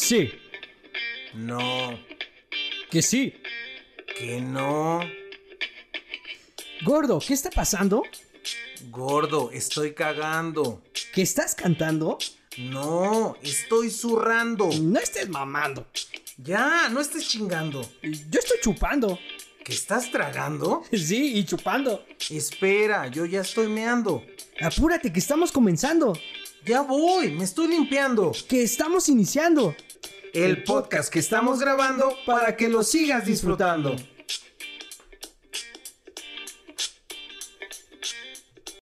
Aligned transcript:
Sí. 0.00 0.32
No. 1.34 2.00
Que 2.90 3.02
sí. 3.02 3.34
Que 4.16 4.40
no. 4.40 5.00
Gordo, 6.82 7.20
¿qué 7.20 7.34
está 7.34 7.50
pasando? 7.50 8.02
Gordo, 8.90 9.50
estoy 9.52 9.92
cagando. 9.92 10.82
¿Que 11.12 11.20
estás 11.20 11.54
cantando? 11.54 12.18
No, 12.56 13.36
estoy 13.42 13.90
zurrando. 13.90 14.70
No 14.80 14.98
estés 14.98 15.28
mamando. 15.28 15.86
Ya, 16.38 16.88
no 16.88 17.00
estés 17.00 17.28
chingando. 17.28 17.82
Yo 18.02 18.40
estoy 18.40 18.58
chupando. 18.62 19.18
¿Que 19.62 19.72
estás 19.74 20.10
tragando? 20.10 20.82
Sí, 20.92 21.36
y 21.36 21.44
chupando. 21.44 22.06
Espera, 22.30 23.08
yo 23.08 23.26
ya 23.26 23.42
estoy 23.42 23.68
meando. 23.68 24.24
Apúrate, 24.62 25.12
que 25.12 25.18
estamos 25.20 25.52
comenzando. 25.52 26.14
Ya 26.64 26.82
voy, 26.82 27.30
me 27.32 27.44
estoy 27.44 27.68
limpiando. 27.68 28.32
Que 28.48 28.62
estamos 28.62 29.08
iniciando. 29.08 29.74
El 30.32 30.62
podcast 30.64 31.12
que 31.12 31.18
estamos 31.18 31.60
grabando 31.60 32.12
para 32.26 32.56
que 32.56 32.68
lo 32.68 32.82
sigas 32.82 33.26
disfrutando. 33.26 33.96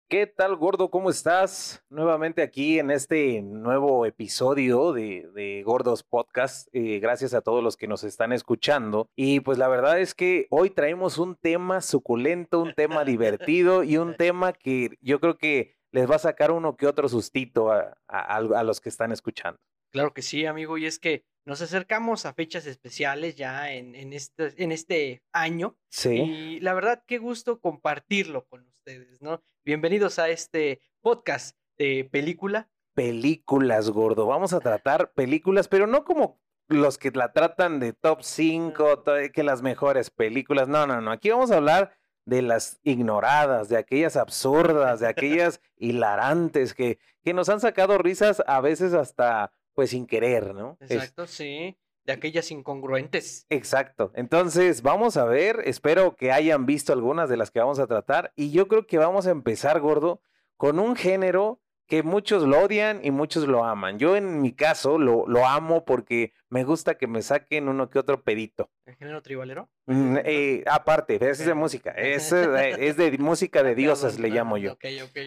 ¿Qué 0.09 0.27
tal, 0.27 0.55
gordo? 0.55 0.91
¿Cómo 0.91 1.09
estás? 1.09 1.84
Nuevamente 1.89 2.43
aquí 2.43 2.77
en 2.77 2.91
este 2.91 3.41
nuevo 3.41 4.05
episodio 4.05 4.93
de, 4.93 5.27
de 5.34 5.63
Gordos 5.63 6.03
Podcast. 6.03 6.67
Eh, 6.71 6.99
gracias 6.99 7.34
a 7.34 7.41
todos 7.41 7.63
los 7.63 7.77
que 7.77 7.87
nos 7.87 8.03
están 8.03 8.31
escuchando. 8.31 9.09
Y 9.15 9.39
pues 9.39 9.57
la 9.57 9.67
verdad 9.67 9.99
es 9.99 10.13
que 10.13 10.45
hoy 10.51 10.70
traemos 10.70 11.17
un 11.17 11.35
tema 11.35 11.81
suculento, 11.81 12.59
un 12.62 12.75
tema 12.75 13.03
divertido 13.05 13.84
y 13.84 13.98
un 13.98 14.15
tema 14.15 14.53
que 14.53 14.91
yo 15.01 15.20
creo 15.20 15.37
que 15.39 15.75
les 15.91 16.09
va 16.09 16.15
a 16.15 16.20
sacar 16.20 16.51
uno 16.51 16.77
que 16.77 16.85
otro 16.87 17.09
sustito 17.09 17.71
a, 17.71 17.98
a- 18.07 18.35
a 18.37 18.63
los 18.63 18.79
que 18.81 18.89
están 18.89 19.12
escuchando. 19.12 19.59
Claro 19.91 20.13
que 20.13 20.21
sí, 20.21 20.45
amigo, 20.45 20.77
y 20.77 20.85
es 20.87 20.98
que 20.99 21.23
nos 21.45 21.62
acercamos 21.62 22.26
a 22.26 22.34
fechas 22.34 22.65
especiales 22.65 23.35
ya 23.35 23.71
en, 23.73 23.95
en, 23.95 24.13
este, 24.13 24.54
en 24.63 24.71
este 24.71 25.23
año 25.34 25.76
Sí. 25.90 26.09
y 26.12 26.59
la 26.62 26.73
verdad, 26.73 27.04
qué 27.05 27.18
gusto 27.18 27.59
compartirlo 27.59 28.45
con 28.45 28.65
ustedes, 28.68 29.21
¿no? 29.21 29.41
Bienvenidos 29.65 30.20
a 30.20 30.29
este 30.29 30.79
podcast 31.01 31.57
de 31.77 32.07
película. 32.09 32.70
películas, 32.93 33.90
gordo. 33.90 34.27
Vamos 34.27 34.53
a 34.53 34.59
tratar 34.59 35.12
películas, 35.13 35.68
pero 35.68 35.87
no 35.87 36.05
como 36.05 36.40
los 36.70 36.98
que 36.98 37.12
la 37.12 37.34
tratan 37.34 37.79
de 37.79 37.91
top 37.93 38.21
5, 38.23 39.03
que 39.34 39.43
las 39.43 39.62
mejores 39.62 40.09
películas. 40.12 40.68
No, 40.68 40.87
no, 40.87 41.01
no. 41.01 41.12
Aquí 41.12 41.29
vamos 41.29 41.51
a 41.51 41.57
hablar 41.57 41.98
de 42.25 42.41
las 42.41 42.79
ignoradas, 42.84 43.68
de 43.68 43.77
aquellas 43.77 44.15
absurdas, 44.15 45.01
de 45.01 45.07
aquellas 45.07 45.59
hilarantes 45.75 46.73
que, 46.73 46.99
que 47.21 47.34
nos 47.34 47.49
han 47.49 47.59
sacado 47.59 47.98
risas 47.98 48.41
a 48.48 48.62
veces 48.62 48.93
hasta 48.93 49.51
pues 49.74 49.91
sin 49.91 50.05
querer, 50.05 50.54
¿no? 50.54 50.77
Es- 50.79 50.91
Exacto, 50.91 51.26
sí, 51.27 51.77
de 52.05 52.13
aquellas 52.13 52.52
incongruentes. 52.52 53.46
Exacto. 53.49 54.12
Entonces, 54.15 54.82
vamos 54.82 55.18
a 55.18 55.26
ver, 55.26 55.62
espero 55.65 56.15
que 56.15 56.32
hayan 56.32 56.65
visto 56.65 56.93
algunas 56.93 57.30
de 57.30 57.38
las 57.38 57.49
que 57.52 57.60
vamos 57.60 57.80
a 57.80 57.88
tratar 57.88 58.34
y 58.35 58.52
yo 58.52 58.68
creo 58.68 58.85
que 58.85 58.98
vamos 58.98 59.26
a 59.27 59.32
empezar, 59.32 59.80
gordo, 59.80 60.21
con 60.57 60.80
un 60.80 60.96
género 60.96 61.62
que 61.94 62.02
muchos 62.02 62.41
lo 62.41 62.58
odian 62.58 63.02
y 63.05 63.12
muchos 63.12 63.48
lo 63.48 63.63
aman. 63.63 63.99
Yo 63.99 64.16
en 64.16 64.41
mi 64.41 64.52
caso 64.52 64.97
lo, 64.97 65.28
lo 65.28 65.46
amo 65.46 65.86
porque 65.86 66.34
me 66.50 66.63
gusta 66.63 66.96
que 66.97 67.06
me 67.06 67.22
saquen 67.22 67.69
uno 67.69 67.91
que 67.91 68.00
otro 68.00 68.24
pedito. 68.24 68.72
¿El 68.88 68.96
género 68.96 69.22
tribalero? 69.22 69.69
Mm, 69.86 70.18
eh, 70.25 70.64
aparte, 70.66 71.18
ese 71.18 71.30
es 71.30 71.46
de 71.46 71.53
música, 71.53 71.91
es, 71.91 72.31
es 72.31 72.97
de 72.97 73.16
música 73.19 73.62
de 73.62 73.75
diosas, 73.75 74.19
le 74.19 74.30
llamo 74.30 74.58
yo. 74.58 74.75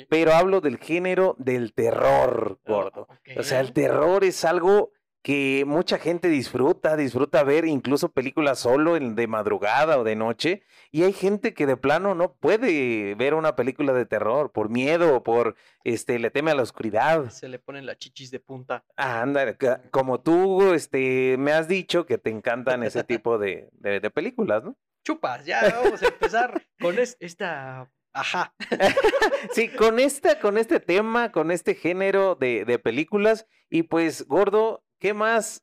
Pero 0.09 0.33
hablo 0.33 0.61
del 0.61 0.79
género 0.79 1.37
del 1.39 1.73
terror, 1.73 2.59
Oh, 2.65 2.73
gordo. 2.73 3.07
O 3.37 3.45
sea, 3.45 3.61
el 3.61 3.73
terror 3.73 4.25
es 4.25 4.45
algo 4.45 4.91
que 5.27 5.65
mucha 5.67 5.99
gente 5.99 6.29
disfruta, 6.29 6.97
disfruta 6.97 7.43
ver 7.43 7.65
incluso 7.65 8.13
películas 8.13 8.61
solo 8.61 8.97
en- 8.97 9.17
de 9.17 9.27
madrugada 9.27 9.99
o 9.99 10.05
de 10.05 10.15
noche, 10.15 10.63
y 10.93 11.03
hay 11.03 11.13
gente 11.13 11.53
que 11.53 11.67
de 11.67 11.77
plano 11.77 12.15
no 12.15 12.35
puede 12.37 13.17
ver 13.17 13.35
una 13.35 13.57
película 13.57 13.93
de 13.93 14.07
terror 14.07 14.53
por 14.53 14.69
miedo 14.71 15.17
o 15.17 15.25
por 15.25 15.57
este 15.83 16.21
le 16.21 16.31
teme 16.31 16.53
a 16.53 16.55
la 16.55 16.63
oscuridad. 16.63 17.29
Se 17.31 17.49
le 17.49 17.59
ponen 17.59 17.87
las 17.87 17.99
chichis 17.99 18.31
de 18.31 18.39
punta. 18.39 18.85
Ah, 18.97 19.21
anda, 19.23 19.57
como 19.91 20.21
tú 20.21 20.73
este 20.75 21.35
me 21.41 21.51
has 21.51 21.67
dicho 21.67 22.07
que 22.07 22.19
te 22.19 22.31
encantan 22.31 22.85
ese 22.85 23.03
tipo 23.03 23.37
de, 23.37 23.69
de- 23.73 23.99
de 23.99 24.11
películas, 24.11 24.63
¿no? 24.63 24.77
Chupas, 25.05 25.45
ya 25.45 25.61
vamos 25.83 26.05
a 26.05 26.07
empezar 26.07 26.63
con 26.81 27.01
es- 27.01 27.17
esta... 27.19 27.91
Ajá. 28.13 28.55
Sí, 29.53 29.69
con 29.69 29.99
esta, 29.99 30.39
con 30.41 30.57
este 30.57 30.79
tema, 30.81 31.33
con 31.33 31.51
este 31.51 31.75
género 31.75 32.35
de, 32.37 32.65
de 32.65 32.79
películas, 32.79 33.47
y 33.69 33.83
pues, 33.85 34.27
gordo, 34.27 34.85
¿qué 34.99 35.15
más, 35.15 35.63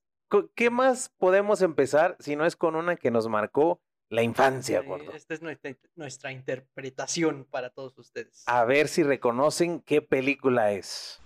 qué 0.55 0.69
más 0.69 1.09
podemos 1.17 1.61
empezar 1.61 2.15
si 2.19 2.35
no 2.35 2.45
es 2.45 2.55
con 2.55 2.75
una 2.75 2.95
que 2.95 3.11
nos 3.11 3.27
marcó 3.27 3.81
la 4.09 4.21
infancia, 4.23 4.79
Eh, 4.79 4.85
gordo? 4.85 5.11
Esta 5.13 5.33
es 5.33 5.41
nuestra, 5.41 5.75
nuestra 5.95 6.31
interpretación 6.31 7.45
para 7.49 7.69
todos 7.69 7.97
ustedes. 7.97 8.43
A 8.47 8.63
ver 8.65 8.87
si 8.87 9.03
reconocen 9.03 9.81
qué 9.81 10.01
película 10.01 10.71
es. 10.71 11.19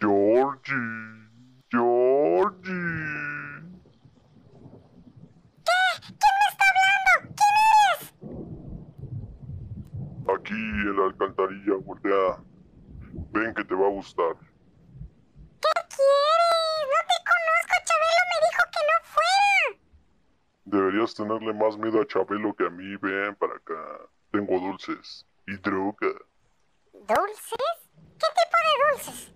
Georgie, 0.00 0.74
Georgie. 1.70 3.09
Aquí 10.50 10.58
en 10.58 10.96
la 10.96 11.04
alcantarilla, 11.04 11.74
voltea. 11.76 12.42
Ven 13.30 13.54
que 13.54 13.64
te 13.64 13.74
va 13.76 13.86
a 13.86 13.90
gustar. 13.90 14.36
Deberías 20.64 21.14
tenerle 21.14 21.52
más 21.52 21.76
miedo 21.78 22.00
a 22.00 22.06
Chabelo 22.06 22.52
que 22.54 22.66
a 22.66 22.70
mí. 22.70 22.96
Ven 22.96 23.36
para 23.36 23.54
acá. 23.54 24.08
Tengo 24.32 24.58
dulces 24.58 25.24
y 25.46 25.56
droga. 25.58 26.08
¿Dulces? 26.94 27.90
¿Qué 28.18 28.26
tipo 28.38 28.56
de 28.66 28.72
dulces? 28.90 29.32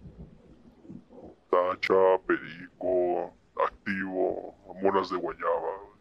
Tacha, 1.49 2.27
perico, 2.27 3.37
activo, 3.65 4.57
monas 4.83 5.11
de 5.11 5.17
guayaba. 5.17 5.95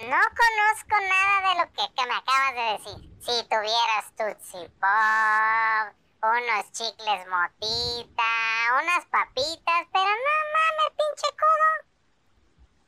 No 0.00 0.22
conozco 0.36 0.96
nada 1.00 1.48
de 1.48 1.60
lo 1.60 1.72
que, 1.72 1.94
que 1.94 2.06
me 2.06 2.14
acabas 2.14 2.54
de 2.54 2.72
decir. 2.72 3.15
Si 3.26 3.32
tuvieras 3.48 4.14
Tootsie 4.16 4.70
Pop, 4.78 5.94
unos 6.22 6.70
chicles 6.70 7.26
motita, 7.26 8.22
unas 8.80 9.04
papitas, 9.06 9.82
pero 9.92 10.06
no 10.06 10.34
mames, 10.54 10.92
pinche 10.94 11.28
codo. 11.34 11.70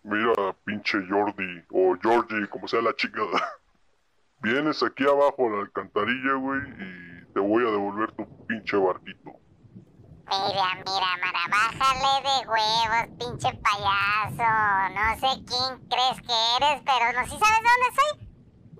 Mira, 0.04 0.52
pinche 0.64 0.98
Jordi, 1.10 1.64
o 1.72 1.96
Georgie, 2.00 2.48
como 2.50 2.68
sea 2.68 2.80
la 2.82 2.94
chica. 2.94 3.20
Vienes 4.40 4.80
aquí 4.84 5.02
abajo 5.02 5.48
a 5.48 5.56
la 5.56 5.60
alcantarilla, 5.62 6.34
güey, 6.34 6.60
y 6.60 7.32
te 7.34 7.40
voy 7.40 7.66
a 7.66 7.72
devolver 7.72 8.12
tu 8.12 8.46
pinche 8.46 8.76
barquito. 8.76 9.32
Mira, 10.30 10.74
mira, 10.86 11.16
Mara, 11.20 11.48
bájale 11.50 12.22
de 12.22 12.46
huevos, 12.46 13.08
pinche 13.18 13.58
payaso. 13.58 14.94
No 14.94 15.14
sé 15.18 15.44
quién 15.46 15.88
crees 15.88 16.22
que 16.22 16.56
eres, 16.58 16.80
pero 16.86 17.12
no, 17.12 17.24
si 17.24 17.36
sabes 17.36 17.58
dónde 17.58 17.90
soy. 17.96 18.27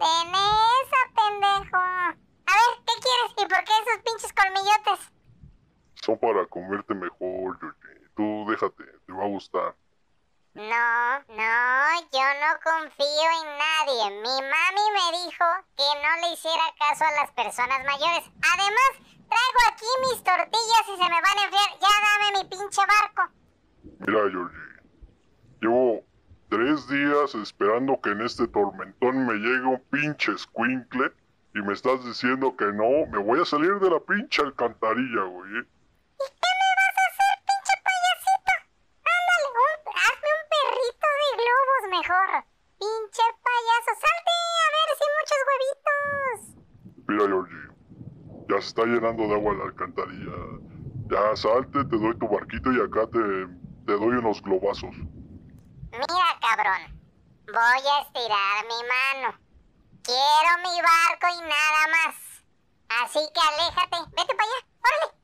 En 0.00 0.28
esa, 0.28 1.00
pendejo. 1.14 1.76
A 1.76 2.14
ver, 2.14 2.72
¿qué 2.86 2.94
quieres? 3.02 3.32
¿Y 3.36 3.46
por 3.46 3.64
qué 3.64 3.72
esos 3.82 4.02
pinches 4.04 4.32
colmillotes? 4.32 5.12
Son 5.94 6.18
para 6.18 6.46
comerte 6.46 6.94
mejor, 6.94 7.58
Georgie. 7.58 8.08
Tú 8.16 8.46
déjate, 8.48 8.84
te 9.06 9.12
va 9.12 9.24
a 9.24 9.28
gustar. 9.28 9.74
No, 10.54 11.18
no, 11.28 12.00
yo 12.10 12.26
no 12.42 12.50
confío 12.64 13.28
en 13.42 13.48
nadie. 13.58 14.10
Mi 14.22 14.36
mami 14.42 14.84
me 14.94 15.18
dijo 15.24 15.44
que 15.76 15.84
no 16.02 16.20
le 16.22 16.32
hiciera 16.34 16.62
caso 16.78 17.04
a 17.04 17.12
las 17.12 17.30
personas 17.32 17.84
mayores. 17.84 18.24
Además, 18.54 18.92
traigo 19.28 19.60
aquí 19.70 19.86
mis 20.02 20.24
tortillas 20.24 20.84
y 20.88 20.96
se 20.96 21.08
me 21.08 21.20
van 21.20 21.38
a 21.38 21.44
enfriar. 21.44 21.70
Ya 21.80 21.92
dame 22.06 22.38
mi 22.38 22.48
pinche 22.48 22.82
barco. 22.86 23.32
Mira, 24.00 24.20
Georgie, 24.30 24.58
llevo 25.60 26.07
tres 26.48 26.88
días 26.88 27.34
esperando 27.34 28.00
que 28.00 28.10
en 28.10 28.22
este 28.22 28.46
tormentón 28.48 29.26
me 29.26 29.34
llegue 29.34 29.62
un 29.66 29.82
pinche 29.90 30.36
squinkle 30.38 31.12
y 31.54 31.62
me 31.62 31.72
estás 31.72 32.04
diciendo 32.04 32.56
que 32.56 32.66
no, 32.66 33.06
me 33.10 33.18
voy 33.18 33.40
a 33.40 33.44
salir 33.44 33.78
de 33.80 33.90
la 33.90 34.00
pinche 34.00 34.42
alcantarilla, 34.42 35.22
güey. 35.24 35.50
¿eh? 35.58 35.64
¿Y 35.64 36.26
qué 36.40 36.50
me 36.58 36.68
vas 36.78 36.96
a 36.98 37.04
hacer, 37.08 37.34
pinche 37.48 37.74
payasito? 37.84 38.54
Ándale, 39.04 39.46
un- 39.58 39.88
hazme 39.96 40.30
un 40.38 40.44
perrito 40.54 41.08
de 41.20 41.28
globos 41.38 41.82
mejor. 41.98 42.44
Pinche 42.78 43.24
payaso, 43.42 43.92
salte 43.98 44.32
a 44.64 44.68
ver 44.76 44.88
si 44.96 45.02
hay 45.04 45.12
muchos 45.18 45.40
huevitos. 45.48 46.38
Mira, 47.08 47.24
Georgie, 47.26 47.66
ya 48.48 48.60
se 48.60 48.68
está 48.68 48.82
llenando 48.84 49.22
de 49.26 49.34
agua 49.34 49.54
la 49.54 49.64
alcantarilla. 49.64 50.36
Ya 51.10 51.36
salte, 51.36 51.84
te 51.84 51.96
doy 51.98 52.16
tu 52.18 52.28
barquito 52.28 52.70
y 52.70 52.80
acá 52.80 53.06
te, 53.10 53.18
te 53.86 53.92
doy 53.92 54.14
unos 54.16 54.40
globazos. 54.42 54.94
Mira, 55.90 56.37
cabrón. 56.56 57.00
Voy 57.46 57.56
a 57.92 58.02
estirar 58.02 58.64
mi 58.66 58.80
mano. 58.88 59.38
quiero 60.02 60.58
mi 60.62 60.80
barco 60.80 61.26
y 61.36 61.40
nada 61.40 61.88
más. 61.92 62.16
Así 63.02 63.18
que 63.34 63.40
aléjate, 63.40 63.96
vete 64.16 64.34
para 64.34 64.48
allá, 64.48 64.66
órale. 64.80 65.18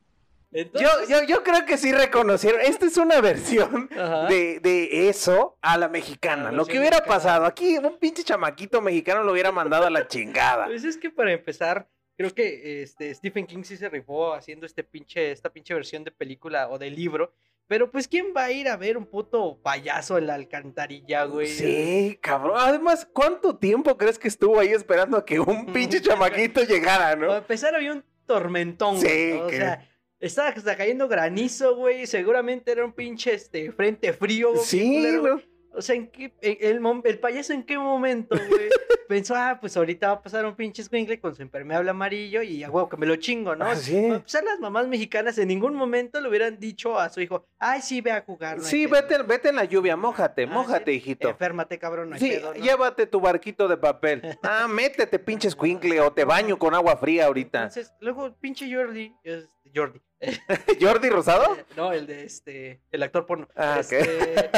Yo, 0.73 0.89
yo, 1.09 1.23
yo 1.23 1.43
creo 1.43 1.65
que 1.65 1.77
sí 1.77 1.91
reconocieron. 1.91 2.61
Esta 2.61 2.85
es 2.85 2.95
una 2.97 3.19
versión 3.19 3.89
de, 4.29 4.59
de 4.61 5.09
eso 5.09 5.57
a 5.61 5.77
la 5.77 5.89
mexicana. 5.89 6.49
A 6.49 6.51
la 6.51 6.57
Lo 6.57 6.65
que 6.65 6.79
hubiera 6.79 6.97
mexicana. 6.97 7.15
pasado 7.15 7.45
aquí, 7.45 7.77
un 7.77 7.97
pinche 7.99 8.23
chamaquito 8.23 8.81
mexicano 8.81 9.23
lo 9.23 9.33
hubiera 9.33 9.51
mandado 9.51 9.85
a 9.85 9.89
la 9.89 10.07
chingada. 10.07 10.67
Pues 10.67 10.85
es 10.85 10.97
que 10.97 11.09
para 11.09 11.33
empezar, 11.33 11.89
creo 12.15 12.33
que 12.33 12.83
este 12.83 13.13
Stephen 13.13 13.45
King 13.47 13.63
sí 13.63 13.75
se 13.75 13.89
rifó 13.89 14.33
haciendo 14.33 14.65
este 14.65 14.83
pinche, 14.83 15.31
esta 15.31 15.49
pinche 15.51 15.73
versión 15.73 16.03
de 16.05 16.11
película 16.11 16.69
o 16.69 16.77
de 16.77 16.89
libro. 16.89 17.33
Pero 17.67 17.89
pues, 17.89 18.07
¿quién 18.07 18.27
va 18.35 18.43
a 18.43 18.51
ir 18.51 18.67
a 18.67 18.77
ver 18.77 18.95
un 18.97 19.05
puto 19.07 19.59
payaso 19.63 20.17
en 20.19 20.27
la 20.27 20.35
alcantarilla, 20.35 21.23
güey? 21.23 21.47
Sí, 21.47 22.17
cabrón. 22.21 22.57
Además, 22.59 23.07
¿cuánto 23.11 23.57
tiempo 23.57 23.97
crees 23.97 24.19
que 24.19 24.27
estuvo 24.27 24.59
ahí 24.59 24.69
esperando 24.69 25.17
a 25.17 25.25
que 25.25 25.39
un 25.39 25.65
pinche 25.73 25.99
chamaquito 26.01 26.61
llegara, 26.63 27.15
no? 27.15 27.35
empezar 27.35 27.73
había 27.75 27.93
un 27.93 28.03
tormentón, 28.27 28.99
Sí, 28.99 29.07
güey, 29.07 29.33
¿no? 29.39 29.45
O 29.45 29.47
que- 29.47 29.57
sea, 29.57 29.89
estaba 30.19 30.49
hasta 30.49 30.77
cayendo 30.77 31.07
granizo, 31.07 31.75
güey. 31.75 32.05
Seguramente 32.05 32.71
era 32.71 32.85
un 32.85 32.93
pinche 32.93 33.33
este, 33.33 33.71
frente 33.71 34.13
frío. 34.13 34.51
güey, 34.53 34.63
Sí, 34.63 35.17
güey. 35.17 35.33
¿no? 35.33 35.41
O 35.75 35.81
sea, 35.81 35.95
¿en 35.95 36.07
qué, 36.07 36.33
el, 36.41 36.81
el 37.03 37.19
payaso 37.19 37.53
en 37.53 37.63
qué 37.63 37.77
momento, 37.77 38.35
güey? 38.35 38.69
Pensó, 39.07 39.35
ah, 39.35 39.57
pues 39.61 39.77
ahorita 39.77 40.07
va 40.07 40.13
a 40.13 40.21
pasar 40.23 40.45
un 40.45 40.55
pinche 40.55 40.81
squinkle 40.83 41.19
con 41.19 41.35
su 41.35 41.41
impermeable 41.43 41.89
amarillo 41.91 42.41
y 42.41 42.63
a 42.63 42.71
huevo 42.71 42.89
que 42.89 42.97
me 42.97 43.05
lo 43.05 43.15
chingo, 43.17 43.55
¿no? 43.55 43.65
Ah, 43.65 43.75
sí. 43.75 44.07
Pues 44.09 44.33
a 44.33 44.41
las 44.41 44.59
mamás 44.59 44.87
mexicanas 44.87 45.37
en 45.37 45.47
ningún 45.49 45.75
momento 45.75 46.19
le 46.19 46.27
hubieran 46.27 46.59
dicho 46.59 46.97
a 46.97 47.09
su 47.09 47.21
hijo, 47.21 47.45
ay, 47.59 47.81
sí, 47.83 48.01
ve 48.01 48.11
a 48.11 48.21
jugar. 48.21 48.57
no 48.57 48.63
Sí, 48.63 48.87
pedo". 48.87 49.01
vete, 49.01 49.23
vete 49.23 49.49
en 49.49 49.57
la 49.57 49.65
lluvia, 49.65 49.95
mójate, 49.95 50.43
Ah, 50.43 50.47
mójate, 50.47 50.91
sí, 50.91 50.97
hijito. 50.97 51.29
Enférmate, 51.29 51.77
cabrón, 51.77 52.09
no 52.09 52.17
Sí, 52.17 52.29
pedo, 52.29 52.53
¿no? 52.55 52.59
llévate 52.59 53.05
tu 53.05 53.19
barquito 53.19 53.67
de 53.67 53.77
papel. 53.77 54.21
Ah, 54.41 54.67
métete, 54.67 55.19
pinche 55.19 55.49
escuincle, 55.49 55.99
o 56.01 56.11
te 56.11 56.23
baño 56.25 56.57
con 56.57 56.73
agua 56.73 56.97
fría 56.97 57.25
ahorita. 57.25 57.59
Entonces, 57.59 57.93
luego, 57.99 58.33
pinche 58.39 58.73
Jordi, 58.73 59.13
es 59.23 59.49
Jordi. 59.75 60.01
¿Jordi 60.81 61.09
Rosado? 61.09 61.55
Eh, 61.55 61.65
No, 61.75 61.91
el 61.91 62.07
de 62.07 62.23
este, 62.23 62.81
el 62.91 63.03
actor 63.03 63.25
porno. 63.25 63.47
Ah. 63.55 63.77
Este, 63.79 64.49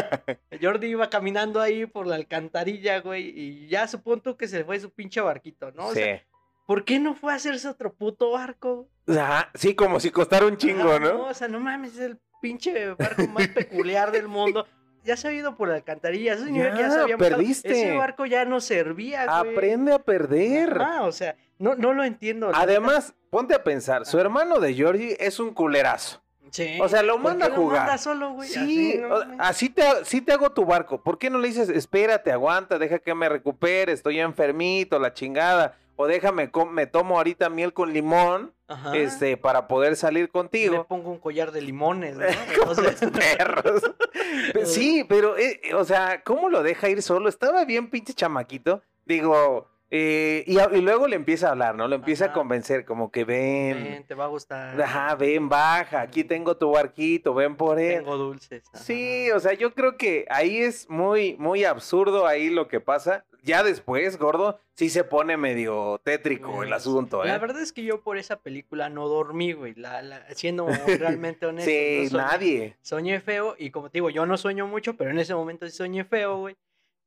Jordi 0.61 0.87
iba 0.87 1.09
caminando 1.09 1.59
ahí 1.61 1.85
por 1.85 2.07
la 2.07 2.15
alcantarilla, 2.15 2.99
güey, 3.01 3.27
y 3.37 3.67
ya 3.67 3.87
supongo 3.87 4.37
que 4.37 4.47
se 4.47 4.63
fue 4.63 4.79
su 4.79 4.91
pinche 4.91 5.21
barquito, 5.21 5.71
¿no? 5.71 5.87
O 5.87 5.93
Sí. 5.93 5.99
sea, 5.99 6.23
¿por 6.65 6.85
qué 6.85 6.99
no 6.99 7.15
fue 7.15 7.33
a 7.33 7.35
hacerse 7.35 7.67
otro 7.67 7.93
puto 7.93 8.31
barco? 8.31 8.87
Ah, 9.07 9.49
sí, 9.55 9.73
como 9.75 9.99
si 9.99 10.11
costara 10.11 10.45
un 10.45 10.57
chingo, 10.57 10.89
Ajá, 10.91 10.99
¿no? 10.99 11.25
O 11.25 11.33
sea, 11.33 11.47
no 11.47 11.59
mames, 11.59 11.93
es 11.93 11.99
el 12.01 12.19
pinche 12.41 12.89
barco 12.93 13.27
más 13.27 13.47
peculiar 13.49 14.11
del 14.11 14.27
mundo. 14.27 14.67
Ya 15.07 15.15
se 15.15 15.29
ha 15.29 15.31
ido 15.31 15.55
por 15.55 15.69
la 15.69 15.75
alcantarilla, 15.75 16.35
significa 16.35 16.71
que 16.71 16.81
ya 16.81 16.87
Ya, 16.89 16.91
se 16.93 16.99
había 16.99 17.17
perdiste. 17.17 17.71
Ese 17.71 17.95
barco 17.95 18.25
ya 18.25 18.43
no 18.43 18.59
servía, 18.59 19.25
güey. 19.25 19.53
Aprende 19.53 19.93
a 19.93 19.99
perder. 19.99 20.77
Ah, 20.81 21.03
o 21.03 21.13
sea, 21.13 21.37
no, 21.57 21.75
no 21.75 21.93
lo 21.93 22.03
entiendo. 22.03 22.51
Además, 22.53 23.13
ponte 23.29 23.55
a 23.55 23.63
pensar, 23.63 24.05
su 24.05 24.19
hermano 24.19 24.59
de 24.59 24.73
Georgie 24.73 25.15
es 25.19 25.39
un 25.39 25.53
culerazo. 25.53 26.21
Sí. 26.51 26.77
o 26.81 26.87
sea, 26.87 27.03
lo 27.03 27.13
¿Por 27.13 27.23
manda 27.23 27.45
a 27.47 27.49
lo 27.49 27.55
jugar. 27.55 27.79
manda 27.79 27.97
solo, 27.97 28.31
güey? 28.31 28.47
Sí, 28.49 28.93
Así, 28.93 28.97
no 28.99 29.43
así 29.43 29.69
te, 29.69 30.21
te 30.21 30.31
hago 30.33 30.51
tu 30.51 30.65
barco. 30.65 31.01
¿Por 31.01 31.17
qué 31.17 31.29
no 31.29 31.39
le 31.39 31.47
dices, 31.49 31.69
espérate, 31.69 32.31
aguanta, 32.31 32.79
deja 32.79 32.99
que 32.99 33.13
me 33.13 33.27
recupere, 33.29 33.91
estoy 33.91 34.19
enfermito, 34.19 34.97
la 34.99 35.13
chingada? 35.13 35.75
O 35.97 36.07
déjame, 36.07 36.49
me 36.71 36.85
tomo 36.85 37.17
ahorita 37.17 37.49
miel 37.49 37.73
con 37.73 37.91
limón, 37.91 38.53
Ajá. 38.67 38.95
este, 38.97 39.37
para 39.37 39.67
poder 39.67 39.95
salir 39.95 40.23
Le 40.23 40.29
contigo. 40.29 40.85
pongo 40.85 41.09
un 41.11 41.19
collar 41.19 41.51
de 41.51 41.61
limones, 41.61 42.15
¿no? 42.17 42.25
Los 42.65 42.77
Entonces, 42.77 43.11
perros. 43.11 43.81
Pe- 44.53 44.65
sí, 44.65 45.05
pero, 45.07 45.37
eh, 45.37 45.59
eh, 45.63 45.73
o 45.73 45.85
sea, 45.85 46.21
¿cómo 46.23 46.49
lo 46.49 46.63
deja 46.63 46.89
ir 46.89 47.01
solo? 47.01 47.29
Estaba 47.29 47.63
bien 47.65 47.89
pinche 47.89 48.13
chamaquito. 48.13 48.81
Digo, 49.05 49.69
eh, 49.89 50.43
y, 50.47 50.81
luego 50.81 51.07
le 51.07 51.15
empieza 51.15 51.47
a 51.47 51.51
hablar, 51.51 51.75
¿no? 51.75 51.87
Lo 51.87 51.95
empieza 51.95 52.25
a 52.25 52.33
convencer, 52.33 52.83
como 52.83 53.09
que 53.09 53.23
ven, 53.23 53.83
ven, 53.85 54.03
te 54.05 54.15
va 54.15 54.25
a 54.25 54.27
gustar. 54.27 54.79
ajá, 54.81 55.15
ven, 55.15 55.47
baja, 55.47 56.01
aquí 56.01 56.25
tengo 56.25 56.57
tu 56.57 56.71
barquito, 56.71 57.33
ven 57.33 57.55
por 57.55 57.79
él. 57.79 57.99
Tengo 57.99 58.17
dulces. 58.17 58.63
ajá. 58.73 58.83
Sí, 58.83 59.31
o 59.31 59.39
sea, 59.39 59.53
yo 59.53 59.73
creo 59.73 59.95
que 59.95 60.25
ahí 60.29 60.57
es 60.57 60.89
muy, 60.89 61.37
muy 61.39 61.63
absurdo 61.63 62.27
ahí 62.27 62.49
lo 62.49 62.67
que 62.67 62.81
pasa. 62.81 63.23
Ya 63.47 63.63
después, 63.63 64.17
gordo, 64.19 64.59
sí 64.75 64.89
se 64.89 65.03
pone 65.03 65.37
medio 65.37 65.99
tétrico 66.03 66.63
el 66.63 66.69
Pues, 66.69 66.81
asunto, 66.81 67.23
¿eh? 67.23 67.27
La 67.27 67.37
verdad 67.39 67.61
es 67.61 67.71
que 67.73 67.83
yo 67.83 68.01
por 68.03 68.17
esa 68.17 68.39
película 68.41 68.89
no 68.89 69.07
dormí, 69.07 69.53
güey. 69.53 69.73
La, 69.75 70.01
la- 70.01 70.25
siendo 70.35 70.67
realmente 70.99 71.45
honesto. 71.45 71.71
sí, 71.71 72.09
no 72.11 72.19
soñé- 72.19 72.23
nadie. 72.25 72.77
Soñé 72.81 73.19
feo 73.21 73.55
y 73.57 73.71
como 73.71 73.89
te 73.89 73.97
digo, 73.97 74.09
yo 74.09 74.25
no 74.25 74.37
sueño 74.37 74.67
mucho, 74.67 74.95
pero 74.97 75.11
en 75.11 75.19
ese 75.19 75.33
momento 75.33 75.65
sí 75.65 75.75
soñé 75.75 76.03
feo, 76.03 76.37
güey. 76.39 76.55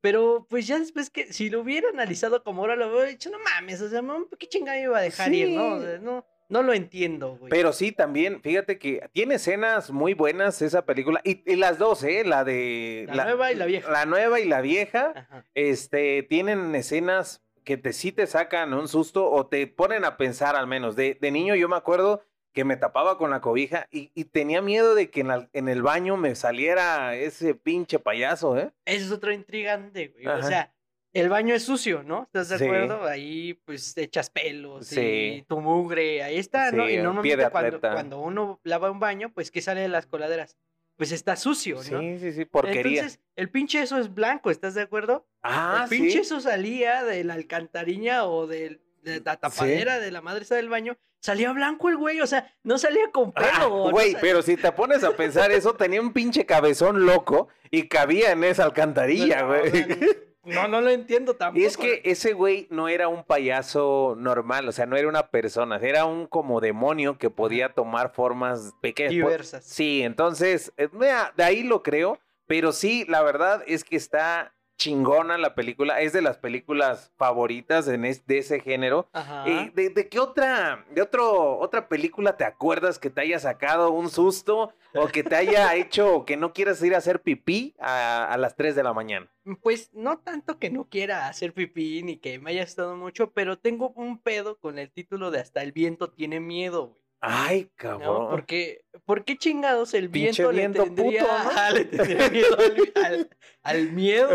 Pero 0.01 0.47
pues 0.49 0.67
ya 0.67 0.79
después 0.79 1.11
que 1.11 1.31
si 1.33 1.51
lo 1.51 1.61
hubiera 1.61 1.91
analizado 1.91 2.43
como 2.43 2.63
ahora 2.63 2.75
lo 2.75 2.91
veo, 2.91 3.05
he 3.05 3.11
dicho, 3.11 3.29
no 3.31 3.39
mames, 3.39 3.83
o 3.83 3.89
sea, 3.91 4.01
mam, 4.01 4.27
¿qué 4.39 4.49
chingada 4.49 4.79
me 4.79 4.85
iba 4.85 4.97
a 4.99 5.03
dejar 5.03 5.35
ir, 5.35 5.51
no? 5.51 5.75
O 5.75 5.81
sea, 5.83 5.99
no, 5.99 6.25
no 6.50 6.62
lo 6.62 6.75
entiendo, 6.75 7.37
güey. 7.37 7.49
Pero 7.50 7.73
sí, 7.73 7.93
también, 7.93 8.43
fíjate 8.43 8.79
que 8.79 9.08
tiene 9.12 9.37
escenas 9.37 9.91
muy 9.91 10.12
buenas 10.14 10.61
esa 10.61 10.85
película. 10.85 11.20
Y, 11.25 11.43
y 11.50 11.56
las 11.56 11.79
dos, 11.79 12.05
¿eh? 12.05 12.25
La 12.25 12.44
de... 12.44 13.06
La 13.12 13.25
nueva 13.25 13.50
y 13.52 13.55
la 13.55 13.64
vieja. 13.67 13.91
La 13.91 14.05
nueva 14.05 14.38
y 14.41 14.44
la 14.47 14.61
vieja. 14.61 15.12
Ajá. 15.17 15.44
este, 15.55 16.23
tienen 16.25 16.75
escenas 16.75 17.43
que 17.64 17.76
te 17.76 17.93
sí 17.93 18.11
te 18.12 18.26
sacan 18.26 18.75
un 18.75 18.88
susto 18.88 19.31
o 19.31 19.47
te 19.47 19.67
ponen 19.67 20.05
a 20.05 20.17
pensar 20.17 20.56
al 20.56 20.67
menos. 20.67 20.97
De, 20.97 21.17
de 21.20 21.31
niño 21.31 21.55
yo 21.55 21.69
me 21.69 21.76
acuerdo 21.76 22.25
que 22.52 22.64
me 22.64 22.76
tapaba 22.76 23.17
con 23.17 23.31
la 23.31 23.41
cobija 23.41 23.87
y, 23.93 24.11
y 24.14 24.25
tenía 24.25 24.61
miedo 24.61 24.97
de 24.97 25.08
que 25.08 25.20
en, 25.20 25.29
la- 25.29 25.49
en 25.52 25.69
el 25.69 25.82
baño 25.82 26.17
me 26.17 26.35
saliera 26.35 27.14
ese 27.14 27.55
pinche 27.55 28.00
payaso, 28.00 28.58
¿eh? 28.58 28.73
Eso 28.87 29.05
es 29.06 29.12
otro 29.12 29.32
intrigante, 29.32 30.08
güey. 30.08 30.26
O 30.26 30.43
sea, 30.43 30.73
el 31.12 31.29
baño 31.29 31.55
es 31.55 31.65
sucio, 31.65 32.03
¿no? 32.03 32.23
¿Estás 32.25 32.49
de 32.51 32.59
Sí. 32.59 32.65
acuerdo? 32.65 33.05
Ahí, 33.05 33.55
pues, 33.65 33.97
echas 33.97 34.31
pelos 34.31 34.87
Sí. 34.87 35.01
y 35.01 35.43
tu 35.43 35.61
mugre, 35.61 36.23
ahí 36.23 36.39
está, 36.39 36.71
¿no? 36.73 36.87
Sí, 36.87 36.93
Y 36.95 36.97
un 36.99 37.05
normalmente 37.05 37.51
cuando, 37.51 37.81
cuando 37.81 38.21
uno 38.21 38.61
lava 38.65 38.91
un 38.91 39.01
baño, 39.01 39.33
pues, 39.35 39.51
¿qué 39.51 39.61
sale 39.61 39.81
de 39.81 39.89
las 39.89 40.07
coladeras? 40.07 40.57
Pues 40.97 41.12
está 41.12 41.35
sucio, 41.37 41.77
¿no? 41.91 42.01
Sí, 42.01 42.19
sí, 42.21 42.33
sí, 42.33 42.45
porquería. 42.45 43.01
Entonces, 43.03 43.21
el 43.35 43.49
pinche 43.49 43.81
eso 43.83 43.97
es 43.99 44.12
blanco, 44.15 44.51
¿estás 44.51 44.75
de 44.75 44.83
acuerdo? 44.83 45.27
ah, 45.43 45.83
el 45.85 45.89
pinche 45.89 46.21
eso 46.21 46.41
salía 46.41 47.03
de 47.05 47.25
la 47.25 47.35
alcantarilla 47.35 48.27
o 48.27 48.47
del- 48.47 48.81
de 49.03 49.21
la 49.21 49.37
tapadera 49.37 49.99
de 49.99 50.11
la 50.11 50.21
madre 50.21 50.45
del 50.45 50.69
baño, 50.69 50.99
salía 51.21 51.51
blanco 51.53 51.89
el 51.89 51.97
güey, 51.97 52.21
o 52.21 52.27
sea, 52.27 52.55
no 52.62 52.77
salía 52.77 53.11
con 53.11 53.33
pelo. 53.33 53.47
Ah, 53.51 53.59
no 53.61 53.91
Güey, 53.91 54.15
pero 54.21 54.43
si 54.43 54.59
te 54.59 54.71
pones 54.73 55.03
a 55.03 55.17
pensar 55.17 55.51
eso, 55.53 55.73
tenía 55.75 56.03
un 56.03 56.12
pinche 56.12 56.45
cabezón 56.45 57.07
loco 57.07 57.49
y 57.71 57.89
cabía 57.89 58.33
en 58.33 58.45
esa 58.45 58.65
alcantarilla, 58.65 59.41
no, 59.41 59.49
güey. 59.49 59.62
No, 60.45 60.69
no 60.69 60.81
lo 60.81 60.91
entiendo 60.91 61.37
tampoco. 61.37 61.61
Y 61.61 61.65
es 61.65 61.77
que 61.77 62.01
ese 62.05 62.33
güey 62.33 62.67
no 62.71 62.89
era 62.89 63.09
un 63.09 63.25
payaso 63.25 64.17
normal, 64.19 64.69
o 64.69 64.73
sea, 64.73 64.87
no 64.87 64.97
era 64.97 65.09
una 65.09 65.29
persona, 65.29 65.76
era 65.76 66.07
un 66.07 66.26
como 66.26 66.61
demonio 66.61 67.19
que 67.19 67.29
podía 67.29 67.75
tomar 67.75 68.12
formas 68.12 68.75
pequeñas. 68.81 69.12
Diversas. 69.12 69.64
Sí, 69.64 70.03
entonces, 70.03 70.73
eh, 70.76 70.88
mira, 70.93 71.33
de 71.37 71.45
ahí 71.45 71.62
lo 71.62 71.83
creo, 71.83 72.19
pero 72.47 72.73
sí, 72.73 73.05
la 73.07 73.23
verdad 73.23 73.62
es 73.67 73.85
que 73.85 73.97
está 73.97 74.55
chingona 74.81 75.37
la 75.37 75.55
película, 75.55 76.01
es 76.01 76.15
de 76.15 76.23
las 76.23 76.39
películas 76.39 77.13
favoritas 77.19 77.87
en 77.87 78.07
es- 78.07 78.27
de 78.27 78.39
ese 78.39 78.61
género. 78.61 79.07
Ajá. 79.13 79.45
Eh, 79.47 79.71
¿de, 79.75 79.91
de 79.91 80.09
qué 80.09 80.19
otra, 80.19 80.87
de 80.91 81.03
otro, 81.03 81.59
otra 81.59 81.87
película 81.87 82.39
te 82.39 82.45
acuerdas 82.45 82.99
que 82.99 83.11
te 83.11 83.21
haya 83.21 83.39
sacado 83.39 83.91
un 83.91 84.09
susto 84.09 84.73
o 84.95 85.07
que 85.09 85.23
te 85.23 85.37
haya 85.37 85.75
hecho 85.77 86.25
que 86.25 86.39
no 86.39 86.55
quieras 86.55 86.83
ir 86.83 86.95
a 86.95 86.99
hacer 86.99 87.21
pipí 87.21 87.75
a, 87.79 88.25
a 88.25 88.39
las 88.39 88.57
3 88.57 88.75
de 88.75 88.83
la 88.83 88.95
mañana? 88.95 89.29
Pues 89.63 89.91
no 89.93 90.19
tanto 90.19 90.59
que 90.59 90.71
no 90.71 90.85
quiera 90.89 91.29
hacer 91.29 91.53
pipí 91.53 92.03
ni 92.03 92.17
que 92.17 92.39
me 92.39 92.51
haya 92.53 92.63
estado 92.63 92.97
mucho, 92.97 93.33
pero 93.33 93.59
tengo 93.59 93.91
un 93.97 94.17
pedo 94.19 94.57
con 94.57 94.79
el 94.79 94.91
título 94.91 95.31
de 95.31 95.41
Hasta 95.41 95.63
el 95.63 95.73
viento 95.73 96.09
tiene 96.11 96.41
miedo, 96.41 96.87
güey. 96.89 97.00
Ay, 97.21 97.62
¿no? 97.65 97.71
cabrón. 97.77 98.31
Porque, 98.31 98.83
¿por 99.05 99.25
qué 99.25 99.37
chingados 99.37 99.93
el 99.95 100.09
viento, 100.09 100.49
viento 100.50 100.83
le 100.83 100.87
tendría, 100.87 101.23
puto, 101.23 101.33
¿no? 101.33 101.39
Ajá, 101.39 101.71
le 101.73 101.85
tendría 101.85 102.31
miedo 102.31 102.57
al, 102.59 103.05
al- 103.05 103.31
al 103.62 103.93
miedo? 103.93 104.31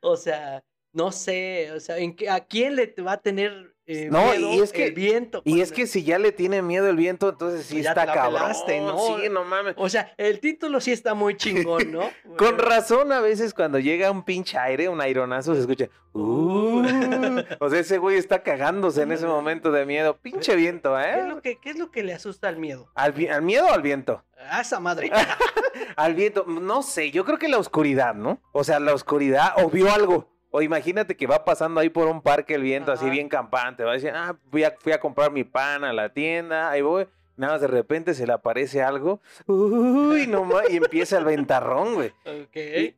O, 0.00 0.08
o 0.12 0.16
sea, 0.16 0.64
no 0.92 1.12
sé, 1.12 1.70
o 1.72 1.80
sea, 1.80 1.98
¿en 1.98 2.16
qué- 2.16 2.30
¿a 2.30 2.40
quién 2.46 2.76
le 2.76 2.94
va 3.02 3.12
a 3.12 3.20
tener 3.20 3.74
eh, 3.88 4.08
No, 4.10 4.32
miedo 4.32 4.52
y 4.52 4.60
es 4.60 4.70
que- 4.72 4.86
el 4.86 4.92
viento? 4.92 5.40
Y 5.44 5.60
es 5.62 5.72
que 5.72 5.86
si 5.86 6.04
ya 6.04 6.18
le 6.18 6.30
tiene 6.30 6.60
miedo 6.62 6.88
el 6.88 6.96
viento, 6.96 7.30
entonces 7.30 7.64
sí 7.66 7.74
Pues 7.76 7.84
ya 7.84 7.90
está 7.90 8.02
te 8.02 8.06
la 8.08 8.14
cabrón. 8.14 8.40
pelaste, 8.42 8.80
¿no? 8.82 8.98
Sí, 9.18 9.28
no 9.30 9.44
mames. 9.44 9.74
O 9.78 9.88
sea, 9.88 10.12
el 10.18 10.40
título 10.40 10.80
sí 10.80 10.92
está 10.92 11.14
muy 11.14 11.36
chingón, 11.36 11.90
¿no? 11.90 12.02
Con 12.36 12.58
razón, 12.58 13.10
a 13.12 13.20
veces 13.20 13.54
cuando 13.54 13.78
llega 13.78 14.10
un 14.10 14.22
pinche 14.24 14.58
aire, 14.58 14.88
un 14.88 15.00
aironazo, 15.00 15.54
se 15.54 15.60
escucha. 15.62 15.88
"Uh". 16.12 16.82
o 17.60 17.70
sea, 17.70 17.80
ese 17.80 17.98
güey 17.98 18.16
está 18.18 18.42
cagándose 18.42 19.02
en 19.02 19.12
ese 19.12 19.26
momento 19.26 19.72
de 19.72 19.86
miedo. 19.86 20.18
Pinche 20.18 20.54
viento, 20.54 20.94
¿Qué 20.96 21.10
es, 21.10 21.16
¿eh? 21.24 21.28
lo 21.28 21.40
que, 21.42 21.56
¿Qué 21.58 21.70
es 21.70 21.78
lo 21.78 21.90
que 21.90 22.02
le 22.04 22.12
asusta 22.12 22.48
al 22.48 22.58
miedo? 22.58 22.90
¿Al, 22.94 23.14
al 23.30 23.42
miedo 23.42 23.66
o 23.66 23.72
al 23.72 23.82
viento? 23.82 24.22
A 24.50 24.60
esa 24.60 24.78
madre. 24.80 25.10
Al 25.96 26.14
viento, 26.14 26.44
no 26.46 26.82
sé, 26.82 27.10
yo 27.10 27.24
creo 27.24 27.38
que 27.38 27.48
la 27.48 27.58
oscuridad, 27.58 28.14
¿no? 28.14 28.40
O 28.52 28.62
sea, 28.64 28.78
la 28.80 28.94
oscuridad, 28.94 29.52
o 29.56 29.68
vio 29.70 29.92
algo. 29.92 30.28
O 30.50 30.62
imagínate 30.62 31.16
que 31.16 31.26
va 31.26 31.44
pasando 31.44 31.78
ahí 31.80 31.90
por 31.90 32.06
un 32.08 32.22
parque 32.22 32.54
el 32.54 32.62
viento 32.62 32.90
así 32.90 33.08
bien 33.10 33.28
campante. 33.28 33.84
Va 33.84 33.90
a 33.90 33.94
decir, 33.94 34.12
ah, 34.14 34.34
fui 34.50 34.64
a, 34.64 34.74
fui 34.78 34.92
a 34.92 34.98
comprar 35.00 35.30
mi 35.30 35.44
pan 35.44 35.84
a 35.84 35.92
la 35.92 36.08
tienda, 36.08 36.70
ahí 36.70 36.80
voy. 36.82 37.06
Nada 37.36 37.52
más 37.52 37.60
de 37.60 37.68
repente 37.68 38.14
se 38.14 38.26
le 38.26 38.32
aparece 38.32 38.82
algo. 38.82 39.20
Uy, 39.46 40.26
no 40.26 40.42
ma- 40.44 40.62
y 40.68 40.78
empieza 40.78 41.18
el 41.18 41.24
ventarrón, 41.24 41.94
güey. 41.94 42.12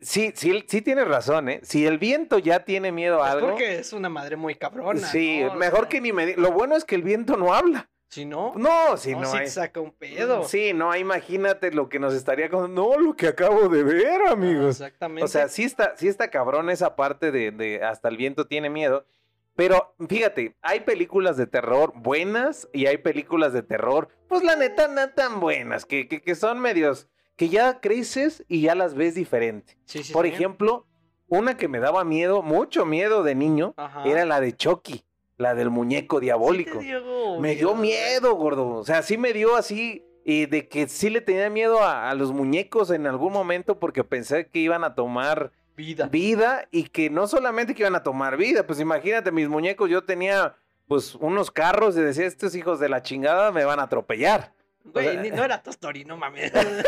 Sí, 0.00 0.32
sí, 0.34 0.64
sí 0.66 0.80
tienes 0.80 1.06
razón, 1.06 1.50
¿eh? 1.50 1.60
Si 1.62 1.84
el 1.86 1.98
viento 1.98 2.38
ya 2.38 2.64
tiene 2.64 2.90
miedo 2.90 3.22
a 3.22 3.26
Es 3.28 3.34
algo. 3.34 3.48
porque 3.48 3.78
es 3.80 3.92
una 3.92 4.08
madre 4.08 4.36
muy 4.36 4.54
cabrona. 4.54 5.06
Sí, 5.08 5.42
¿no? 5.42 5.52
O 5.52 5.54
mejor 5.56 5.80
sea, 5.80 5.88
que 5.90 6.00
ni 6.00 6.14
me. 6.14 6.36
Lo 6.36 6.52
bueno 6.52 6.74
es 6.74 6.86
que 6.86 6.94
el 6.94 7.02
viento 7.02 7.36
no 7.36 7.52
habla. 7.52 7.89
Si 8.10 8.24
no, 8.24 8.52
No, 8.56 8.96
si 8.96 9.12
no, 9.12 9.20
no. 9.20 9.26
sí 9.30 9.36
hay- 9.38 9.44
te 9.44 9.50
saca 9.52 9.80
un 9.80 9.92
pedo. 9.92 10.42
Sí, 10.44 10.72
no, 10.74 10.94
imagínate 10.96 11.70
lo 11.72 11.88
que 11.88 12.00
nos 12.00 12.12
estaría 12.12 12.48
con. 12.50 12.74
No, 12.74 12.98
lo 12.98 13.14
que 13.14 13.28
acabo 13.28 13.68
de 13.68 13.84
ver, 13.84 14.20
Ah, 14.28 14.32
amigos. 14.32 14.80
Exactamente. 14.80 15.24
O 15.24 15.28
sea, 15.28 15.48
sí 15.48 15.62
está, 15.62 15.96
sí 15.96 16.08
está 16.08 16.28
cabrón 16.28 16.70
esa 16.70 16.96
parte 16.96 17.30
de, 17.30 17.52
de 17.52 17.84
hasta 17.84 18.08
el 18.08 18.16
viento 18.16 18.46
tiene 18.48 18.68
miedo. 18.68 19.06
Pero 19.54 19.94
fíjate, 20.08 20.56
hay 20.60 20.80
películas 20.80 21.36
de 21.36 21.46
terror 21.46 21.92
buenas 21.94 22.68
y 22.72 22.86
hay 22.86 22.98
películas 22.98 23.52
de 23.52 23.62
terror, 23.62 24.08
pues 24.28 24.42
la 24.42 24.56
neta, 24.56 24.88
no 24.88 25.08
tan 25.10 25.38
buenas, 25.38 25.84
que, 25.84 26.08
que, 26.08 26.20
que 26.22 26.34
son 26.34 26.58
medios, 26.60 27.08
que 27.36 27.48
ya 27.48 27.80
creces 27.80 28.44
y 28.48 28.62
ya 28.62 28.74
las 28.74 28.94
ves 28.94 29.14
diferente. 29.14 29.78
Sí, 29.84 30.02
sí, 30.02 30.12
Por 30.12 30.24
sí. 30.26 30.32
ejemplo, 30.32 30.86
una 31.28 31.56
que 31.56 31.68
me 31.68 31.78
daba 31.78 32.04
miedo, 32.04 32.42
mucho 32.42 32.86
miedo 32.86 33.22
de 33.22 33.34
niño, 33.36 33.74
Ajá. 33.76 34.04
era 34.04 34.24
la 34.24 34.40
de 34.40 34.52
Chucky, 34.56 35.04
la 35.40 35.54
del 35.54 35.70
muñeco 35.70 36.18
Sí 36.18 36.26
diabólico. 36.26 36.78
dio 36.78 37.40
Me 37.40 37.56
dio 37.56 37.74
miedo, 37.74 37.74
miedo, 37.74 38.34
gordo. 38.34 38.68
O 38.68 38.84
sea, 38.84 39.02
sí 39.02 39.16
me 39.16 39.32
dio 39.32 39.56
así, 39.56 40.04
y 40.24 40.46
de 40.46 40.68
que 40.68 40.86
sí 40.86 41.10
le 41.10 41.20
tenía 41.20 41.50
miedo 41.50 41.80
a, 41.80 42.10
a 42.10 42.14
los 42.14 42.32
muñecos 42.32 42.90
en 42.90 43.06
algún 43.06 43.32
momento 43.32 43.78
porque 43.78 44.04
pensé 44.04 44.46
que 44.48 44.58
iban 44.58 44.84
a 44.84 44.94
tomar 44.94 45.52
Vida. 45.76 46.08
vida 46.08 46.68
y 46.70 46.84
que 46.84 47.08
no 47.08 47.26
solamente 47.26 47.74
que 47.74 47.82
iban 47.82 47.94
a 47.94 48.02
tomar 48.02 48.36
vida, 48.36 48.66
pues 48.66 48.80
imagínate, 48.80 49.32
mis 49.32 49.48
muñecos, 49.48 49.88
yo 49.88 50.04
tenía 50.04 50.54
pues 50.86 51.14
unos 51.14 51.50
carros 51.50 51.96
y 51.96 52.00
decía, 52.00 52.26
estos 52.26 52.54
hijos 52.54 52.80
de 52.80 52.90
la 52.90 53.00
chingada 53.00 53.50
me 53.50 53.64
van 53.64 53.78
a 53.80 53.84
atropellar. 53.84 54.52
Güey, 54.84 55.08
o 55.08 55.12
sea- 55.12 55.22
ni- 55.22 55.30
no 55.30 55.44
era 55.44 55.62
tu 55.62 55.70
story, 55.70 56.04
no 56.04 56.16
mames. 56.16 56.52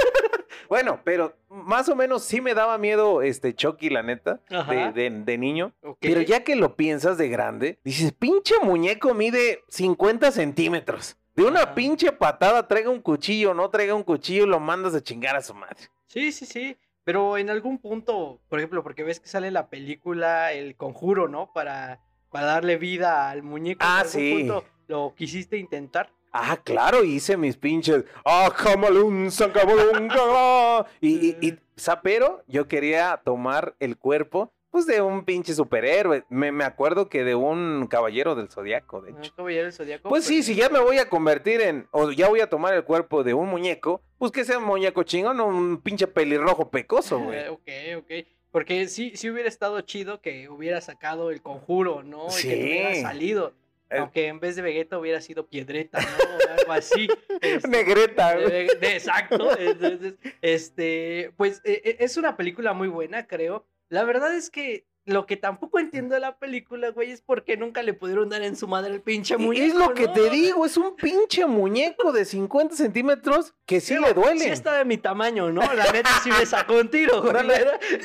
Bueno, 0.68 1.00
pero 1.04 1.36
más 1.48 1.88
o 1.88 1.96
menos 1.96 2.24
sí 2.24 2.40
me 2.40 2.54
daba 2.54 2.78
miedo 2.78 3.20
este 3.22 3.54
Chucky, 3.54 3.90
la 3.90 4.02
neta, 4.02 4.40
de, 4.48 4.92
de- 4.92 5.10
de 5.10 5.38
niño. 5.38 5.72
Pero 6.00 6.20
ya 6.22 6.44
que 6.44 6.56
lo 6.56 6.76
piensas 6.76 7.18
de 7.18 7.28
grande, 7.28 7.78
dices, 7.84 8.12
pinche 8.12 8.54
muñeco 8.62 9.12
mide 9.12 9.64
50 9.68 10.30
centímetros. 10.30 11.16
De 11.34 11.42
una 11.44 11.62
Ajá. 11.62 11.74
pinche 11.74 12.12
patada, 12.12 12.68
traiga 12.68 12.90
un 12.90 13.00
cuchillo, 13.00 13.54
no 13.54 13.68
traiga 13.70 13.94
un 13.94 14.02
cuchillo, 14.02 14.46
lo 14.46 14.60
mandas 14.60 14.94
a 14.94 15.02
chingar 15.02 15.36
a 15.36 15.42
su 15.42 15.54
madre. 15.54 15.88
Sí, 16.06 16.32
sí, 16.32 16.46
sí. 16.46 16.76
Pero 17.04 17.36
en 17.38 17.50
algún 17.50 17.78
punto, 17.78 18.40
por 18.48 18.58
ejemplo, 18.58 18.82
porque 18.82 19.02
ves 19.02 19.20
que 19.20 19.28
sale 19.28 19.50
la 19.50 19.68
película 19.68 20.52
El 20.52 20.76
Conjuro, 20.76 21.28
¿no? 21.28 21.52
Para, 21.52 22.00
para 22.30 22.46
darle 22.46 22.76
vida 22.76 23.28
al 23.30 23.42
muñeco. 23.42 23.82
¿en 23.84 23.90
Ah, 23.90 23.96
algún 24.00 24.12
sí. 24.12 24.34
punto 24.38 24.64
¿Lo 24.88 25.14
quisiste 25.14 25.56
intentar? 25.56 26.10
Ah, 26.32 26.58
claro, 26.64 27.04
hice 27.04 27.36
mis 27.36 27.56
pinches. 27.56 28.04
Ah, 28.24 28.50
camalún, 28.56 29.30
sancamalún, 29.30 30.08
ga". 30.08 30.86
y, 31.00 31.28
y, 31.30 31.36
y, 31.40 31.58
sa- 31.76 32.00
pero 32.02 32.42
yo 32.46 32.66
quería 32.68 33.20
tomar 33.24 33.74
el 33.80 33.96
cuerpo, 33.98 34.52
pues, 34.70 34.86
de 34.86 35.02
un 35.02 35.24
pinche 35.26 35.52
superhéroe. 35.54 36.24
Me, 36.30 36.50
me 36.50 36.64
acuerdo 36.64 37.08
que 37.10 37.22
de 37.24 37.34
un 37.34 37.86
caballero 37.90 38.34
del 38.34 38.48
zodiaco, 38.48 39.02
de 39.02 39.12
¿No? 39.12 39.18
hecho. 39.18 39.34
Caballero 39.36 39.64
del 39.64 39.72
Zodíaco. 39.74 40.08
Pues 40.08 40.24
sí, 40.24 40.42
si 40.42 40.54
ya 40.54 40.70
me 40.70 40.80
voy 40.80 40.96
a 40.98 41.10
convertir 41.10 41.60
en, 41.60 41.86
o 41.90 42.10
ya 42.12 42.28
voy 42.28 42.40
a 42.40 42.48
tomar 42.48 42.72
el 42.72 42.84
cuerpo 42.84 43.22
de 43.24 43.34
un 43.34 43.48
muñeco, 43.50 44.00
pues 44.16 44.32
que 44.32 44.44
sea 44.44 44.56
un 44.58 44.64
muñeco 44.64 45.02
chingón, 45.02 45.36
no 45.36 45.46
un 45.46 45.82
pinche 45.82 46.06
pelirrojo 46.06 46.70
pecoso, 46.70 47.18
güey. 47.18 47.46
Ok, 47.48 47.68
ok. 47.98 48.10
Porque 48.50 48.86
sí, 48.88 49.12
sí 49.14 49.30
hubiera 49.30 49.48
estado 49.48 49.80
chido 49.80 50.20
que 50.20 50.48
hubiera 50.50 50.80
sacado 50.82 51.30
el 51.30 51.40
conjuro, 51.40 52.02
¿no? 52.02 52.26
Y 52.38 52.42
que 52.42 52.48
te 52.56 52.62
hubiera 52.62 52.94
Sí. 52.94 53.00
salido. 53.02 53.54
Eh. 53.92 53.98
Aunque 53.98 54.26
en 54.28 54.40
vez 54.40 54.56
de 54.56 54.62
Vegeta 54.62 54.98
hubiera 54.98 55.20
sido 55.20 55.46
Piedreta, 55.48 56.00
¿no? 56.00 56.06
O 56.36 56.60
algo 56.60 56.72
así. 56.72 57.08
este, 57.42 57.68
Negreta, 57.68 58.36
de- 58.36 58.44
güey. 58.44 58.78
de- 58.80 58.96
exacto. 58.96 59.58
Entonces, 59.58 60.14
este, 60.40 61.32
pues 61.36 61.60
eh, 61.64 61.82
eh, 61.84 61.96
es 62.00 62.16
una 62.16 62.36
película 62.36 62.72
muy 62.72 62.88
buena, 62.88 63.26
creo. 63.26 63.66
La 63.88 64.04
verdad 64.04 64.34
es 64.34 64.50
que 64.50 64.86
lo 65.04 65.26
que 65.26 65.36
tampoco 65.36 65.78
entiendo 65.80 66.14
de 66.14 66.20
la 66.20 66.38
película, 66.38 66.90
güey, 66.90 67.10
es 67.10 67.22
por 67.22 67.44
qué 67.44 67.56
nunca 67.56 67.82
le 67.82 67.92
pudieron 67.92 68.28
dar 68.28 68.42
en 68.42 68.56
su 68.56 68.68
madre 68.68 68.92
el 68.94 69.00
pinche 69.00 69.36
muñeco. 69.36 69.66
es 69.66 69.74
lo 69.74 69.94
que 69.94 70.06
¿no? 70.06 70.12
te 70.12 70.30
digo, 70.30 70.64
es 70.64 70.76
un 70.76 70.94
pinche 70.94 71.44
muñeco 71.46 72.12
de 72.12 72.24
50 72.24 72.76
centímetros 72.76 73.54
que 73.66 73.80
sí 73.80 73.98
le 73.98 74.12
duele. 74.12 74.40
Sí 74.40 74.50
está 74.50 74.74
de 74.74 74.84
mi 74.84 74.98
tamaño, 74.98 75.50
¿no? 75.50 75.60
La 75.74 75.90
neta 75.90 76.10
sí 76.22 76.30
me 76.30 76.46
sacó 76.46 76.74
un 76.74 76.88
tiro, 76.88 77.20
güey. 77.22 77.34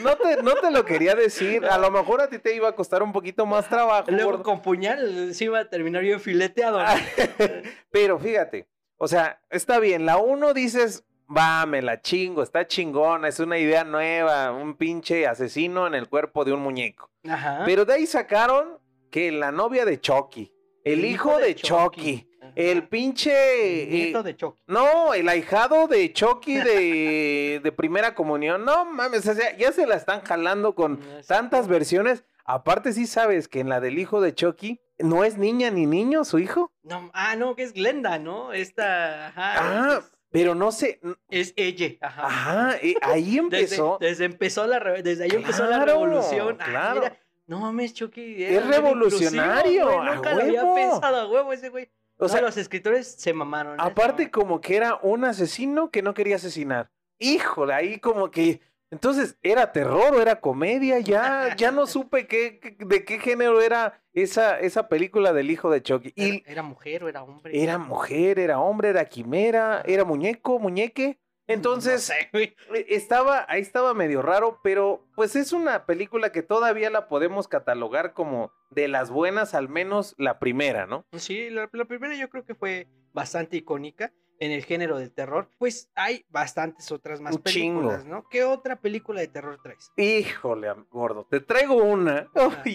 No, 0.01 0.15
te, 0.17 0.41
no 0.41 0.55
te 0.55 0.71
lo 0.71 0.85
quería 0.85 1.13
decir. 1.13 1.65
A 1.65 1.77
lo 1.77 1.91
mejor 1.91 2.21
a 2.21 2.29
ti 2.29 2.39
te 2.39 2.55
iba 2.55 2.69
a 2.69 2.75
costar 2.75 3.03
un 3.03 3.11
poquito 3.11 3.45
más 3.45 3.69
trabajo. 3.69 4.09
Luego 4.09 4.41
con 4.41 4.61
puñal 4.61 5.33
sí 5.35 5.45
iba 5.45 5.59
a 5.59 5.69
terminar 5.69 6.01
bien 6.01 6.19
fileteado. 6.19 6.81
¿no? 6.81 6.87
Pero 7.91 8.17
fíjate, 8.17 8.67
o 8.97 9.07
sea, 9.07 9.41
está 9.49 9.79
bien. 9.79 10.05
La 10.05 10.17
uno 10.17 10.53
dices, 10.53 11.05
va, 11.35 11.65
me 11.65 11.81
la 11.81 12.01
chingo, 12.01 12.43
está 12.43 12.67
chingona, 12.67 13.27
es 13.27 13.39
una 13.39 13.57
idea 13.57 13.83
nueva, 13.83 14.51
un 14.51 14.75
pinche 14.75 15.27
asesino 15.27 15.87
en 15.87 15.95
el 15.95 16.07
cuerpo 16.07 16.45
de 16.45 16.53
un 16.53 16.61
muñeco. 16.61 17.09
Ajá. 17.27 17.63
Pero 17.65 17.85
de 17.85 17.93
ahí 17.93 18.05
sacaron 18.05 18.79
que 19.11 19.31
la 19.31 19.51
novia 19.51 19.85
de 19.85 19.99
Chucky, 19.99 20.53
el, 20.83 21.05
hijo, 21.05 21.37
de 21.37 21.55
Chucky, 21.55 22.29
el 22.55 22.87
pinche... 22.87 23.83
El 23.83 23.89
nieto 23.89 24.19
eh, 24.19 24.23
de 24.23 24.35
Chucky. 24.37 24.61
No, 24.67 25.13
el 25.13 25.27
ahijado 25.27 25.87
de 25.87 26.13
Chucky 26.13 26.57
de, 26.57 27.59
de 27.63 27.71
primera 27.71 28.15
comunión. 28.15 28.63
No 28.63 28.85
mames, 28.85 29.27
o 29.27 29.33
sea, 29.33 29.55
ya 29.57 29.71
se 29.71 29.85
la 29.85 29.95
están 29.95 30.21
jalando 30.21 30.75
con 30.75 30.99
tantas 31.27 31.67
versiones. 31.67 32.23
Aparte, 32.45 32.93
sí 32.93 33.05
sabes 33.05 33.49
que 33.49 33.59
en 33.59 33.67
la 33.67 33.81
del 33.81 33.99
hijo 33.99 34.21
de 34.21 34.33
Chucky 34.33 34.79
no 34.99 35.25
es 35.25 35.37
niña 35.37 35.69
ni 35.69 35.85
niño, 35.85 36.23
su 36.23 36.39
hijo. 36.39 36.71
No, 36.83 37.11
ah, 37.13 37.35
no, 37.35 37.55
que 37.55 37.63
es 37.63 37.73
Glenda, 37.73 38.17
¿no? 38.19 38.53
Esta, 38.53 39.27
ajá. 39.27 39.53
Ah, 39.57 40.01
pero 40.31 40.55
no 40.55 40.71
sé. 40.71 40.99
Es, 41.29 41.53
ella, 41.55 41.95
ajá. 42.01 42.25
Ajá, 42.27 42.77
eh, 42.81 42.95
ahí 43.01 43.37
empezó. 43.37 43.97
Desde, 43.99 44.09
desde 44.09 44.25
empezó 44.25 44.67
la 44.67 44.79
desde 45.01 45.23
ahí 45.25 45.31
empezó 45.33 45.65
la 45.65 45.83
revolución. 45.85 46.57
Ah, 46.59 46.65
claro. 46.65 47.03
no 47.47 47.59
mames, 47.59 47.93
Chucky. 47.93 48.43
Es 48.43 48.65
revolucionario, 48.67 50.01
a 50.01 50.15
Nunca 50.15 50.33
lo 50.35 50.41
había 50.43 50.63
huevo. 50.63 50.75
pensado, 50.75 51.17
a 51.17 51.27
huevo, 51.27 51.53
ese 51.53 51.69
güey. 51.69 51.89
O 52.19 52.23
No, 52.23 52.29
sea, 52.29 52.41
los 52.41 52.57
escritores 52.57 53.07
se 53.07 53.31
mamaron. 53.31 53.79
aparte 53.79 54.31
como 54.31 54.59
que 54.59 54.75
era 54.75 54.99
un 55.03 55.23
asesino 55.25 55.91
que 55.91 56.01
no 56.01 56.13
quería 56.13 56.37
asesinar. 56.37 56.89
Híjole, 57.19 57.73
ahí 57.73 57.99
como 57.99 58.31
que... 58.31 58.61
Entonces, 58.91 59.37
¿era 59.43 59.71
terror 59.73 60.15
o 60.15 60.21
era 60.21 60.39
comedia? 60.39 60.99
Ya, 60.99 61.55
ya 61.57 61.71
no 61.71 61.85
supe 61.87 62.27
qué, 62.27 62.59
qué- 62.59 62.77
de 62.79 63.03
qué 63.05 63.19
género 63.19 63.61
era 63.61 64.01
esa, 64.13 64.59
esa 64.59 64.87
película 64.87 65.33
del 65.33 65.51
hijo 65.51 65.69
de 65.69 65.81
Chucky. 65.83 66.13
Era, 66.15 66.27
Y 66.35 66.43
era 66.45 66.63
mujer 66.63 67.03
o 67.03 67.09
era 67.09 67.23
hombre. 67.23 67.61
era 67.61 67.77
mujer, 67.77 68.39
era 68.39 68.59
hombre, 68.59 68.89
era 68.89 69.05
quimera, 69.05 69.81
era 69.85 70.05
muñeco, 70.05 70.59
muñeque. 70.59 71.19
Entonces, 71.49 71.93
No 72.09 72.15
sé, 72.15 72.29
güey. 72.33 72.55
eh, 72.75 72.85
estaba, 72.89 73.45
ahí 73.47 73.61
estaba 73.61 73.93
medio 73.93 74.21
raro, 74.21 74.59
pero 74.63 75.07
pues 75.15 75.35
es 75.37 75.53
una 75.53 75.85
película 75.85 76.33
que 76.33 76.43
todavía 76.43 76.89
la 76.89 77.07
podemos 77.07 77.47
catalogar 77.47 78.13
como 78.13 78.51
de 78.69 78.89
las 78.89 79.09
buenas, 79.09 79.53
al 79.53 79.69
menos 79.69 80.13
la 80.17 80.39
primera, 80.39 80.87
¿no? 80.87 81.05
Sí, 81.13 81.49
la, 81.49 81.69
la 81.71 81.85
primera 81.85 82.15
yo 82.15 82.29
creo 82.29 82.43
que 82.45 82.53
fue 82.53 82.87
bastante 83.13 83.55
icónica 83.55 84.11
en 84.39 84.51
el 84.51 84.63
género 84.65 84.97
del 84.99 85.11
terror. 85.11 85.49
Pues 85.57 85.91
hay 85.95 86.25
bastantes 86.29 86.91
otras 86.91 87.21
más 87.21 87.35
Un 87.35 87.43
chingo. 87.43 87.79
películas, 87.81 88.05
¿no? 88.05 88.27
¿Qué 88.29 88.43
otra 88.43 88.79
película 88.79 89.21
de 89.21 89.27
terror 89.27 89.59
traes? 89.61 89.91
Híjole, 89.97 90.73
gordo, 90.89 91.25
te 91.29 91.39
traigo 91.39 91.75
una. 91.75 92.29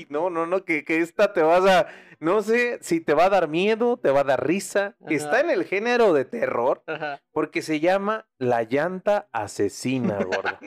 No, 0.09 0.31
no, 0.31 0.47
no, 0.47 0.64
que, 0.64 0.85
que 0.85 0.99
esta 0.99 1.33
te 1.33 1.42
vas 1.42 1.64
a, 1.66 1.87
no 2.21 2.42
sé 2.42 2.78
si 2.83 3.00
te 3.00 3.14
va 3.14 3.25
a 3.26 3.31
dar 3.31 3.49
miedo, 3.49 3.97
te 3.97 4.11
va 4.11 4.21
a 4.21 4.25
dar 4.25 4.47
risa. 4.47 4.97
Ajá. 5.00 5.14
Está 5.14 5.40
en 5.40 5.50
el 5.50 5.64
género 5.64 6.12
de 6.12 6.25
terror 6.25 6.83
Ajá. 6.87 7.21
porque 7.33 7.62
se 7.62 7.81
llama 7.81 8.28
La 8.38 8.62
llanta 8.64 9.28
asesina, 9.33 10.16
gordo. 10.25 10.59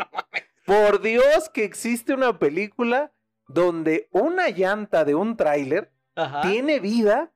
Por 0.65 1.01
Dios 1.01 1.49
que 1.53 1.63
existe 1.63 2.13
una 2.13 2.39
película 2.39 3.13
donde 3.47 4.07
una 4.11 4.49
llanta 4.49 5.05
de 5.05 5.13
un 5.15 5.37
tráiler 5.37 5.91
tiene 6.41 6.79
vida 6.79 7.31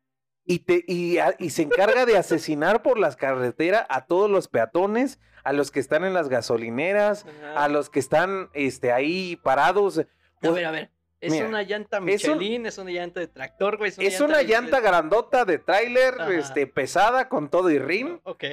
y, 0.50 0.60
te, 0.60 0.84
y, 0.88 1.20
a- 1.20 1.36
y 1.38 1.52
se 1.52 1.62
encarga 1.62 2.08
de 2.08 2.18
asesinar 2.18 2.82
por 2.82 2.98
las 2.98 3.16
carreteras 3.16 3.86
a 3.88 4.06
todos 4.06 4.30
los 4.32 4.48
peatones, 4.48 5.20
a 5.44 5.54
los 5.54 5.70
que 5.70 5.80
están 5.80 6.04
en 6.04 6.14
las 6.16 6.28
gasolineras, 6.28 7.26
Ajá. 7.26 7.64
a 7.66 7.68
los 7.70 7.92
que 7.92 8.00
están 8.00 8.50
este, 8.54 8.92
ahí 8.92 9.36
parados. 9.38 10.00
A 10.42 10.50
ver, 10.50 10.66
a 10.66 10.72
ver. 10.72 10.90
Es 11.22 11.34
Mira, 11.34 11.48
una 11.48 11.62
llanta 11.64 11.98
es 11.98 12.02
un- 12.02 12.38
Michelin, 12.40 12.66
es, 12.66 12.78
una 12.80 12.90
llanta 12.92 13.20
de 13.20 13.28
tractor, 13.28 13.78
güey. 13.78 13.92
Es 14.00 14.22
una 14.22 14.42
llanta 14.42 14.80
grandota 14.80 15.46
de 15.46 15.60
tráiler, 15.60 16.16
este, 16.32 16.66
pesada 16.66 17.30
con 17.30 17.50
todo 17.50 17.70
y 17.70 17.78
rim, 17.78 18.20
Ok. 18.24 18.44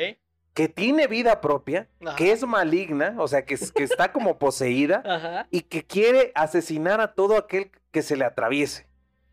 que 0.52 0.68
tiene 0.68 1.06
vida 1.06 1.40
propia, 1.40 1.88
Ajá. 2.04 2.16
que 2.16 2.32
es 2.32 2.44
maligna, 2.44 3.14
o 3.18 3.26
sea, 3.28 3.44
que, 3.46 3.54
es- 3.54 3.72
que 3.72 3.84
está 3.84 4.12
como 4.12 4.38
poseída 4.38 5.02
Ajá. 5.06 5.46
y 5.50 5.62
que 5.62 5.84
quiere 5.84 6.32
asesinar 6.34 7.00
a 7.00 7.14
todo 7.14 7.38
aquel 7.38 7.70
que 7.90 8.02
se 8.02 8.16
le 8.16 8.24
atraviese. 8.26 8.86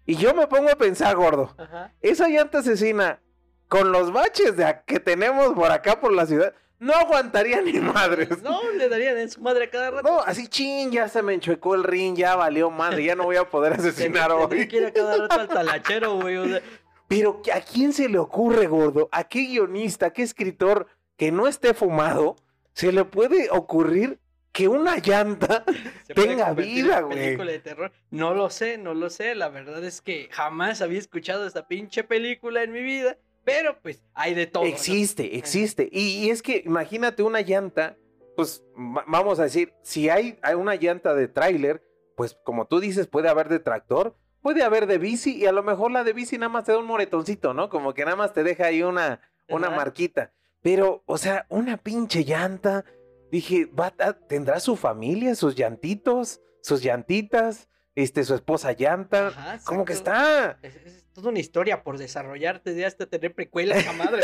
Y 0.06 0.16
yo 0.16 0.34
me 0.34 0.48
pongo 0.48 0.70
a 0.70 0.76
pensar, 0.76 1.16
gordo, 1.16 1.54
Ajá. 1.58 1.94
esa 2.02 2.28
llanta 2.28 2.60
asesina, 2.60 3.22
con 3.68 3.92
los 3.92 4.12
baches 4.12 4.58
de 4.58 4.82
que 4.86 5.00
tenemos 5.00 5.54
por 5.54 5.72
acá 5.72 6.00
por 6.00 6.12
la 6.12 6.26
ciudad, 6.26 6.54
no 6.80 6.94
aguantaría 6.94 7.62
ni 7.62 7.74
madres. 7.80 8.42
No, 8.42 8.60
le 8.72 8.90
darían 8.90 9.18
en 9.18 9.30
su 9.32 9.40
madre 9.42 9.66
a 9.66 9.70
cada 9.70 9.92
rato. 9.92 10.10
No, 10.12 10.20
así 10.20 10.48
chin, 10.48 10.92
ya 10.92 11.08
se 11.08 11.22
me 11.22 11.34
enchuecó 11.34 11.76
el 11.76 11.84
ring, 11.86 12.16
ya 12.18 12.36
valió 12.36 12.70
madre, 12.70 13.06
ya 13.06 13.16
no 13.16 13.24
voy 13.24 13.38
a 13.38 13.50
poder 13.50 13.74
asesinar 13.80 14.30
Tendría 14.32 14.62
hoy. 14.64 14.68
que 14.68 14.78
ir 14.78 14.86
a 14.88 14.92
cada 14.92 15.18
rato 15.18 15.40
al 15.40 15.48
talachero, 15.48 16.20
güey. 16.20 16.36
O 16.38 16.46
sea, 16.48 16.62
Pero 17.08 17.42
¿a 17.54 17.62
quién 17.62 17.94
se 17.94 18.10
le 18.10 18.18
ocurre, 18.18 18.68
gordo? 18.68 19.08
¿A 19.14 19.24
qué 19.24 19.40
guionista, 19.46 20.08
a 20.08 20.10
qué 20.14 20.24
escritor 20.24 20.88
que 21.16 21.32
no 21.32 21.48
esté 21.48 21.74
fumado 21.74 22.36
se 22.74 22.92
le 22.92 23.06
puede 23.06 23.50
ocurrir 23.52 24.20
que 24.54 24.68
una 24.70 24.98
llanta 25.00 25.66
Se 26.08 26.14
tenga 26.14 26.54
vida, 26.54 27.02
güey? 27.02 27.18
película 27.18 27.52
de 27.52 27.60
terror. 27.60 27.92
No 28.12 28.34
lo 28.34 28.50
sé, 28.50 28.78
no 28.78 28.94
lo 28.94 29.10
sé. 29.10 29.36
La 29.36 29.50
verdad 29.50 29.84
es 29.84 30.02
que 30.02 30.30
jamás 30.32 30.82
había 30.82 31.00
escuchado 31.00 31.46
esta 31.46 31.68
pinche 31.68 32.04
película 32.06 32.64
en 32.64 32.72
mi 32.72 32.82
vida. 32.82 33.18
Pero 33.44 33.78
pues 33.82 34.02
hay 34.14 34.34
de 34.36 34.46
todo. 34.48 34.64
¿no? 34.64 34.70
Existe, 34.70 35.36
existe. 35.38 35.90
Y, 35.92 36.26
y 36.26 36.30
es 36.30 36.42
que 36.42 36.64
imagínate 36.66 37.24
una 37.24 37.42
llanta, 37.42 37.98
pues 38.38 38.64
va- 38.78 39.04
vamos 39.06 39.40
a 39.40 39.44
decir, 39.44 39.74
si 39.82 40.08
hay, 40.08 40.40
hay 40.42 40.54
una 40.56 40.76
llanta 40.76 41.14
de 41.14 41.28
tráiler, 41.28 41.84
pues 42.16 42.38
como 42.46 42.68
tú 42.68 42.80
dices, 42.80 43.08
puede 43.08 43.28
haber 43.28 43.50
de 43.50 43.60
tractor, 43.60 44.16
puede 44.42 44.64
haber 44.64 44.88
de 44.88 44.98
bici 44.98 45.36
y 45.36 45.46
a 45.46 45.52
lo 45.52 45.62
mejor 45.64 45.92
la 45.92 46.06
de 46.06 46.14
bici 46.14 46.38
nada 46.38 46.50
más 46.50 46.64
te 46.64 46.72
da 46.72 46.78
un 46.78 46.86
moretoncito, 46.86 47.54
¿no? 47.54 47.70
Como 47.70 47.94
que 47.94 48.06
nada 48.06 48.16
más 48.16 48.32
te 48.34 48.44
deja 48.44 48.68
ahí 48.68 48.82
una, 48.82 49.20
una 49.50 49.68
Ajá. 49.68 49.76
marquita. 49.76 50.32
Pero, 50.62 51.04
o 51.06 51.18
sea, 51.18 51.46
una 51.50 51.76
pinche 51.78 52.24
llanta. 52.24 52.86
Dije, 53.34 53.66
¿va 53.66 53.92
a- 53.98 54.14
¿tendrá 54.14 54.60
su 54.60 54.76
familia, 54.76 55.34
sus 55.34 55.56
llantitos, 55.56 56.40
sus 56.62 56.84
llantitas, 56.84 57.68
este, 57.96 58.24
su 58.26 58.36
esposa 58.36 58.74
llanta? 58.74 59.30
Ajá, 59.30 59.60
¿Cómo 59.66 59.86
que 59.86 59.94
está? 59.94 60.60
Es, 60.62 60.76
es 60.76 61.06
toda 61.14 61.30
una 61.32 61.40
historia 61.40 61.82
por 61.84 61.98
desarrollarte 61.98 62.76
de 62.76 62.86
hasta 62.86 63.08
tener 63.08 63.34
precuelas, 63.34 63.84
la 63.86 63.94
madre. 63.94 64.22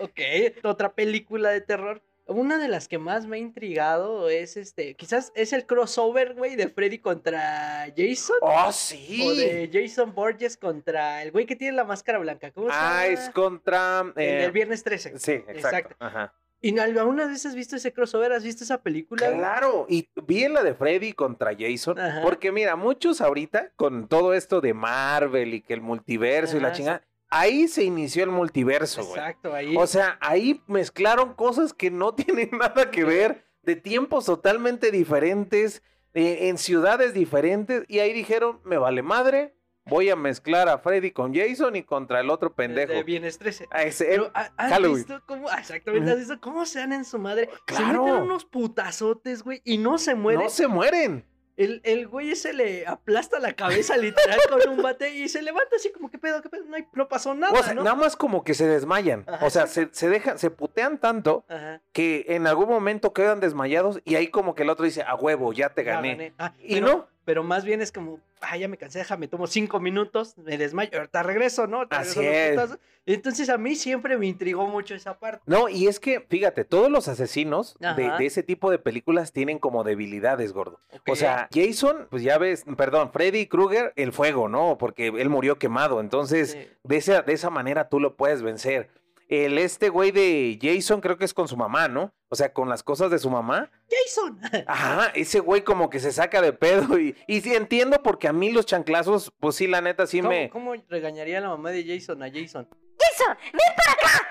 ok, 0.00 0.20
otra 0.64 0.94
película 0.94 1.50
de 1.50 1.60
terror. 1.60 2.02
Una 2.26 2.58
de 2.58 2.66
las 2.66 2.88
que 2.88 2.98
más 2.98 3.26
me 3.26 3.36
ha 3.36 3.38
intrigado 3.38 4.28
es 4.28 4.56
este, 4.56 4.96
quizás 4.96 5.30
es 5.36 5.52
el 5.52 5.64
crossover, 5.64 6.34
güey, 6.34 6.56
de 6.56 6.68
Freddy 6.70 6.98
contra 6.98 7.86
Jason. 7.96 8.38
¡Oh, 8.40 8.72
sí! 8.72 9.22
O 9.24 9.34
de 9.36 9.70
Jason 9.72 10.14
Borges 10.14 10.56
contra 10.56 11.22
el 11.22 11.30
güey 11.32 11.46
que 11.46 11.54
tiene 11.54 11.76
la 11.76 11.84
máscara 11.84 12.18
blanca. 12.18 12.50
¿Cómo 12.50 12.68
se 12.70 12.74
Ah, 12.76 13.02
llama? 13.06 13.12
es 13.22 13.30
contra... 13.30 14.00
El 14.16 14.22
eh, 14.24 14.42
del 14.42 14.52
viernes 14.52 14.82
13. 14.82 15.18
Sí, 15.18 15.32
exacto. 15.32 15.52
Exacto. 15.58 15.96
Ajá. 16.00 16.34
¿Y 16.64 16.72
no- 16.72 16.80
alguna 16.80 17.26
vez 17.26 17.44
has 17.44 17.54
visto 17.54 17.76
ese 17.76 17.92
crossover? 17.92 18.32
¿Has 18.32 18.42
visto 18.42 18.64
esa 18.64 18.80
película? 18.82 19.30
Claro, 19.30 19.84
y 19.86 20.08
vi 20.26 20.48
la 20.48 20.62
de 20.62 20.72
Freddy 20.74 21.12
contra 21.12 21.50
Jason, 21.54 21.98
Ajá. 21.98 22.22
porque 22.22 22.52
mira, 22.52 22.74
muchos 22.74 23.20
ahorita 23.20 23.72
con 23.76 24.08
todo 24.08 24.32
esto 24.32 24.62
de 24.62 24.72
Marvel 24.72 25.52
y 25.52 25.60
que 25.60 25.74
el 25.74 25.82
multiverso 25.82 26.56
y 26.56 26.60
la 26.60 26.70
sí. 26.74 26.78
chingada, 26.78 27.02
ahí 27.28 27.68
se 27.68 27.84
inició 27.84 28.24
el 28.24 28.30
multiverso, 28.30 29.04
güey. 29.04 29.18
Exacto, 29.20 29.52
ahí. 29.52 29.76
O 29.76 29.86
sea, 29.86 30.16
ahí 30.22 30.62
mezclaron 30.66 31.34
cosas 31.34 31.74
que 31.74 31.90
no 31.90 32.14
tienen 32.48 32.48
nada 32.58 32.90
que 32.90 33.04
ver, 33.04 33.44
de 33.62 33.76
tiempos 33.76 34.24
totalmente 34.24 34.90
diferentes, 34.90 35.82
eh, 36.14 36.48
en 36.48 36.56
ciudades 36.56 37.12
diferentes, 37.12 37.84
y 37.88 37.98
ahí 37.98 38.14
dijeron, 38.14 38.60
me 38.64 38.78
vale 38.78 39.02
madre, 39.02 39.54
voy 39.86 40.10
a 40.10 40.16
mezclar 40.16 40.68
a 40.68 40.78
Freddy 40.78 41.10
con 41.10 41.34
Jason 41.34 41.76
y 41.76 41.82
contra 41.82 42.20
el 42.20 42.30
otro 42.30 42.54
pendejo. 42.54 42.92
De 42.92 43.02
viernes 43.02 43.38
13. 43.38 43.68
A 43.70 43.82
ese- 43.82 44.06
Pero, 44.06 44.30
¿ha- 44.34 44.50
¿has 44.56 44.70
Halloween. 44.72 44.96
visto 44.96 45.22
cómo, 45.26 45.48
ah, 45.48 45.58
exactamente, 45.58 46.10
has 46.10 46.18
visto 46.18 46.40
cómo 46.40 46.64
se 46.66 46.78
dan 46.80 46.92
en 46.92 47.04
su 47.04 47.18
madre? 47.18 47.48
Se 47.68 47.74
Claro. 47.76 48.04
meten 48.04 48.22
unos 48.22 48.44
putazotes, 48.44 49.42
güey, 49.42 49.60
y 49.64 49.78
no 49.78 49.98
se 49.98 50.14
mueren. 50.14 50.42
no 50.42 50.48
se 50.50 50.66
mueren. 50.66 51.24
El, 51.56 51.82
el 51.84 52.08
güey 52.08 52.32
ese 52.32 52.52
le 52.52 52.84
aplasta 52.84 53.38
la 53.38 53.52
cabeza 53.52 53.96
literal 53.96 54.40
con 54.50 54.68
un 54.70 54.82
bate 54.82 55.14
y 55.14 55.28
se 55.28 55.40
levanta 55.40 55.76
así 55.76 55.92
como, 55.92 56.10
¿qué 56.10 56.18
pedo? 56.18 56.42
¿Qué 56.42 56.48
pedo? 56.48 56.64
No, 56.64 56.74
hay- 56.74 56.88
no 56.94 57.06
pasó 57.06 57.32
nada, 57.32 57.52
O 57.56 57.62
sea, 57.62 57.74
¿no? 57.74 57.84
nada 57.84 57.94
más 57.94 58.16
como 58.16 58.42
que 58.42 58.54
se 58.54 58.66
desmayan. 58.66 59.22
Ajá, 59.28 59.46
o 59.46 59.50
sea, 59.50 59.68
se, 59.68 59.88
se 59.92 60.08
dejan, 60.08 60.36
se 60.40 60.50
putean 60.50 60.98
tanto 60.98 61.44
Ajá, 61.48 61.80
que 61.92 62.24
en 62.30 62.48
algún 62.48 62.68
momento 62.68 63.12
quedan 63.12 63.38
desmayados 63.38 64.00
y 64.04 64.16
ahí 64.16 64.28
como 64.28 64.56
que 64.56 64.64
el 64.64 64.70
otro 64.70 64.84
dice, 64.84 65.02
a 65.02 65.14
huevo, 65.14 65.52
ya 65.52 65.68
te 65.68 65.84
ya 65.84 65.92
gané. 65.92 66.10
gané. 66.10 66.34
Ah, 66.40 66.54
Y 66.58 66.74
pero, 66.80 66.86
no, 66.88 67.08
Pero 67.24 67.42
más 67.42 67.64
bien 67.64 67.80
es 67.80 67.90
como, 67.90 68.20
ah, 68.40 68.56
ya 68.56 68.68
me 68.68 68.76
cansé, 68.76 68.98
déjame, 68.98 69.28
tomo 69.28 69.46
cinco 69.46 69.80
minutos, 69.80 70.36
me 70.38 70.58
desmayo, 70.58 70.90
ahorita 70.94 71.22
regreso, 71.22 71.66
¿no? 71.66 71.86
Así 71.90 72.20
regreso 72.20 72.74
es. 72.74 72.78
Entonces 73.06 73.50
a 73.50 73.58
mí 73.58 73.74
siempre 73.74 74.16
me 74.16 74.26
intrigó 74.26 74.66
mucho 74.66 74.94
esa 74.94 75.18
parte. 75.18 75.42
no, 75.46 75.68
y 75.68 75.88
es 75.88 76.00
que, 76.00 76.20
fíjate, 76.20 76.64
todos 76.64 76.90
los 76.90 77.08
asesinos 77.08 77.76
de, 77.78 78.26
ese 78.26 78.42
tipo 78.42 78.70
de 78.70 78.78
películas 78.78 79.32
tienen 79.32 79.58
como 79.58 79.84
debilidades, 79.84 80.52
gordo. 80.52 80.80
O 81.06 81.16
sea, 81.16 81.48
Jason, 81.52 82.06
pues 82.10 82.22
ya 82.22 82.38
ves, 82.38 82.64
perdón, 82.76 83.10
Freddy 83.12 83.46
Krueger, 83.46 83.92
el 83.96 84.12
fuego, 84.12 84.48
¿no? 84.48 84.78
Porque 84.78 85.08
él 85.08 85.28
murió 85.28 85.58
quemado, 85.58 86.00
entonces 86.00 86.52
Sí. 86.52 86.68
de, 86.82 86.96
esa, 86.96 87.22
de 87.22 87.32
esa 87.32 87.50
manera 87.50 87.88
tú 87.88 88.00
lo 88.00 88.16
puedes 88.16 88.42
vencer. 88.42 88.88
El 89.28 89.58
este 89.58 89.88
güey 89.88 90.10
de 90.10 90.58
Jason 90.60 91.00
creo 91.00 91.16
que 91.16 91.24
es 91.24 91.32
con 91.34 91.48
su 91.48 91.56
mamá, 91.56 91.88
¿no? 91.88 92.14
O 92.28 92.36
sea, 92.36 92.52
con 92.52 92.68
las 92.68 92.82
cosas 92.82 93.10
de 93.10 93.18
su 93.18 93.30
mamá. 93.30 93.70
Jason. 93.90 94.38
Ajá, 94.66 95.10
ese 95.14 95.40
güey 95.40 95.62
como 95.62 95.88
que 95.90 96.00
se 96.00 96.12
saca 96.12 96.40
de 96.42 96.52
pedo 96.52 96.98
y, 96.98 97.16
y 97.26 97.40
sí 97.40 97.54
entiendo 97.54 98.02
porque 98.02 98.28
a 98.28 98.32
mí 98.32 98.52
los 98.52 98.66
chanclazos, 98.66 99.32
pues 99.40 99.56
sí, 99.56 99.66
la 99.66 99.80
neta 99.80 100.06
sí 100.06 100.18
¿Cómo, 100.20 100.30
me... 100.30 100.50
cómo 100.50 100.74
regañaría 100.88 101.40
la 101.40 101.48
mamá 101.48 101.70
de 101.70 101.84
Jason 101.86 102.22
a 102.22 102.26
Jason? 102.26 102.68
Jason, 103.00 103.36
ven 103.52 103.74
para 103.76 103.92
acá. 103.92 104.28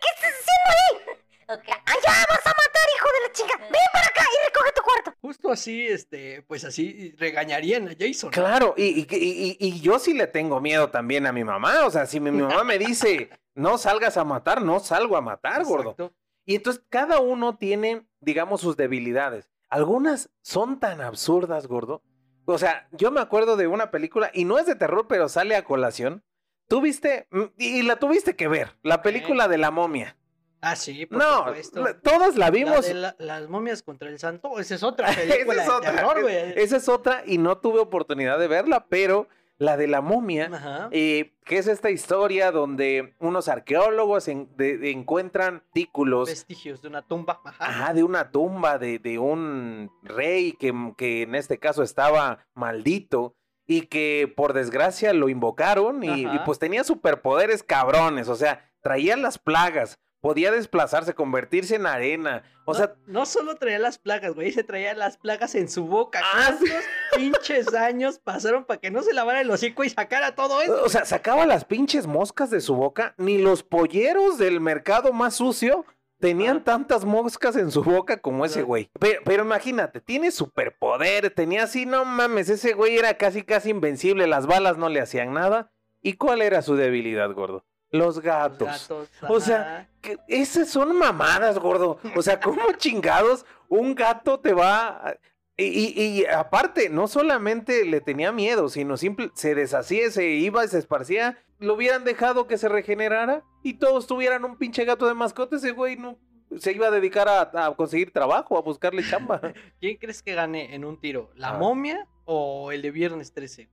¿Qué 0.00 0.08
estás 0.14 0.30
haciendo 0.30 0.70
ahí? 0.70 1.18
Allá 1.48 2.24
vas 2.28 2.46
a 2.46 2.50
matar, 2.50 2.88
hijo 2.96 3.08
de 3.12 3.26
la 3.28 3.32
chica. 3.32 3.58
Ven 3.58 3.82
para 3.92 4.06
acá 4.06 4.22
y 4.22 4.46
recoge 4.48 4.72
tu 4.72 4.82
cuarto. 4.82 5.12
Justo 5.20 5.50
así, 5.52 5.86
este, 5.86 6.42
pues 6.42 6.64
así 6.64 7.14
regañarían 7.18 7.88
a 7.88 7.92
Jason. 7.98 8.30
Claro, 8.30 8.74
y, 8.76 8.84
y, 8.84 9.06
y- 9.10 9.56
y 9.60 9.80
yo 9.80 9.98
sí 9.98 10.14
le 10.14 10.26
tengo 10.26 10.60
miedo 10.60 10.90
también 10.90 11.26
a 11.26 11.32
mi 11.32 11.44
mamá, 11.44 11.84
o 11.86 11.90
sea, 11.90 12.06
si 12.06 12.18
mi, 12.20 12.30
mi 12.30 12.42
mamá 12.42 12.64
me 12.64 12.78
dice, 12.78 13.28
no 13.54 13.78
salgas 13.78 14.16
a 14.16 14.24
matar, 14.24 14.62
no 14.62 14.80
salgo 14.80 15.16
a 15.16 15.20
matar, 15.20 15.64
gordo. 15.64 15.96
Y 16.44 16.56
entonces 16.56 16.82
cada 16.88 17.20
uno 17.20 17.56
tiene, 17.56 18.06
digamos, 18.20 18.60
sus 18.60 18.76
debilidades. 18.76 19.50
Algunas 19.68 20.30
son 20.42 20.80
tan 20.80 21.00
absurdas, 21.00 21.66
gordo. 21.66 22.02
O 22.44 22.58
sea, 22.58 22.88
yo 22.92 23.10
me 23.10 23.20
acuerdo 23.20 23.56
de 23.56 23.68
una 23.68 23.90
película, 23.90 24.30
y 24.34 24.44
no 24.44 24.58
es 24.58 24.66
de 24.66 24.74
terror, 24.74 25.06
pero 25.08 25.28
sale 25.28 25.54
a 25.56 25.64
colación. 25.64 26.24
Tú 26.68 26.80
viste, 26.80 27.28
mm, 27.30 27.42
y 27.56 27.82
la 27.82 27.96
tuviste 27.96 28.34
que 28.34 28.48
ver, 28.48 28.76
la 28.82 29.02
película 29.02 29.46
de 29.48 29.58
la 29.58 29.70
momia. 29.70 30.16
Ah, 30.60 30.76
sí, 30.76 31.06
por 31.06 31.18
No, 31.18 31.38
supuesto. 31.46 31.82
la- 31.84 32.00
todas 32.00 32.36
la 32.36 32.46
La 32.46 32.50
vimos. 32.50 32.86
de 32.86 32.94
la- 32.94 33.16
las 33.18 33.48
momias 33.48 33.82
contra 33.82 34.08
el 34.08 34.18
santo, 34.18 34.58
esa 34.58 34.74
es 34.76 34.82
otra 34.82 35.06
Esa 35.10 35.32
película 35.32 35.62
es 35.62 35.68
de 35.68 35.74
otra, 35.74 35.92
terror, 35.94 36.16
es- 36.18 36.22
güey. 36.22 36.36
Esa 36.56 36.76
es 36.76 36.88
otra, 36.88 37.22
y 37.26 37.38
no 37.38 37.58
tuve 37.58 37.80
oportunidad 37.80 38.38
de 38.38 38.48
verla, 38.48 38.86
pero 38.88 39.28
la 39.62 39.76
de 39.76 39.86
la 39.86 40.00
momia. 40.00 40.88
Eh, 40.92 41.34
que 41.44 41.58
es 41.58 41.66
esta 41.66 41.90
historia 41.90 42.50
donde 42.50 43.14
unos 43.20 43.48
arqueólogos 43.48 44.28
en- 44.28 44.48
de- 44.56 44.76
de- 44.78 44.90
encuentran 44.90 45.62
tículos 45.72 46.28
Vestigios 46.28 46.82
de 46.82 46.88
una 46.88 47.02
tumba. 47.02 47.40
Ajá. 47.44 47.94
de 47.94 48.02
una 48.02 48.30
tumba 48.30 48.78
de, 48.78 48.98
de 48.98 49.18
un 49.18 49.90
rey 50.02 50.52
que, 50.52 50.72
que 50.96 51.22
en 51.22 51.34
este 51.34 51.58
caso 51.58 51.82
estaba 51.82 52.46
maldito 52.54 53.34
y 53.66 53.82
que 53.82 54.32
por 54.36 54.52
desgracia 54.52 55.12
lo 55.12 55.28
invocaron 55.28 56.02
y, 56.02 56.22
y, 56.26 56.38
pues 56.44 56.58
tenía 56.58 56.82
superpoderes 56.84 57.62
cabrones, 57.62 58.28
o 58.28 58.34
sea, 58.34 58.68
traía 58.82 59.16
las 59.16 59.38
plagas, 59.38 59.98
podía 60.22 60.52
desplazarse, 60.52 61.14
convertirse 61.14 61.74
en 61.74 61.84
arena, 61.84 62.44
o 62.64 62.72
no, 62.72 62.78
sea, 62.78 62.94
no 63.06 63.26
solo 63.26 63.56
traía 63.56 63.80
las 63.80 63.98
plagas, 63.98 64.34
güey, 64.34 64.52
se 64.52 64.62
traía 64.62 64.94
las 64.94 65.18
plagas 65.18 65.56
en 65.56 65.68
su 65.68 65.84
boca. 65.84 66.20
Ah, 66.22 66.54
sí. 66.58 66.64
¿Cuántos 66.70 66.84
pinches 67.16 67.74
años 67.74 68.20
pasaron 68.20 68.64
para 68.64 68.80
que 68.80 68.92
no 68.92 69.02
se 69.02 69.12
lavara 69.12 69.40
el 69.40 69.50
hocico 69.50 69.82
y 69.82 69.90
sacara 69.90 70.36
todo 70.36 70.62
eso? 70.62 70.80
o 70.82 70.88
sea, 70.88 71.04
sacaba 71.04 71.44
las 71.44 71.64
pinches 71.64 72.06
moscas 72.06 72.50
de 72.50 72.60
su 72.60 72.76
boca, 72.76 73.14
ni 73.18 73.38
los 73.38 73.64
polleros 73.64 74.38
del 74.38 74.60
mercado 74.60 75.12
más 75.12 75.34
sucio 75.34 75.84
tenían 76.20 76.62
tantas 76.62 77.04
moscas 77.04 77.56
en 77.56 77.72
su 77.72 77.82
boca 77.82 78.18
como 78.18 78.44
ese 78.44 78.62
güey. 78.62 78.92
Pero, 79.00 79.22
pero 79.24 79.42
imagínate, 79.42 80.00
tiene 80.00 80.30
superpoder, 80.30 81.30
tenía 81.30 81.64
así, 81.64 81.84
no 81.84 82.04
mames, 82.04 82.48
ese 82.48 82.74
güey 82.74 82.96
era 82.96 83.14
casi 83.18 83.42
casi 83.42 83.70
invencible, 83.70 84.28
las 84.28 84.46
balas 84.46 84.78
no 84.78 84.88
le 84.88 85.00
hacían 85.00 85.34
nada. 85.34 85.72
¿Y 86.00 86.12
cuál 86.12 86.42
era 86.42 86.62
su 86.62 86.76
debilidad, 86.76 87.32
gordo? 87.32 87.64
Los 87.92 88.16
Los 88.16 88.20
gatos. 88.20 88.90
O 89.28 89.38
sea. 89.40 89.88
Que 90.00 90.18
esas 90.26 90.68
son 90.68 90.96
mamadas, 90.98 91.58
gordo. 91.58 91.98
O 92.16 92.22
sea, 92.22 92.40
¿cómo 92.40 92.60
chingados 92.78 93.46
un 93.68 93.94
gato 93.94 94.40
te 94.40 94.52
va... 94.52 94.88
a- 95.08 95.16
Y, 95.56 95.64
y- 95.64 96.20
y 96.22 96.26
aparte, 96.26 96.88
no 96.88 97.06
solamente 97.06 97.84
le 97.84 98.00
tenía 98.00 98.32
miedo, 98.32 98.68
sino 98.68 98.96
simple, 98.96 99.30
se 99.34 99.54
deshacía, 99.54 100.10
se 100.10 100.26
iba, 100.26 100.66
se 100.66 100.78
esparcía. 100.78 101.38
Lo 101.58 101.74
hubieran 101.74 102.02
dejado 102.04 102.48
que 102.48 102.58
se 102.58 102.68
regenerara 102.68 103.44
y 103.62 103.74
todos 103.74 104.06
tuvieran 104.08 104.44
un 104.44 104.56
pinche 104.56 104.84
gato 104.84 105.06
de 105.06 105.14
mascota. 105.14 105.56
Ese 105.56 105.70
güey 105.72 105.96
no 105.96 106.18
se 106.58 106.72
iba 106.72 106.88
a 106.88 106.90
dedicar 106.90 107.28
a, 107.28 107.66
a 107.66 107.74
conseguir 107.76 108.12
trabajo, 108.12 108.58
a 108.58 108.62
buscarle 108.62 109.04
chamba. 109.08 109.40
¿Quién 109.80 109.96
crees 109.98 110.22
que 110.22 110.34
gane 110.34 110.74
en 110.74 110.84
un 110.84 110.98
tiro? 110.98 111.30
¿La 111.36 111.50
A 111.50 111.52
ver. 111.52 111.60
momia 111.60 112.08
o 112.24 112.72
el 112.72 112.82
de 112.82 112.90
viernes 112.90 113.32
13? 113.32 113.68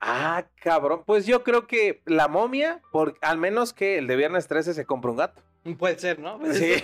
Ah, 0.00 0.46
cabrón. 0.62 1.02
Pues 1.06 1.26
yo 1.26 1.42
creo 1.42 1.66
que 1.66 2.02
la 2.06 2.28
momia, 2.28 2.80
por, 2.92 3.16
al 3.20 3.38
menos 3.38 3.72
que 3.72 3.98
el 3.98 4.06
de 4.06 4.16
viernes 4.16 4.46
13 4.48 4.74
se 4.74 4.84
compra 4.84 5.10
un 5.10 5.16
gato. 5.16 5.42
Puede 5.78 5.98
ser, 5.98 6.18
¿no? 6.18 6.38
Pues 6.38 6.58
Sí. 6.58 6.74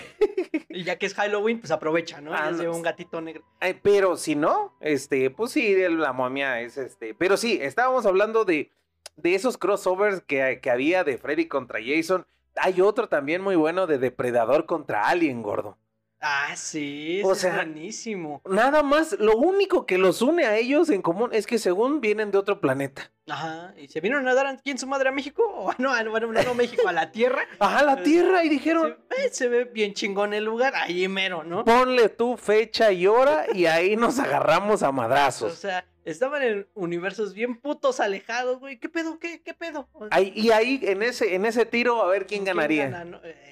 Y 0.69 0.83
ya 0.83 0.97
que 0.97 1.05
es 1.05 1.13
Halloween, 1.13 1.59
pues 1.59 1.71
aprovecha, 1.71 2.19
¿no? 2.19 2.33
Ah, 2.33 2.45
Ya 2.45 2.51
no, 2.51 2.57
lleva 2.61 2.75
un 2.75 2.81
gatito 2.81 3.21
negro. 3.21 3.43
Ay, 3.61 3.79
pero 3.81 4.17
si 4.17 4.35
no, 4.35 4.73
este, 4.81 5.29
pues 5.29 5.51
sí, 5.51 5.73
la 5.89 6.11
momia 6.11 6.59
es 6.61 6.77
este. 6.77 7.13
Pero 7.13 7.37
sí, 7.37 7.59
estábamos 7.61 8.05
hablando 8.05 8.43
de, 8.43 8.71
de 9.15 9.35
esos 9.35 9.57
crossovers 9.57 10.21
que, 10.21 10.59
que 10.61 10.69
había 10.69 11.05
de 11.05 11.17
Freddy 11.17 11.47
contra 11.47 11.79
Jason. 11.85 12.25
Hay 12.57 12.81
otro 12.81 13.07
también 13.07 13.41
muy 13.41 13.55
bueno 13.55 13.87
de 13.87 13.97
Depredador 13.99 14.65
contra 14.65 15.07
Alien, 15.07 15.41
gordo. 15.43 15.77
Ah, 16.27 16.55
sí, 16.55 17.21
O 17.23 17.33
ese 17.33 17.41
sea, 17.41 17.49
es 17.51 17.55
buenísimo. 17.57 18.41
Nada 18.49 18.81
más, 18.81 19.11
lo 19.19 19.37
único 19.37 19.85
que 19.85 19.99
los 19.99 20.23
une 20.23 20.45
a 20.45 20.57
ellos 20.57 20.89
en 20.89 21.03
común 21.03 21.29
es 21.33 21.45
que 21.45 21.59
según 21.59 22.01
vienen 22.01 22.31
de 22.31 22.39
otro 22.39 22.59
planeta. 22.59 23.11
Ajá, 23.27 23.75
¿y 23.77 23.87
se 23.89 24.01
vinieron 24.01 24.27
a 24.27 24.33
dar 24.33 24.47
aquí 24.47 24.71
en 24.71 24.79
su 24.79 24.87
madre 24.87 25.09
a 25.09 25.11
México? 25.11 25.43
O 25.47 25.71
no, 25.77 25.93
a- 25.93 26.03
bueno, 26.03 26.31
no, 26.31 26.41
no, 26.41 26.55
México, 26.55 26.87
a 26.87 26.93
la 26.93 27.11
Tierra. 27.11 27.43
Ajá, 27.59 27.83
la 27.83 28.01
Tierra 28.01 28.43
y 28.43 28.47
Se, 28.47 28.53
dijeron, 28.55 28.97
eh, 29.19 29.29
se 29.31 29.47
ve 29.49 29.65
bien 29.65 29.93
chingón 29.93 30.33
el 30.33 30.45
lugar, 30.45 30.73
ahí 30.75 31.07
mero, 31.07 31.43
¿no? 31.43 31.63
ponle 31.63 32.09
tu 32.09 32.37
fecha 32.37 32.91
y 32.91 33.05
hora 33.05 33.45
y 33.53 33.67
ahí 33.67 33.95
nos 33.95 34.17
agarramos 34.17 34.81
a 34.81 34.89
O 34.89 34.93
madrazos. 34.93 35.53
sea, 35.53 35.85
estaban 36.05 36.41
en 36.41 36.67
universos 36.73 37.35
bien 37.35 37.55
putos 37.55 37.99
alejados, 37.99 38.59
güey. 38.59 38.79
¿Qué 38.79 38.89
pedo? 38.89 39.19
¿Qué, 39.19 39.41
qué 39.43 39.53
pedo? 39.53 39.87
O 39.93 40.07
sea, 40.07 40.17
Ahí- 40.17 40.33
y 40.35 40.49
ahí 40.49 40.79
en 40.81 41.03
ese, 41.03 41.35
en 41.35 41.45
ese 41.45 41.67
tiro 41.67 42.01
a 42.01 42.07
ver 42.07 42.25
quién 42.25 42.43
ganaría. 42.45 42.85
gana, 42.89 43.05
no? 43.05 43.19
Eh, 43.23 43.51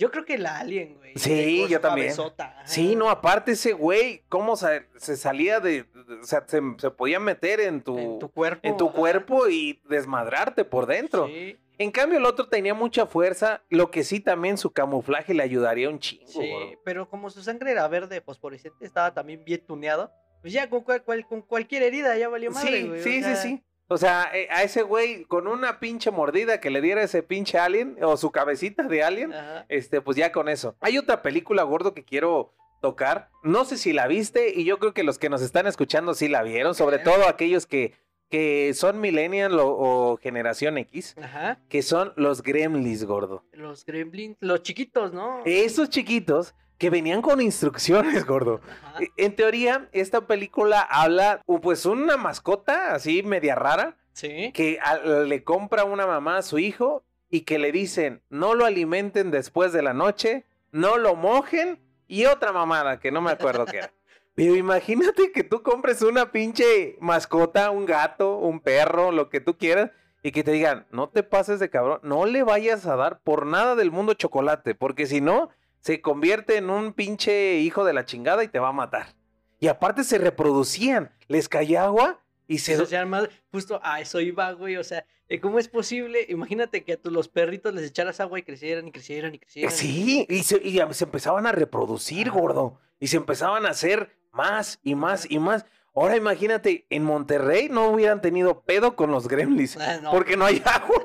yo 0.00 0.10
creo 0.10 0.24
que 0.24 0.36
la 0.38 0.58
Alien, 0.58 0.96
güey. 0.96 1.12
Sí, 1.16 1.66
yo 1.68 1.80
también. 1.80 2.08
cabezota. 2.08 2.56
Sí, 2.64 2.96
no, 2.96 3.10
aparte 3.10 3.52
ese 3.52 3.72
güey, 3.74 4.24
cómo 4.28 4.56
se, 4.56 4.86
salía 4.98 5.60
de, 5.60 5.86
o 6.20 6.24
sea, 6.24 6.42
se, 6.48 6.60
se 6.78 6.90
podía 6.90 7.20
meter 7.20 7.60
en 7.60 7.82
tu, 7.82 7.96
En 7.98 8.18
tu 8.18 8.28
cuerpo. 8.30 8.60
en 8.66 8.76
tu 8.76 8.88
ajá. 8.88 8.96
cuerpo 8.96 9.48
y 9.48 9.80
desmadrarte 9.88 10.64
por 10.64 10.86
dentro. 10.86 11.26
Sí, 11.28 11.56
En 11.78 11.90
cambio, 11.90 12.18
el 12.18 12.24
otro 12.24 12.48
tenía 12.48 12.74
mucha 12.74 13.06
fuerza, 13.06 13.62
lo 13.68 13.90
que 13.90 14.02
sí 14.02 14.20
también 14.20 14.56
su 14.58 14.72
camuflaje 14.72 15.34
le 15.34 15.42
ayudaría 15.42 15.88
un 15.88 15.98
chingo. 15.98 16.26
sí, 16.26 16.50
pero 16.84 17.08
como 17.08 17.30
su 17.30 17.42
sangre 17.42 17.70
era 17.72 17.86
verde 17.88 18.20
fosforescente, 18.20 18.84
estaba 18.86 19.12
también 19.14 19.44
bien 19.44 19.64
tuneado. 19.66 20.10
Pues 20.40 20.54
ya 20.54 20.70
con, 20.70 20.80
cual- 20.82 21.02
cual- 21.04 21.26
con 21.26 21.42
cualquier 21.42 21.82
herida 21.82 22.16
ya 22.16 22.28
valió 22.30 22.50
madre, 22.50 22.80
Sí, 22.80 22.88
güey. 22.88 23.00
o 23.00 23.04
sí, 23.04 23.22
sí, 23.22 23.36
sí. 23.36 23.62
O 23.92 23.98
sea, 23.98 24.30
eh, 24.32 24.46
a 24.50 24.62
ese 24.62 24.82
güey 24.82 25.24
con 25.24 25.48
una 25.48 25.80
pinche 25.80 26.12
mordida 26.12 26.60
que 26.60 26.70
le 26.70 26.80
diera 26.80 27.02
ese 27.02 27.24
pinche 27.24 27.58
alien 27.58 27.96
o 28.02 28.16
su 28.16 28.30
cabecita 28.30 28.84
de 28.84 29.02
alien, 29.02 29.32
Ajá. 29.34 29.66
este, 29.68 30.00
pues 30.00 30.16
ya 30.16 30.30
con 30.30 30.48
eso. 30.48 30.76
Hay 30.80 30.96
otra 30.96 31.22
película, 31.22 31.64
gordo, 31.64 31.92
que 31.92 32.04
quiero 32.04 32.54
tocar. 32.80 33.30
No 33.42 33.64
sé 33.64 33.76
si 33.76 33.92
la 33.92 34.06
viste 34.06 34.52
y 34.54 34.64
yo 34.64 34.78
creo 34.78 34.94
que 34.94 35.02
los 35.02 35.18
que 35.18 35.28
nos 35.28 35.42
están 35.42 35.66
escuchando 35.66 36.14
sí 36.14 36.28
la 36.28 36.42
vieron, 36.44 36.76
sobre 36.76 37.00
todo 37.00 37.26
aquellos 37.28 37.66
que, 37.66 37.94
que 38.30 38.72
son 38.74 39.00
millennial 39.00 39.58
o, 39.58 39.66
o 39.68 40.16
generación 40.18 40.78
X, 40.78 41.16
Ajá. 41.20 41.58
que 41.68 41.82
son 41.82 42.12
los 42.14 42.42
gremlins, 42.42 43.04
gordo. 43.04 43.44
Los 43.52 43.84
gremlins, 43.84 44.36
los 44.38 44.62
chiquitos, 44.62 45.12
¿no? 45.12 45.42
Esos 45.44 45.90
chiquitos 45.90 46.54
que 46.80 46.88
venían 46.90 47.20
con 47.20 47.40
instrucciones, 47.42 48.24
gordo. 48.26 48.60
Ajá. 48.86 49.02
E- 49.02 49.10
En 49.18 49.36
teoría, 49.36 49.88
esta 49.92 50.22
película 50.26 50.80
habla, 50.80 51.42
pues, 51.62 51.84
una 51.86 52.16
mascota 52.16 52.94
así 52.94 53.22
media 53.22 53.54
rara 53.54 53.96
Sí. 54.14 54.50
que 54.54 54.78
a- 54.82 54.96
le 54.98 55.44
compra 55.44 55.84
una 55.84 56.06
mamá 56.06 56.38
a 56.38 56.42
su 56.42 56.58
hijo 56.58 57.04
y 57.28 57.42
que 57.42 57.58
le 57.58 57.70
dicen 57.70 58.22
no 58.30 58.54
lo 58.54 58.64
alimenten 58.64 59.30
después 59.30 59.72
de 59.74 59.82
la 59.82 59.92
noche, 59.92 60.46
no 60.72 60.96
lo 60.96 61.14
mojen 61.16 61.78
y 62.08 62.24
otra 62.24 62.50
mamada 62.50 62.98
que 62.98 63.12
no 63.12 63.20
me 63.20 63.30
acuerdo 63.30 63.66
qué 63.66 63.76
era. 63.78 63.92
Pero 64.34 64.56
imagínate 64.56 65.32
que 65.32 65.44
tú 65.44 65.62
compres 65.62 66.00
una 66.00 66.32
pinche 66.32 66.96
mascota, 66.98 67.70
un 67.70 67.84
gato, 67.84 68.38
un 68.38 68.58
perro, 68.60 69.12
lo 69.12 69.28
que 69.28 69.40
tú 69.40 69.58
quieras, 69.58 69.90
y 70.22 70.32
que 70.32 70.42
te 70.44 70.52
digan, 70.52 70.86
no 70.90 71.10
te 71.10 71.22
pases 71.22 71.60
de 71.60 71.68
cabrón, 71.68 72.00
no 72.02 72.24
le 72.24 72.42
vayas 72.42 72.86
a 72.86 72.96
dar 72.96 73.20
por 73.20 73.44
nada 73.44 73.74
del 73.74 73.90
mundo 73.90 74.14
chocolate, 74.14 74.74
porque 74.74 75.04
si 75.06 75.20
no, 75.20 75.50
se 75.80 76.00
convierte 76.00 76.56
en 76.56 76.70
un 76.70 76.92
pinche 76.92 77.58
hijo 77.58 77.84
de 77.84 77.92
la 77.92 78.04
chingada 78.04 78.44
y 78.44 78.48
te 78.48 78.58
va 78.58 78.68
a 78.68 78.72
matar. 78.72 79.14
Y 79.58 79.68
aparte 79.68 80.04
se 80.04 80.18
reproducían, 80.18 81.12
les 81.28 81.48
caía 81.48 81.84
agua 81.84 82.20
y 82.46 82.58
se... 82.58 82.76
Se 82.76 82.82
hacían 82.82 83.08
más, 83.10 83.28
justo 83.52 83.80
a 83.82 84.00
eso 84.00 84.20
iba, 84.20 84.50
güey. 84.52 84.76
O 84.76 84.84
sea, 84.84 85.04
¿cómo 85.40 85.58
es 85.58 85.68
posible? 85.68 86.26
Imagínate 86.28 86.82
que 86.82 86.94
a 86.94 86.96
tu- 86.96 87.10
los 87.10 87.28
perritos 87.28 87.74
les 87.74 87.84
echaras 87.86 88.20
agua 88.20 88.38
y 88.38 88.42
crecieran 88.42 88.88
y 88.88 88.92
crecieran 88.92 89.34
y 89.34 89.38
crecieran. 89.38 89.72
Sí, 89.72 90.26
y 90.28 90.42
se, 90.42 90.60
y 90.62 90.80
se 90.92 91.04
empezaban 91.04 91.46
a 91.46 91.52
reproducir, 91.52 92.30
gordo. 92.30 92.78
Y 92.98 93.08
se 93.08 93.16
empezaban 93.18 93.66
a 93.66 93.70
hacer 93.70 94.16
más 94.32 94.80
y 94.82 94.94
más 94.94 95.30
y 95.30 95.38
más. 95.38 95.64
Ahora 95.94 96.16
imagínate, 96.16 96.86
en 96.88 97.02
Monterrey 97.02 97.68
no 97.68 97.88
hubieran 97.90 98.20
tenido 98.20 98.62
pedo 98.62 98.94
con 98.94 99.10
los 99.10 99.26
gremlins. 99.26 99.76
Ah, 99.76 99.98
no. 100.00 100.12
Porque 100.12 100.36
no 100.36 100.44
hay 100.44 100.62
agua. 100.64 101.04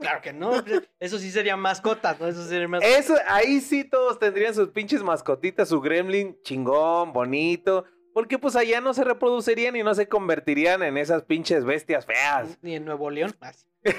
Claro 0.00 0.20
que 0.20 0.32
no. 0.32 0.52
Eso 0.98 1.18
sí 1.18 1.30
serían 1.30 1.60
mascotas, 1.60 2.18
¿no? 2.18 2.26
Eso 2.26 2.44
sería 2.44 2.66
más. 2.66 2.82
Eso, 2.84 3.14
ahí 3.28 3.60
sí 3.60 3.84
todos 3.84 4.18
tendrían 4.18 4.54
sus 4.54 4.68
pinches 4.70 5.02
mascotitas, 5.02 5.68
su 5.68 5.80
gremlin 5.80 6.36
chingón, 6.42 7.12
bonito. 7.12 7.84
Porque 8.12 8.38
pues 8.38 8.56
allá 8.56 8.80
no 8.80 8.94
se 8.94 9.04
reproducirían 9.04 9.76
y 9.76 9.82
no 9.82 9.94
se 9.94 10.08
convertirían 10.08 10.82
en 10.82 10.96
esas 10.96 11.22
pinches 11.22 11.64
bestias 11.64 12.06
feas. 12.06 12.58
Ni 12.62 12.74
en 12.74 12.84
Nuevo 12.84 13.10
León. 13.10 13.36
Sea, 13.84 13.94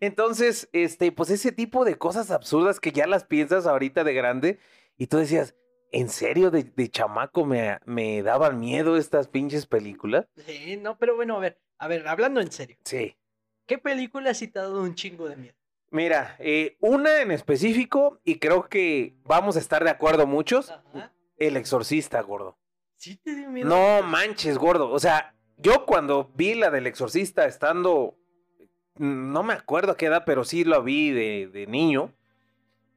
Entonces, 0.00 0.68
este, 0.72 1.12
pues 1.12 1.30
ese 1.30 1.50
tipo 1.50 1.84
de 1.84 1.96
cosas 1.96 2.30
absurdas 2.30 2.78
que 2.78 2.92
ya 2.92 3.06
las 3.06 3.24
piensas 3.24 3.66
ahorita 3.66 4.04
de 4.04 4.14
grande 4.14 4.58
y 4.98 5.06
tú 5.06 5.16
decías, 5.16 5.54
¿en 5.92 6.08
serio 6.08 6.50
de, 6.50 6.64
de 6.64 6.88
chamaco 6.88 7.44
me, 7.46 7.78
me 7.84 8.22
daban 8.22 8.58
miedo 8.58 8.96
estas 8.96 9.28
pinches 9.28 9.66
películas? 9.66 10.26
sí, 10.36 10.76
no, 10.76 10.98
pero 10.98 11.14
bueno, 11.14 11.36
a 11.36 11.40
ver, 11.40 11.60
a 11.78 11.88
ver, 11.88 12.08
hablando 12.08 12.40
en 12.40 12.50
serio. 12.50 12.76
Sí. 12.84 13.16
¿Qué 13.66 13.78
película 13.78 14.34
sí 14.34 14.48
te 14.48 14.58
ha 14.58 14.62
dado 14.62 14.82
un 14.82 14.94
chingo 14.94 15.28
de 15.28 15.36
miedo? 15.36 15.54
Mira, 15.90 16.36
eh, 16.38 16.76
una 16.80 17.20
en 17.20 17.30
específico 17.30 18.18
y 18.24 18.38
creo 18.38 18.68
que 18.68 19.14
vamos 19.24 19.56
a 19.56 19.60
estar 19.60 19.84
de 19.84 19.90
acuerdo 19.90 20.26
muchos, 20.26 20.70
Ajá. 20.70 21.12
El 21.36 21.56
Exorcista, 21.56 22.20
gordo. 22.22 22.58
¿Sí 22.96 23.16
te 23.16 23.34
dio 23.34 23.50
miedo? 23.50 23.68
No 23.68 24.02
manches, 24.06 24.56
gordo. 24.58 24.90
O 24.90 24.98
sea, 24.98 25.34
yo 25.58 25.84
cuando 25.86 26.30
vi 26.34 26.54
la 26.54 26.70
del 26.70 26.86
Exorcista 26.86 27.44
estando, 27.46 28.16
mm, 28.96 29.32
no 29.32 29.42
me 29.42 29.52
acuerdo 29.54 29.92
a 29.92 29.96
qué 29.96 30.06
edad, 30.06 30.22
pero 30.24 30.44
sí 30.44 30.64
lo 30.64 30.82
vi 30.82 31.10
de, 31.10 31.48
de 31.52 31.66
niño. 31.66 32.14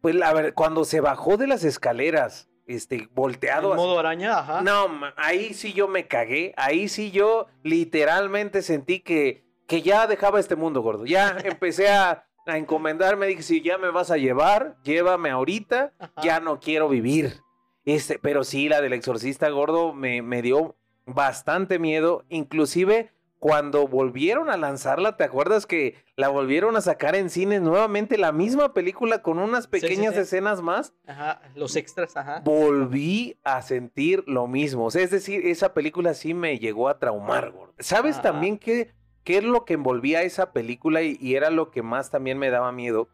Pues 0.01 0.15
la 0.15 0.31
verdad, 0.33 0.53
cuando 0.53 0.85
se 0.85 1.01
bajó 1.01 1.37
de 1.37 1.47
las 1.47 1.63
escaleras, 1.63 2.49
este, 2.67 2.95
¿En 2.95 3.09
volteado 3.13 3.73
así- 3.73 3.81
modo 3.81 3.99
araña? 3.99 4.39
Ajá. 4.39 4.61
No, 4.61 4.87
ahí 5.17 5.53
sí 5.53 5.73
yo 5.73 5.87
me 5.87 6.07
cagué. 6.07 6.53
Ahí 6.57 6.87
sí 6.87 7.11
yo 7.11 7.47
literalmente 7.63 8.61
sentí 8.61 8.99
que, 8.99 9.43
que 9.67 9.81
ya 9.81 10.07
dejaba 10.07 10.39
este 10.39 10.55
mundo, 10.55 10.81
gordo. 10.81 11.05
Ya 11.05 11.37
empecé 11.43 11.89
a, 11.89 12.25
a 12.45 12.57
encomendarme. 12.57 13.27
Dije, 13.27 13.43
si 13.43 13.61
ya 13.61 13.77
me 13.77 13.91
vas 13.91 14.11
a 14.11 14.17
llevar, 14.17 14.75
llévame 14.83 15.29
ahorita. 15.29 15.93
Ajá. 15.99 16.13
Ya 16.23 16.39
no 16.39 16.59
quiero 16.59 16.89
vivir. 16.89 17.41
Este, 17.85 18.17
pero 18.17 18.43
sí, 18.43 18.67
la 18.67 18.81
del 18.81 18.93
exorcista 18.93 19.47
gordo 19.49 19.93
me, 19.93 20.21
me 20.23 20.41
dio 20.41 20.75
bastante 21.05 21.77
miedo. 21.79 22.25
Inclusive 22.29 23.11
cuando 23.39 23.87
volvieron 23.87 24.49
a 24.49 24.57
lanzarla, 24.57 25.17
¿te 25.17 25.23
acuerdas 25.23 25.65
que 25.65 25.95
la 26.15 26.29
volvieron 26.29 26.75
a 26.75 26.81
sacar 26.81 27.15
en 27.15 27.29
cines 27.29 27.61
nuevamente 27.61 28.17
la 28.17 28.31
misma 28.31 28.73
película 28.73 29.21
con 29.21 29.39
unas 29.39 29.65
sí, 29.65 29.69
pequeñas 29.69 30.15
sí. 30.15 30.21
escenas 30.21 30.61
más? 30.61 30.93
Ajá. 31.05 31.41
Los 31.53 31.75
extras, 31.75 32.15
ajá. 32.17 32.41
volví 32.43 33.37
a 33.43 33.61
sentir 33.61 34.23
lo 34.27 34.47
mismo. 34.47 34.85
O 34.85 34.91
sea, 34.91 35.03
es 35.03 35.11
decir, 35.11 35.45
esa 35.45 35.73
película 35.73 36.13
sí 36.13 36.33
me 36.33 36.57
llegó 36.57 36.89
a 36.89 36.97
traumar, 36.97 37.51
gordo. 37.51 37.73
¿Sabes 37.79 38.15
Ajá. 38.15 38.23
también 38.23 38.57
qué, 38.57 38.93
qué 39.23 39.37
es 39.37 39.43
lo 39.43 39.65
que 39.65 39.75
envolvía 39.75 40.23
esa 40.23 40.51
película 40.51 41.03
y, 41.03 41.17
y 41.19 41.35
era 41.35 41.49
lo 41.49 41.71
que 41.71 41.83
más 41.83 42.09
también 42.09 42.37
me 42.37 42.49
daba 42.49 42.71
miedo? 42.71 43.09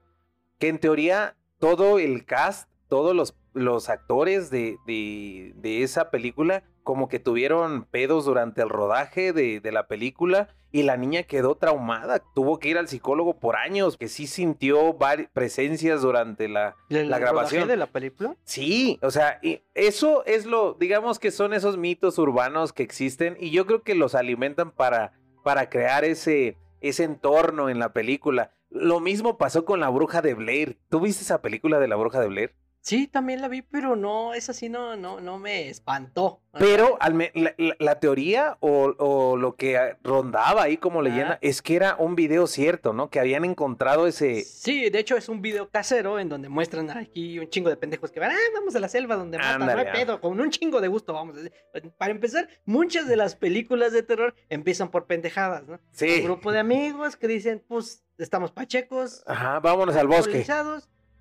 Que 0.60 0.69
en 0.69 0.79
teoría 0.79 1.36
todo 1.57 1.99
el 1.99 2.25
cast, 2.25 2.69
todos 2.88 3.15
los, 3.15 3.36
los 3.53 3.89
actores 3.89 4.49
de, 4.49 4.77
de, 4.86 5.53
de 5.55 5.84
esa 5.84 6.10
película 6.12 6.63
como 6.84 7.08
que 7.10 7.20
tuvieron 7.20 7.86
pedos 7.86 8.26
durante 8.26 8.62
el 8.62 8.70
rodaje 8.70 9.34
de, 9.34 9.60
de 9.60 9.72
la 9.72 9.88
película 9.88 10.50
y 10.72 10.84
la 10.84 10.98
niña 10.98 11.24
quedó 11.24 11.56
traumada. 11.56 12.24
Tuvo 12.34 12.60
que 12.60 12.70
ir 12.70 12.78
al 12.78 12.88
psicólogo 12.88 13.39
por 13.39 13.56
años, 13.56 13.98
que 13.98 14.08
sí 14.08 14.28
sintió 14.28 14.98
presencias 15.34 16.02
durante 16.02 16.48
la, 16.48 16.76
¿El 16.89 17.10
la 17.10 17.20
grabación. 17.20 17.67
de 17.67 17.78
la 17.78 17.88
película? 17.88 18.36
Sí, 18.44 18.98
o 19.02 19.12
sea, 19.12 19.39
y 19.41 19.62
eso 19.74 20.24
es 20.26 20.46
lo, 20.46 20.74
digamos 20.74 21.20
que 21.20 21.32
son 21.32 21.54
esos 21.54 21.78
mitos 21.78 22.17
urbanos 22.17 22.74
que 22.74 22.84
existen 22.84 23.38
y 23.39 23.52
yo 23.52 23.65
creo 23.65 23.84
que 23.84 23.96
los 23.96 24.15
alimentan 24.15 24.72
para, 24.72 25.13
para 25.44 25.70
crear 25.70 26.06
ese, 26.06 26.58
ese 26.80 27.04
entorno 27.04 27.70
en 27.70 27.80
la 27.80 27.94
película. 27.94 28.52
Lo 28.70 29.02
mismo 29.02 29.38
pasó 29.38 29.65
con 29.65 29.82
la 29.82 29.89
bruja 29.89 30.22
de 30.22 30.34
Blair. 30.34 30.80
¿Tú 30.89 31.02
viste 31.02 31.24
esa 31.24 31.41
película 31.41 31.80
de 31.80 31.89
la 31.89 31.98
bruja 31.98 32.22
de 32.22 32.28
Blair? 32.28 32.56
Sí, 32.84 33.08
también 33.08 33.41
la 33.41 33.48
vi, 33.48 33.62
pero 33.62 33.96
no, 33.96 34.34
esa 34.34 34.54
sí 34.54 34.67
no, 34.67 34.96
no, 34.96 35.22
no 35.22 35.38
me 35.38 35.70
espantó. 35.70 36.41
Pero 36.58 36.98
al 37.00 37.13
me- 37.13 37.32
la, 37.36 37.54
la- 37.58 37.76
la 37.78 38.00
teoría 38.00 38.58
o, 38.60 38.94
o 38.98 39.38
lo 39.38 39.56
que 39.56 39.78
ah, 39.78 39.98
rondaba 40.04 40.63
ahí 40.63 40.78
como 40.78 41.04
leyenda 41.04 41.38
es 41.41 41.62
que 41.62 41.76
era 41.76 41.96
un 42.00 42.15
video 42.15 42.48
cierto, 42.48 42.91
¿no? 42.91 43.10
Que 43.12 43.20
habían 43.20 43.46
encontrado 43.46 44.08
ese... 44.08 44.41
Sí, 44.44 44.89
de 44.89 45.00
hecho 45.00 45.15
es 45.15 45.30
un 45.30 45.41
video 45.44 45.70
casero 45.70 46.17
en 46.20 46.28
donde 46.28 46.50
muestran 46.50 46.89
aquí 46.89 47.38
un 47.38 47.50
chingo 47.50 47.70
de 47.70 47.78
pendejos 47.78 48.12
que 48.12 48.20
van, 48.20 48.32
ah, 48.32 48.50
vamos 48.56 48.76
a 48.76 48.80
la 48.80 48.89
selva 48.89 49.15
donde 49.15 49.38
matan, 49.38 49.60
no 49.60 49.72
hay 49.78 49.86
ah. 49.88 49.94
pedo, 49.94 50.20
con 50.20 50.39
un 50.39 50.50
chingo 50.50 50.82
de 50.82 50.88
gusto, 50.88 51.13
vamos. 51.13 51.36
a 51.36 51.41
decir. 51.41 51.54
Para 51.98 52.12
empezar, 52.12 52.50
muchas 52.65 53.08
de 53.08 53.15
las 53.15 53.36
películas 53.36 53.94
de 53.94 54.02
terror 54.02 54.34
empiezan 54.50 54.89
por 54.89 55.06
pendejadas, 55.06 55.67
¿no? 55.67 55.80
Sí. 55.91 56.15
Un 56.17 56.24
grupo 56.24 56.52
de 56.52 56.60
amigos 56.60 57.15
que 57.15 57.28
dicen, 57.28 57.63
pues, 57.67 58.04
estamos 58.17 58.52
pachecos, 58.52 59.24
Ajá, 59.28 59.60
vámonos 59.60 59.96
al 59.96 60.08
bosque. 60.08 60.44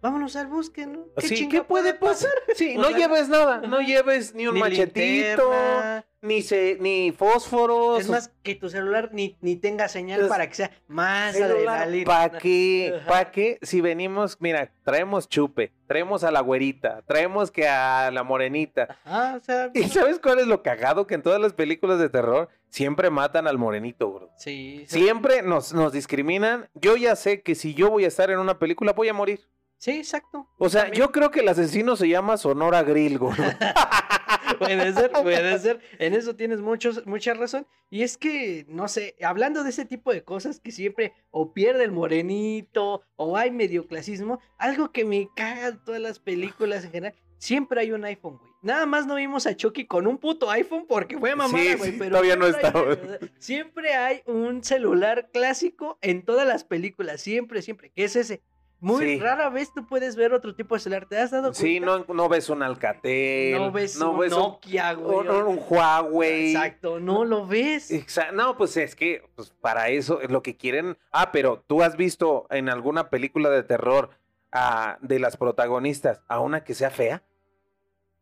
Vámonos 0.03 0.37
al 0.37 0.47
bosque, 0.47 0.87
¿no? 0.87 1.07
Sí, 1.19 1.49
¿qué 1.49 1.63
puede 1.63 1.95
pasar? 1.95 2.31
Sí, 2.55 2.77
O 2.77 2.83
no 2.83 2.89
sea, 2.89 2.99
lleves 2.99 3.29
nada, 3.29 3.59
no 3.59 3.81
lleves 3.81 4.35
ni 4.35 4.47
un 4.47 4.55
Ni 4.55 4.61
machetito, 4.61 5.51
linterna. 5.51 6.07
ni 6.23 6.43
se, 6.43 6.77
ni 6.81 7.13
fósforos. 7.13 8.01
Es 8.01 8.09
más, 8.09 8.33
que 8.43 8.55
tu 8.55 8.69
celular 8.71 9.11
ni, 9.13 9.37
ni 9.41 9.57
tenga 9.57 9.89
señal 9.89 10.23
Es- 10.23 10.29
para 10.29 10.49
que 10.49 10.55
sea 10.55 10.71
más 10.89 11.35
adrenalina. 11.41 12.05
¿Para 12.07 12.39
qué? 12.39 13.01
¿Para 13.07 13.31
qué? 13.31 13.59
Si 13.63 13.81
venimos, 13.81 14.37
mira, 14.41 14.73
traemos 14.85 15.29
chupe, 15.29 15.73
traemos 15.87 16.25
a 16.25 16.31
la 16.31 16.41
güerita, 16.41 17.03
traemos 17.07 17.51
que 17.51 17.69
a 17.69 18.11
la 18.11 18.23
morenita. 18.23 18.99
Ajá, 19.05 19.37
o 19.37 19.41
sea, 19.41 19.71
¿Y 19.75 19.85
sabes 19.85 20.19
cuál 20.19 20.39
es 20.41 20.47
lo 20.47 20.63
cagado? 20.63 21.07
Que 21.07 21.15
en 21.15 21.23
todas 21.23 21.41
las 21.41 21.53
películas 21.53 21.99
de 21.99 22.09
terror 22.09 22.49
siempre 22.69 23.11
matan 23.11 23.47
al 23.47 23.59
morenito, 23.59 24.11
bro. 24.11 24.31
sí, 24.37 24.85
sí, 24.89 25.01
Siempre 25.03 25.43
nos, 25.43 25.73
nos 25.75 25.93
discriminan. 25.93 26.69
Yo 26.75 26.97
ya 26.97 27.17
sé 27.17 27.43
que 27.43 27.55
si 27.55 27.75
yo 27.75 27.91
voy 27.91 28.05
a 28.05 28.09
estar 28.09 28.31
en 28.31 28.39
una 28.39 28.59
película, 28.59 28.93
voy 28.93 29.09
a 29.09 29.13
morir. 29.15 29.41
Sí, 29.81 29.91
exacto. 29.99 30.47
O 30.59 30.69
sea, 30.69 30.83
También. 30.83 31.01
yo 31.01 31.11
creo 31.11 31.31
que 31.33 31.41
el 31.41 31.49
asesino 31.49 31.97
se 31.97 32.09
llama 32.09 32.37
Sonora 32.37 32.85
Grill, 32.85 33.19
gordo. 33.19 33.43
Puede 34.59 34.93
ser, 34.93 35.11
puede 35.13 35.59
ser. 35.59 35.81
En 35.99 36.13
eso 36.13 36.37
tienes 36.37 36.61
muchos, 36.61 37.07
mucha 37.07 37.33
razón. 37.35 37.67
Y 37.89 38.03
es 38.03 38.19
que, 38.19 38.67
no 38.69 38.89
sé, 38.89 39.17
hablando 39.23 39.63
de 39.65 39.71
ese 39.71 39.87
tipo 39.87 40.13
de 40.13 40.23
cosas 40.23 40.61
que 40.61 40.71
siempre 40.71 41.15
o 41.31 41.55
pierde 41.55 41.85
el 41.85 41.93
morenito 41.93 43.03
o 43.17 43.37
hay 43.37 43.51
medioclasismo, 43.53 44.39
algo 44.59 44.93
que 44.93 45.05
me 45.05 45.29
caga 45.35 45.69
en 45.69 45.85
todas 45.85 46.01
las 46.01 46.19
películas 46.19 46.85
en 46.85 46.91
general, 46.91 47.15
siempre 47.39 47.81
hay 47.81 47.93
un 47.93 48.05
iPhone, 48.05 48.37
güey. 48.39 48.51
Nada 48.63 48.85
más 48.85 49.07
no 49.07 49.15
vimos 49.15 49.47
a 49.47 49.57
Chucky 49.57 49.87
con 49.87 50.07
un 50.07 50.19
puto 50.19 50.51
iPhone 50.51 50.85
porque 50.87 51.17
fue 51.17 51.35
mamada, 51.35 51.65
Sí, 51.65 51.75
güey. 51.77 51.93
sí, 51.93 51.97
pero 51.99 52.11
todavía 52.11 52.37
no 52.37 52.47
está, 52.47 52.71
güey. 52.73 52.99
Siempre 53.39 53.95
hay 53.95 54.23
un 54.27 54.63
celular 54.63 55.31
clásico 55.33 55.99
en 56.03 56.23
todas 56.25 56.47
las 56.47 56.65
películas, 56.65 57.23
siempre, 57.23 57.63
siempre, 57.63 57.91
que 57.91 58.05
es 58.05 58.17
ese. 58.17 58.43
Muy 58.81 59.05
Sí. 59.05 59.21
rara 59.21 59.51
vez 59.51 59.73
tú 59.75 59.87
puedes 59.87 60.17
ver 60.17 60.33
otro 60.33 60.55
tipo 60.55 60.75
de 60.75 60.81
celular. 60.81 61.07
¿Te 61.07 61.19
has 61.19 61.31
dado 61.31 61.45
cuenta? 61.53 61.61
Sí, 61.61 61.81
no, 61.81 61.99
no 62.07 62.29
ves 62.31 62.49
un 62.49 62.63
Alcatel. 62.63 63.59
No 63.59 63.71
ves 63.73 63.99
no 63.99 64.13
un 64.13 64.19
ves 64.21 64.33
un- 64.33 64.39
Nokia, 64.39 64.95
güey. 64.95 65.29
un, 65.29 65.31
un 65.31 65.61
Huawei. 65.69 66.53
Exacto, 66.55 66.99
no 66.99 67.25
lo 67.27 67.47
ves. 67.47 67.91
Exa- 67.91 68.33
No, 68.33 68.57
pues 68.57 68.77
es 68.79 68.97
que 68.97 69.23
pues, 69.35 69.51
para 69.61 69.89
eso 69.91 70.21
es 70.23 70.31
lo 70.31 70.43
que 70.43 70.57
quieren. 70.57 70.97
Ah, 71.13 71.31
pero 71.31 71.63
tú 71.67 71.83
has 71.83 71.97
visto 71.97 72.47
en 72.51 72.69
alguna 72.71 73.11
película 73.11 73.51
de 73.51 73.63
terror 73.63 74.11
ah, 74.53 74.99
de 75.03 75.19
las 75.21 75.37
protagonistas 75.37 76.23
a 76.27 76.41
una 76.41 76.65
que 76.65 76.75
sea 76.75 76.91
fea. 76.91 77.23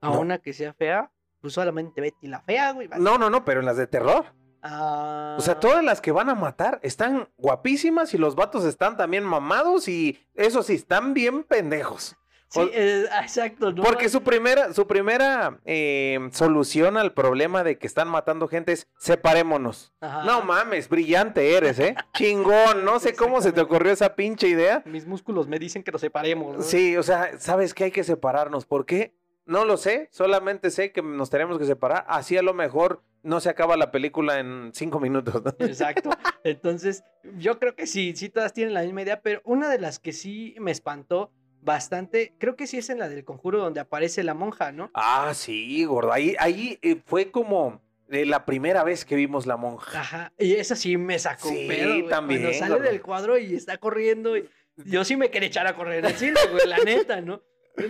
A 0.00 0.10
no. 0.10 0.20
una 0.20 0.38
que 0.38 0.52
sea 0.52 0.74
fea, 0.74 1.10
pues 1.40 1.54
solamente 1.54 2.00
Betty 2.00 2.26
la 2.26 2.40
fea, 2.40 2.72
güey. 2.72 2.88
No, 2.98 3.16
no, 3.16 3.30
no, 3.30 3.44
pero 3.44 3.60
en 3.60 3.66
las 3.66 3.76
de 3.76 3.86
terror. 3.86 4.26
Ah, 4.62 5.36
O 5.38 5.42
sea, 5.42 5.60
todas 5.60 5.84
las 5.84 6.00
que 6.00 6.12
van 6.12 6.28
a 6.28 6.34
matar 6.34 6.80
están 6.82 7.28
guapísimas 7.36 8.14
y 8.14 8.18
los 8.18 8.34
vatos 8.34 8.64
están 8.64 8.96
también 8.96 9.24
mamados 9.24 9.88
y 9.88 10.18
eso 10.34 10.62
sí, 10.62 10.74
están 10.74 11.14
bien 11.14 11.44
pendejos. 11.44 12.16
Sí, 12.50 12.60
eh, 12.72 13.04
exacto, 13.22 13.72
¿no? 13.72 13.82
Porque 13.82 14.08
su 14.08 14.22
primera, 14.22 14.72
su 14.72 14.86
primera 14.86 15.58
eh, 15.64 16.18
solución 16.32 16.96
al 16.96 17.12
problema 17.12 17.62
de 17.62 17.78
que 17.78 17.86
están 17.86 18.08
matando 18.08 18.48
gente 18.48 18.72
es 18.72 18.88
separémonos. 18.98 19.92
Ajá. 20.00 20.24
No 20.24 20.42
mames, 20.42 20.88
brillante 20.88 21.56
eres, 21.56 21.78
¿eh? 21.78 21.94
Chingón, 22.14 22.84
no 22.84 23.00
sé 23.00 23.14
cómo 23.14 23.42
se 23.42 23.52
te 23.52 23.60
ocurrió 23.60 23.92
esa 23.92 24.14
pinche 24.14 24.48
idea. 24.48 24.82
Mis 24.86 25.06
músculos 25.06 25.46
me 25.46 25.58
dicen 25.58 25.82
que 25.82 25.92
nos 25.92 26.00
separemos. 26.00 26.56
¿no? 26.56 26.62
Sí, 26.62 26.96
o 26.96 27.02
sea, 27.02 27.38
¿sabes 27.38 27.74
que 27.74 27.84
hay 27.84 27.90
que 27.90 28.04
separarnos? 28.04 28.64
¿Por 28.64 28.86
qué? 28.86 29.14
No 29.48 29.64
lo 29.64 29.78
sé, 29.78 30.08
solamente 30.12 30.70
sé 30.70 30.92
que 30.92 31.00
nos 31.00 31.30
tenemos 31.30 31.58
que 31.58 31.64
separar. 31.64 32.04
Así 32.06 32.36
a 32.36 32.42
lo 32.42 32.52
mejor 32.52 33.02
no 33.22 33.40
se 33.40 33.48
acaba 33.48 33.78
la 33.78 33.90
película 33.90 34.38
en 34.40 34.72
cinco 34.74 35.00
minutos. 35.00 35.42
¿no? 35.42 35.54
Exacto. 35.66 36.10
Entonces, 36.44 37.02
yo 37.38 37.58
creo 37.58 37.74
que 37.74 37.86
sí, 37.86 38.12
sí 38.14 38.28
todas 38.28 38.52
tienen 38.52 38.74
la 38.74 38.82
misma 38.82 39.00
idea, 39.02 39.22
pero 39.22 39.40
una 39.44 39.70
de 39.70 39.78
las 39.78 39.98
que 39.98 40.12
sí 40.12 40.54
me 40.60 40.70
espantó 40.70 41.32
bastante, 41.62 42.34
creo 42.38 42.56
que 42.56 42.66
sí 42.66 42.76
es 42.76 42.90
en 42.90 42.98
la 42.98 43.08
del 43.08 43.24
conjuro 43.24 43.58
donde 43.58 43.80
aparece 43.80 44.22
la 44.22 44.34
monja, 44.34 44.70
¿no? 44.70 44.90
Ah, 44.92 45.32
sí, 45.34 45.82
gordo. 45.86 46.12
Ahí, 46.12 46.36
ahí 46.38 46.78
eh, 46.82 47.00
fue 47.06 47.30
como 47.30 47.80
eh, 48.10 48.26
la 48.26 48.44
primera 48.44 48.84
vez 48.84 49.06
que 49.06 49.16
vimos 49.16 49.46
la 49.46 49.56
monja. 49.56 49.98
Ajá. 49.98 50.32
Y 50.38 50.56
esa 50.56 50.76
sí 50.76 50.98
me 50.98 51.18
sacó 51.18 51.48
Sí, 51.48 51.66
pedo, 51.66 52.06
también, 52.08 52.42
Cuando 52.42 52.58
sale 52.58 52.74
gordo. 52.74 52.90
del 52.90 53.00
cuadro 53.00 53.38
y 53.38 53.54
está 53.54 53.78
corriendo, 53.78 54.36
y 54.36 54.46
yo 54.84 55.04
sí 55.06 55.16
me 55.16 55.30
quería 55.30 55.48
echar 55.48 55.66
a 55.66 55.74
correr 55.74 56.04
el 56.04 56.12
cine, 56.16 56.38
güey, 56.52 56.66
la 56.66 56.78
neta, 56.84 57.22
¿no? 57.22 57.42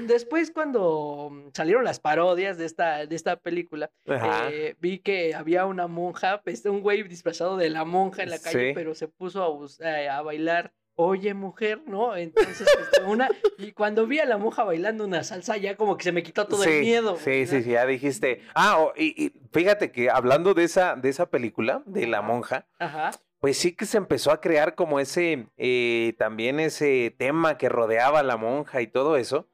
Después, 0.07 0.51
cuando 0.51 1.31
salieron 1.55 1.85
las 1.85 2.01
parodias 2.01 2.59
de 2.59 2.65
esta, 2.67 3.07
de 3.07 3.17
esta 3.17 3.37
película, 3.37 3.91
eh, 4.07 4.75
vi 4.81 4.99
que 4.99 5.35
había 5.35 5.67
una 5.67 5.87
monja, 5.87 6.41
pues, 6.43 6.65
un 6.67 6.81
güey 6.81 7.03
disfrazado 7.05 7.57
de 7.57 7.71
la 7.71 7.85
monja 7.85 8.23
en 8.23 8.31
la 8.31 8.39
calle, 8.39 8.69
Sí. 8.69 8.73
pero 8.75 8.95
se 8.95 9.09
puso 9.09 9.43
a, 9.81 9.89
eh, 9.99 10.09
a 10.09 10.23
bailar. 10.23 10.73
Oye, 11.01 11.33
mujer, 11.33 11.83
¿no? 11.87 12.17
Entonces, 12.17 12.61
este, 12.63 13.03
una. 13.05 13.29
Y 13.57 13.71
cuando 13.71 14.09
vi 14.09 14.19
a 14.19 14.27
la 14.27 14.37
monja 14.37 14.65
bailando 14.65 15.05
una 15.05 15.23
salsa, 15.23 15.57
ya 15.57 15.77
como 15.77 15.97
que 15.97 16.03
se 16.03 16.11
me 16.11 16.25
quitó 16.25 16.49
todo 16.49 16.65
sí, 16.65 16.71
el 16.71 16.81
miedo. 16.81 17.17
Sí, 17.19 17.47
sí, 17.47 17.63
sí, 17.63 17.71
ya 17.71 17.87
dijiste. 17.87 18.43
Ah, 18.57 18.89
y, 18.97 19.27
y 19.27 19.33
fíjate 19.53 19.93
que 19.93 20.11
hablando 20.11 20.55
de 20.55 20.65
esa, 20.65 20.97
de 20.97 21.09
esa 21.09 21.31
película, 21.31 21.85
de 21.87 22.09
la 22.09 22.21
monja, 22.21 22.67
Ajá. 22.81 23.13
pues 23.39 23.57
sí 23.59 23.77
que 23.77 23.87
se 23.87 23.97
empezó 23.97 24.33
a 24.33 24.41
crear 24.41 24.75
como 24.75 24.99
ese, 24.99 25.47
eh, 25.57 26.15
también 26.19 26.59
ese 26.59 27.15
tema 27.17 27.59
que 27.59 27.69
rodeaba 27.69 28.19
a 28.19 28.25
la 28.25 28.37
monja 28.37 28.81
y 28.83 28.89
todo 28.89 29.17
eso, 29.17 29.47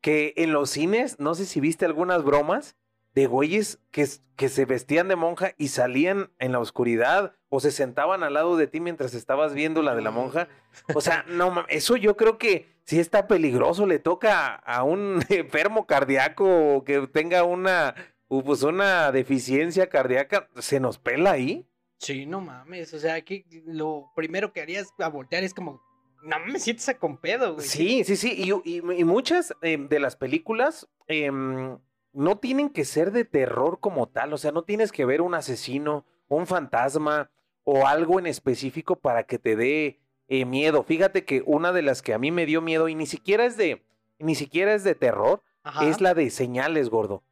que 0.00 0.34
en 0.36 0.52
los 0.52 0.70
cines, 0.70 1.18
no 1.18 1.34
sé 1.34 1.46
si 1.46 1.60
viste 1.60 1.84
algunas 1.84 2.22
bromas 2.24 2.76
de 3.14 3.26
güeyes 3.26 3.80
que, 3.90 4.06
que 4.36 4.48
se 4.48 4.64
vestían 4.64 5.08
de 5.08 5.16
monja 5.16 5.52
y 5.58 5.68
salían 5.68 6.30
en 6.38 6.52
la 6.52 6.60
oscuridad 6.60 7.34
o 7.48 7.60
se 7.60 7.72
sentaban 7.72 8.22
al 8.22 8.34
lado 8.34 8.56
de 8.56 8.68
ti 8.68 8.80
mientras 8.80 9.14
estabas 9.14 9.52
viendo 9.52 9.82
la 9.82 9.94
de 9.94 10.02
la 10.02 10.10
monja. 10.10 10.48
O 10.94 11.00
sea, 11.00 11.24
no, 11.28 11.64
eso 11.68 11.96
yo 11.96 12.16
creo 12.16 12.38
que 12.38 12.66
sí 12.84 12.98
está 12.98 13.26
peligroso, 13.26 13.86
le 13.86 13.98
toca 13.98 14.54
a 14.54 14.82
un 14.84 15.20
enfermo 15.28 15.86
cardíaco 15.86 16.76
o 16.76 16.84
que 16.84 17.06
tenga 17.08 17.44
una, 17.44 17.94
pues 18.28 18.62
una 18.62 19.12
deficiencia 19.12 19.88
cardíaca, 19.88 20.48
se 20.58 20.80
nos 20.80 20.98
pela 20.98 21.32
ahí. 21.32 21.66
Sí, 21.98 22.24
no 22.24 22.40
mames. 22.40 22.94
O 22.94 22.98
sea, 22.98 23.14
aquí 23.14 23.44
lo 23.66 24.10
primero 24.16 24.52
que 24.52 24.62
harías 24.62 24.88
a 24.98 25.08
voltear 25.08 25.44
es 25.44 25.52
como, 25.52 25.82
no 26.22 26.36
me 26.46 26.58
sientes 26.58 26.94
con 26.98 27.16
pedo, 27.18 27.54
güey. 27.54 27.66
Sí, 27.66 28.04
sí, 28.04 28.16
sí. 28.16 28.32
Y, 28.36 28.52
y- 28.78 28.82
y 29.00 29.04
muchas 29.04 29.54
eh, 29.62 29.76
de 29.78 30.00
las 30.00 30.16
películas 30.16 30.88
em, 31.06 31.78
no 32.12 32.38
tienen 32.38 32.70
que 32.70 32.84
ser 32.84 33.12
de 33.12 33.24
terror 33.24 33.78
como 33.80 34.08
tal. 34.08 34.32
O 34.32 34.38
sea, 34.38 34.52
no 34.52 34.62
tienes 34.62 34.92
que 34.92 35.04
ver 35.04 35.22
un 35.22 35.34
asesino, 35.34 36.04
un 36.28 36.46
fantasma 36.46 37.30
o 37.64 37.86
algo 37.86 38.18
en 38.18 38.26
específico 38.26 38.96
para 38.96 39.24
que 39.24 39.38
te 39.38 39.56
dé 39.56 40.00
eh, 40.28 40.44
miedo. 40.44 40.82
Fíjate 40.82 41.24
que 41.24 41.42
una 41.46 41.72
de 41.72 41.82
las 41.82 42.02
que 42.02 42.14
a 42.14 42.18
mí 42.18 42.30
me 42.30 42.46
dio 42.46 42.60
miedo 42.62 42.88
y 42.88 42.94
ni 42.94 43.06
siquiera 43.06 43.44
es 43.44 43.56
de, 43.56 43.84
ni 44.18 44.34
siquiera 44.34 44.74
es 44.74 44.84
de 44.84 44.94
terror, 44.94 45.42
Ajá. 45.62 45.86
es 45.88 46.00
la 46.00 46.14
de 46.14 46.30
señales, 46.30 46.88
gordo. 46.88 47.22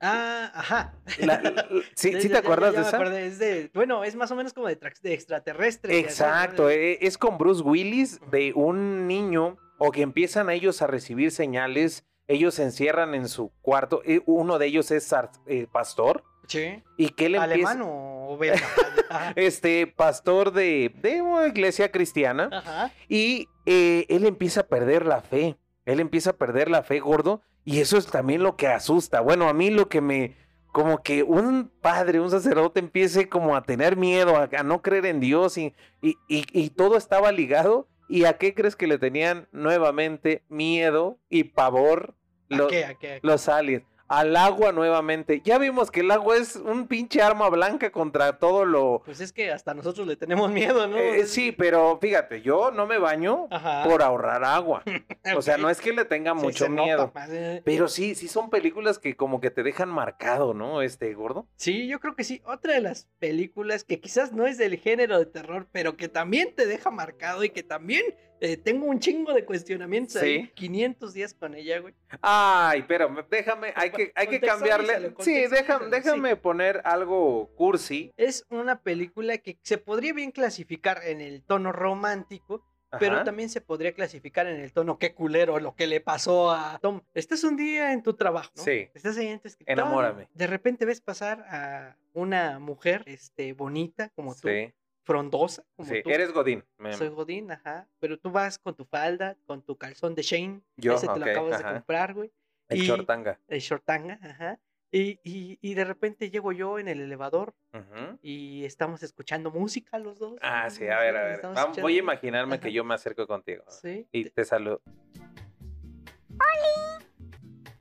Ah, 0.00 0.50
ajá. 0.54 0.94
La- 1.18 1.40
¿Sí, 1.94 2.12
sí 2.12 2.28
te 2.28 2.28
ya- 2.28 2.38
acuerdas 2.38 2.74
ya 2.74 2.80
de 2.82 2.86
esa? 2.88 2.96
acordé, 2.96 3.26
es 3.26 3.38
de, 3.38 3.70
bueno, 3.74 4.04
es 4.04 4.14
más 4.16 4.30
o 4.30 4.36
menos 4.36 4.52
como 4.52 4.66
de, 4.68 4.78
extraterrestre. 5.04 5.98
Exacto, 5.98 6.68
eh, 6.70 6.98
es 7.00 7.16
con 7.18 7.38
Bruce 7.38 7.62
Willis 7.62 8.20
de 8.30 8.52
un 8.54 9.06
niño 9.06 9.56
o 9.78 9.90
que 9.92 10.02
empiezan 10.02 10.50
ellos 10.50 10.82
a 10.82 10.86
recibir 10.86 11.30
señales, 11.30 12.04
ellos 12.28 12.54
se 12.54 12.64
encierran 12.64 13.14
en 13.14 13.28
su 13.28 13.50
cuarto, 13.62 14.02
eh, 14.04 14.20
uno 14.26 14.58
de 14.58 14.66
ellos 14.66 14.90
es 14.90 15.10
eh, 15.46 15.66
pastor 15.70 16.24
Sí. 16.48 16.82
y 16.96 17.08
que 17.10 17.26
él 17.26 17.34
empieza, 17.36 17.70
¿Alemán 17.72 17.82
o 17.84 18.38
este 19.36 19.86
pastor 19.86 20.52
de, 20.52 20.92
de 21.02 21.20
una 21.22 21.46
iglesia 21.48 21.90
cristiana 21.90 22.48
Ajá. 22.52 22.92
y 23.08 23.48
eh, 23.66 24.06
él 24.08 24.24
empieza 24.26 24.60
a 24.60 24.66
perder 24.66 25.06
la 25.06 25.22
fe, 25.22 25.56
él 25.86 26.00
empieza 26.00 26.30
a 26.30 26.36
perder 26.36 26.70
la 26.70 26.82
fe 26.82 27.00
gordo 27.00 27.42
y 27.66 27.80
eso 27.80 27.98
es 27.98 28.06
también 28.06 28.42
lo 28.42 28.56
que 28.56 28.68
asusta, 28.68 29.20
bueno, 29.20 29.46
a 29.48 29.52
mí 29.52 29.68
lo 29.68 29.88
que 29.90 30.00
me... 30.00 30.36
Como 30.72 31.02
que 31.02 31.22
un 31.22 31.70
padre, 31.80 32.20
un 32.20 32.30
sacerdote 32.30 32.80
empiece 32.80 33.28
como 33.30 33.56
a 33.56 33.62
tener 33.62 33.96
miedo, 33.96 34.36
a, 34.36 34.48
a 34.58 34.62
no 34.62 34.82
creer 34.82 35.06
en 35.06 35.20
Dios 35.20 35.56
y, 35.56 35.74
y, 36.02 36.16
y- 36.28 36.44
y 36.52 36.68
todo 36.70 36.96
estaba 36.98 37.32
ligado. 37.32 37.88
¿Y 38.10 38.24
a 38.26 38.36
qué 38.36 38.52
crees 38.54 38.76
que 38.76 38.86
le 38.86 38.98
tenían 38.98 39.48
nuevamente 39.52 40.44
miedo 40.50 41.18
y 41.30 41.44
pavor 41.44 42.14
¿A 42.50 42.56
lo- 42.56 42.68
qué? 42.68 42.84
¿A 42.84 42.94
qué? 42.94 43.12
¿A 43.14 43.20
qué? 43.20 43.26
los 43.26 43.48
aliens? 43.48 43.84
Al 44.08 44.36
agua 44.36 44.72
nuevamente. 44.72 45.40
Ya 45.44 45.58
vimos 45.58 45.90
que 45.90 46.00
el 46.00 46.10
agua 46.10 46.36
es 46.36 46.56
un 46.56 46.86
pinche 46.86 47.22
arma 47.22 47.48
blanca 47.48 47.90
contra 47.90 48.38
todo 48.38 48.64
lo... 48.64 49.02
Pues 49.04 49.20
es 49.20 49.32
que 49.32 49.50
hasta 49.50 49.74
nosotros 49.74 50.06
le 50.06 50.16
tenemos 50.16 50.50
miedo, 50.50 50.86
¿no? 50.86 50.96
Eh, 50.96 51.26
sí, 51.26 51.50
pero 51.52 51.98
fíjate, 52.00 52.40
yo 52.42 52.70
no 52.70 52.86
me 52.86 52.98
baño 52.98 53.48
Ajá. 53.50 53.84
por 53.84 54.02
ahorrar 54.02 54.44
agua. 54.44 54.82
O 55.36 55.42
sea, 55.42 55.56
no 55.58 55.68
es 55.68 55.80
que 55.80 55.92
le 55.92 56.04
tenga 56.04 56.34
mucho 56.34 56.68
miedo. 56.68 57.12
eh. 57.30 57.60
Pero 57.64 57.88
sí, 57.88 58.14
sí 58.14 58.28
son 58.28 58.48
películas 58.48 59.00
que 59.00 59.16
como 59.16 59.40
que 59.40 59.50
te 59.50 59.64
dejan 59.64 59.88
marcado, 59.88 60.54
¿no? 60.54 60.82
Este 60.82 61.12
gordo. 61.14 61.48
Sí, 61.56 61.88
yo 61.88 61.98
creo 61.98 62.14
que 62.14 62.22
sí. 62.22 62.42
Otra 62.44 62.74
de 62.74 62.80
las 62.80 63.08
películas 63.18 63.82
que 63.82 64.00
quizás 64.00 64.32
no 64.32 64.46
es 64.46 64.56
del 64.56 64.78
género 64.78 65.18
de 65.18 65.26
terror, 65.26 65.66
pero 65.72 65.96
que 65.96 66.08
también 66.08 66.54
te 66.54 66.66
deja 66.66 66.92
marcado 66.92 67.42
y 67.42 67.50
que 67.50 67.64
también 67.64 68.04
eh, 68.40 68.56
tengo 68.56 68.86
un 68.86 68.98
chingo 69.00 69.32
de 69.32 69.44
cuestionamientos 69.44 70.16
ahí. 70.16 70.42
Sí. 70.44 70.50
500 70.54 71.14
días 71.14 71.34
con 71.34 71.54
ella, 71.54 71.78
güey. 71.80 71.94
Ay, 72.22 72.84
pero 72.86 73.08
me- 73.08 73.22
déjame, 73.30 73.72
hay 73.74 73.90
que, 73.90 74.12
hay 74.14 74.26
que 74.28 74.40
cambiarle. 74.40 75.14
Sí, 75.20 75.44
déjame 75.90 76.36
poner 76.36 76.80
algo 76.84 77.50
cursi. 77.54 78.12
Es 78.16 78.44
una 78.50 78.80
película 78.82 79.38
que 79.38 79.58
se 79.62 79.78
podría 79.78 80.12
bien 80.12 80.30
clasificar 80.32 81.00
en 81.04 81.20
el 81.20 81.42
tono 81.42 81.72
romántico, 81.72 82.64
pero 83.00 83.16
Ajá. 83.16 83.24
también 83.24 83.48
se 83.48 83.60
podría 83.60 83.92
clasificar 83.92 84.46
en 84.46 84.60
el 84.60 84.72
tono 84.72 84.98
qué 84.98 85.12
culero 85.12 85.58
lo 85.58 85.74
que 85.74 85.86
le 85.86 86.00
pasó 86.00 86.52
a 86.52 86.78
Tom. 86.80 87.00
Estás 87.14 87.42
un 87.44 87.56
día 87.56 87.92
en 87.92 88.02
tu 88.02 88.14
trabajo, 88.14 88.50
¿no? 88.56 88.62
Sí. 88.62 88.88
Estás 88.94 89.16
ahí 89.18 89.26
en 89.26 89.40
tu 89.40 89.48
escritorio, 89.48 89.82
Enamórame. 89.82 90.28
De 90.34 90.46
repente 90.46 90.84
ves 90.86 91.00
pasar 91.00 91.40
a 91.50 91.96
una 92.14 92.58
mujer 92.58 93.02
este, 93.06 93.52
bonita 93.52 94.10
como 94.14 94.34
tú, 94.34 94.48
Sí, 94.48 94.72
frondosa 95.06 95.64
como 95.76 95.88
sí. 95.88 96.02
tú. 96.02 96.10
Eres 96.10 96.32
Godín. 96.32 96.64
Soy 96.98 97.08
Godín, 97.08 97.50
ajá. 97.52 97.88
Pero 98.00 98.18
tú 98.18 98.30
vas 98.30 98.58
con 98.58 98.74
tu 98.74 98.84
falda, 98.84 99.36
con 99.46 99.62
tu 99.62 99.78
calzón 99.78 100.14
de 100.14 100.22
Shane. 100.22 100.60
Yo, 100.76 100.94
ese 100.94 101.06
te 101.06 101.18
lo 101.18 101.24
acabas 101.24 101.60
ajá. 101.60 101.68
de 101.68 101.74
comprar, 101.74 102.12
güey. 102.12 102.32
El 102.68 102.82
y- 102.82 102.86
chortanga. 102.86 103.40
El 103.46 103.60
shortanga, 103.60 104.18
ajá. 104.20 104.58
Y, 104.90 105.20
y, 105.24 105.58
y 105.60 105.74
de 105.74 105.84
repente 105.84 106.30
llego 106.30 106.52
yo 106.52 106.78
en 106.78 106.88
el 106.88 107.00
elevador 107.00 107.54
Ujú. 107.74 108.18
y 108.22 108.64
estamos 108.64 109.02
escuchando 109.02 109.50
música 109.50 109.98
los 109.98 110.18
dos. 110.18 110.38
Ah, 110.42 110.70
sí, 110.70 110.86
a 110.88 110.98
ver, 111.00 111.16
a 111.16 111.24
ver. 111.24 111.40
Voy 111.80 111.96
a 111.96 111.98
imaginarme 111.98 112.60
que 112.60 112.72
yo 112.72 112.82
me 112.84 112.94
acerco 112.94 113.26
contigo. 113.26 113.64
Sí. 113.68 114.08
Y 114.12 114.30
te 114.30 114.44
saludo. 114.44 114.80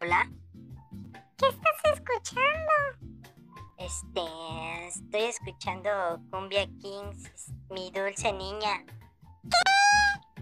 Hola. 0.01 0.29
¿Qué 1.37 1.47
estás 1.47 1.97
escuchando? 1.97 3.14
Este, 3.85 4.87
estoy 4.87 5.25
escuchando 5.25 6.19
Cumbia 6.31 6.65
Kings, 6.81 7.51
mi 7.69 7.91
dulce 7.91 8.33
niña. 8.33 8.83
¿Qué? 8.83 9.59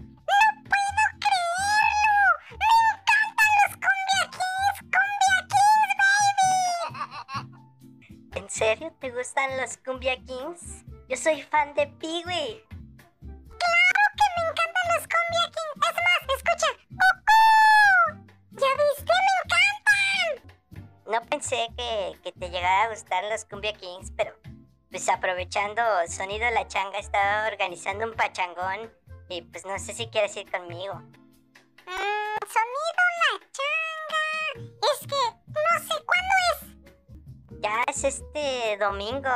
¡No 0.00 0.62
puedo 0.64 1.02
creerlo! 1.20 2.24
¡Me 2.52 2.70
encantan 2.88 3.50
los 3.60 3.72
Cumbia 3.84 4.24
Kings! 4.30 4.76
¡Cumbia 4.80 5.36
Kings, 5.52 5.92
baby! 7.42 8.38
¿En 8.38 8.48
serio 8.48 8.88
te 8.98 9.10
gustan 9.10 9.58
los 9.60 9.76
Cumbia 9.76 10.16
Kings? 10.24 10.86
Yo 11.10 11.16
soy 11.18 11.42
fan 11.42 11.74
de 11.74 11.86
Peewee. 11.86 12.64
¡Claro 13.20 14.04
que 14.16 14.26
me 14.36 14.42
encantan 14.48 14.86
los 14.96 15.04
Cumbia 15.04 15.44
Kings! 15.52 15.63
No 21.14 21.24
pensé 21.26 21.68
que, 21.76 22.18
que 22.24 22.32
te 22.32 22.50
llegara 22.50 22.82
a 22.82 22.88
gustar 22.88 23.22
los 23.30 23.44
Cumbia 23.44 23.72
Kings, 23.74 24.10
pero 24.16 24.34
pues 24.90 25.08
aprovechando 25.08 25.80
Sonido 26.08 26.50
La 26.50 26.66
Changa 26.66 26.98
estaba 26.98 27.46
organizando 27.46 28.04
un 28.04 28.14
pachangón 28.14 28.92
y 29.28 29.42
pues 29.42 29.64
no 29.64 29.78
sé 29.78 29.94
si 29.94 30.08
quieres 30.08 30.34
ir 30.36 30.50
conmigo. 30.50 30.94
Mm, 31.86 32.38
sonido 32.50 33.04
La 33.20 33.38
Changa. 33.54 34.26
Es 34.90 35.06
que 35.06 35.22
no 35.46 35.72
sé 35.86 36.04
cuándo 36.04 36.34
es. 36.50 36.58
Ya 37.62 37.84
es 37.86 38.02
este 38.02 38.76
domingo, 38.78 39.30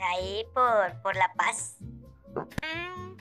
ahí 0.00 0.44
por, 0.52 1.00
por 1.00 1.14
La 1.14 1.32
Paz. 1.34 1.76
Mm, 2.34 3.12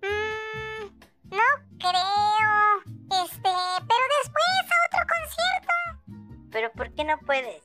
mm, 0.00 0.84
no 1.24 1.48
creo. 1.78 3.24
Este, 3.24 3.50
pero 3.88 4.04
después 4.22 4.70
a 4.70 4.86
otro 4.86 5.06
concierto. 5.06 5.73
¿Pero 6.54 6.70
por 6.72 6.94
qué 6.94 7.02
no 7.04 7.18
puedes? 7.18 7.62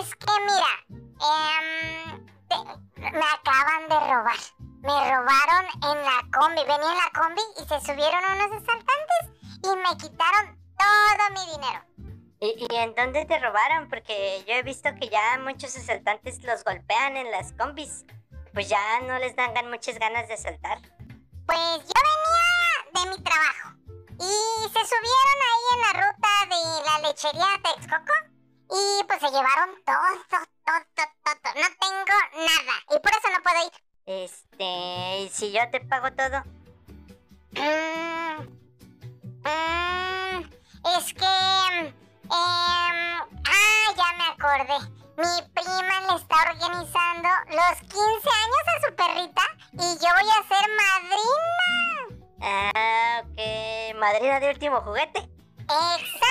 Es 0.00 0.14
que 0.14 0.32
mira, 0.46 0.72
em, 0.88 2.26
te- 2.48 3.00
me 3.10 3.24
acaban 3.34 3.88
de 3.88 3.98
robar. 3.98 4.36
Me 4.82 4.88
robaron 4.88 5.66
en 5.82 6.04
la 6.04 6.38
combi, 6.38 6.60
venía 6.62 6.92
en 6.92 6.96
la 6.96 7.10
combi 7.20 7.42
y 7.56 7.68
se 7.68 7.80
subieron 7.80 8.22
unos 8.24 8.62
asaltantes 8.62 9.22
y 9.64 9.76
me 9.76 9.96
quitaron 9.98 10.56
todo 10.78 11.30
mi 11.34 11.52
dinero. 11.52 11.84
¿Y, 12.40 12.66
¿Y 12.70 12.76
en 12.76 12.94
dónde 12.94 13.26
te 13.26 13.38
robaron? 13.40 13.88
Porque 13.88 14.44
yo 14.46 14.54
he 14.54 14.62
visto 14.62 14.88
que 15.00 15.08
ya 15.08 15.36
muchos 15.38 15.76
asaltantes 15.76 16.42
los 16.44 16.62
golpean 16.64 17.16
en 17.16 17.30
las 17.32 17.52
combis. 17.54 18.04
Pues 18.54 18.68
ya 18.68 19.00
no 19.00 19.18
les 19.18 19.34
dan 19.34 19.52
muchas 19.70 19.98
ganas 19.98 20.28
de 20.28 20.34
asaltar. 20.34 20.78
Pues 21.46 21.78
yo 21.80 22.00
venía 22.94 23.04
de 23.04 23.10
mi 23.10 23.22
trabajo 23.24 23.76
y 24.20 24.68
se 24.68 24.80
subieron 24.84 25.38
ahí 25.48 25.64
en 25.72 25.80
la 25.80 25.92
ruta 26.04 26.28
de 26.50 26.60
la 26.84 27.08
lechería 27.08 27.60
Texcoco 27.64 28.12
y 28.70 29.04
pues 29.04 29.18
se 29.18 29.30
llevaron 29.30 29.70
todo, 29.86 29.96
todo, 30.28 30.46
todo, 30.64 31.06
todo. 31.24 31.54
No 31.54 31.68
tengo 31.80 32.16
nada 32.34 32.74
y 32.90 32.98
por 33.00 33.12
eso 33.12 33.28
no 33.32 33.42
puedo 33.42 33.66
ir. 33.66 33.72
Este, 34.04 35.20
¿y 35.22 35.28
si 35.30 35.52
yo 35.52 35.60
te 35.70 35.80
pago 35.80 36.12
todo? 36.12 36.42
Mm, 37.52 38.42
mm, 39.42 40.50
es 40.98 41.14
que... 41.14 41.24
em, 41.24 41.92
ah, 42.28 43.24
ya 43.96 44.12
me 44.18 44.24
acordé. 44.24 44.78
Mi 45.16 45.42
prima 45.54 46.00
le 46.08 46.16
está 46.16 46.36
organizando 46.50 47.28
los 47.48 47.80
15 47.80 47.94
años 47.96 48.64
a 48.66 48.86
su 48.86 48.94
perrita 48.94 49.42
y 49.72 49.98
yo 49.98 50.08
voy 50.14 50.30
a 50.30 50.48
ser 50.48 50.68
madrina. 50.76 51.89
Ah, 52.40 53.22
ok. 53.24 53.96
¿Madrina 53.98 54.40
de 54.40 54.50
último 54.50 54.80
juguete? 54.80 55.18
Exactamente. 55.60 56.28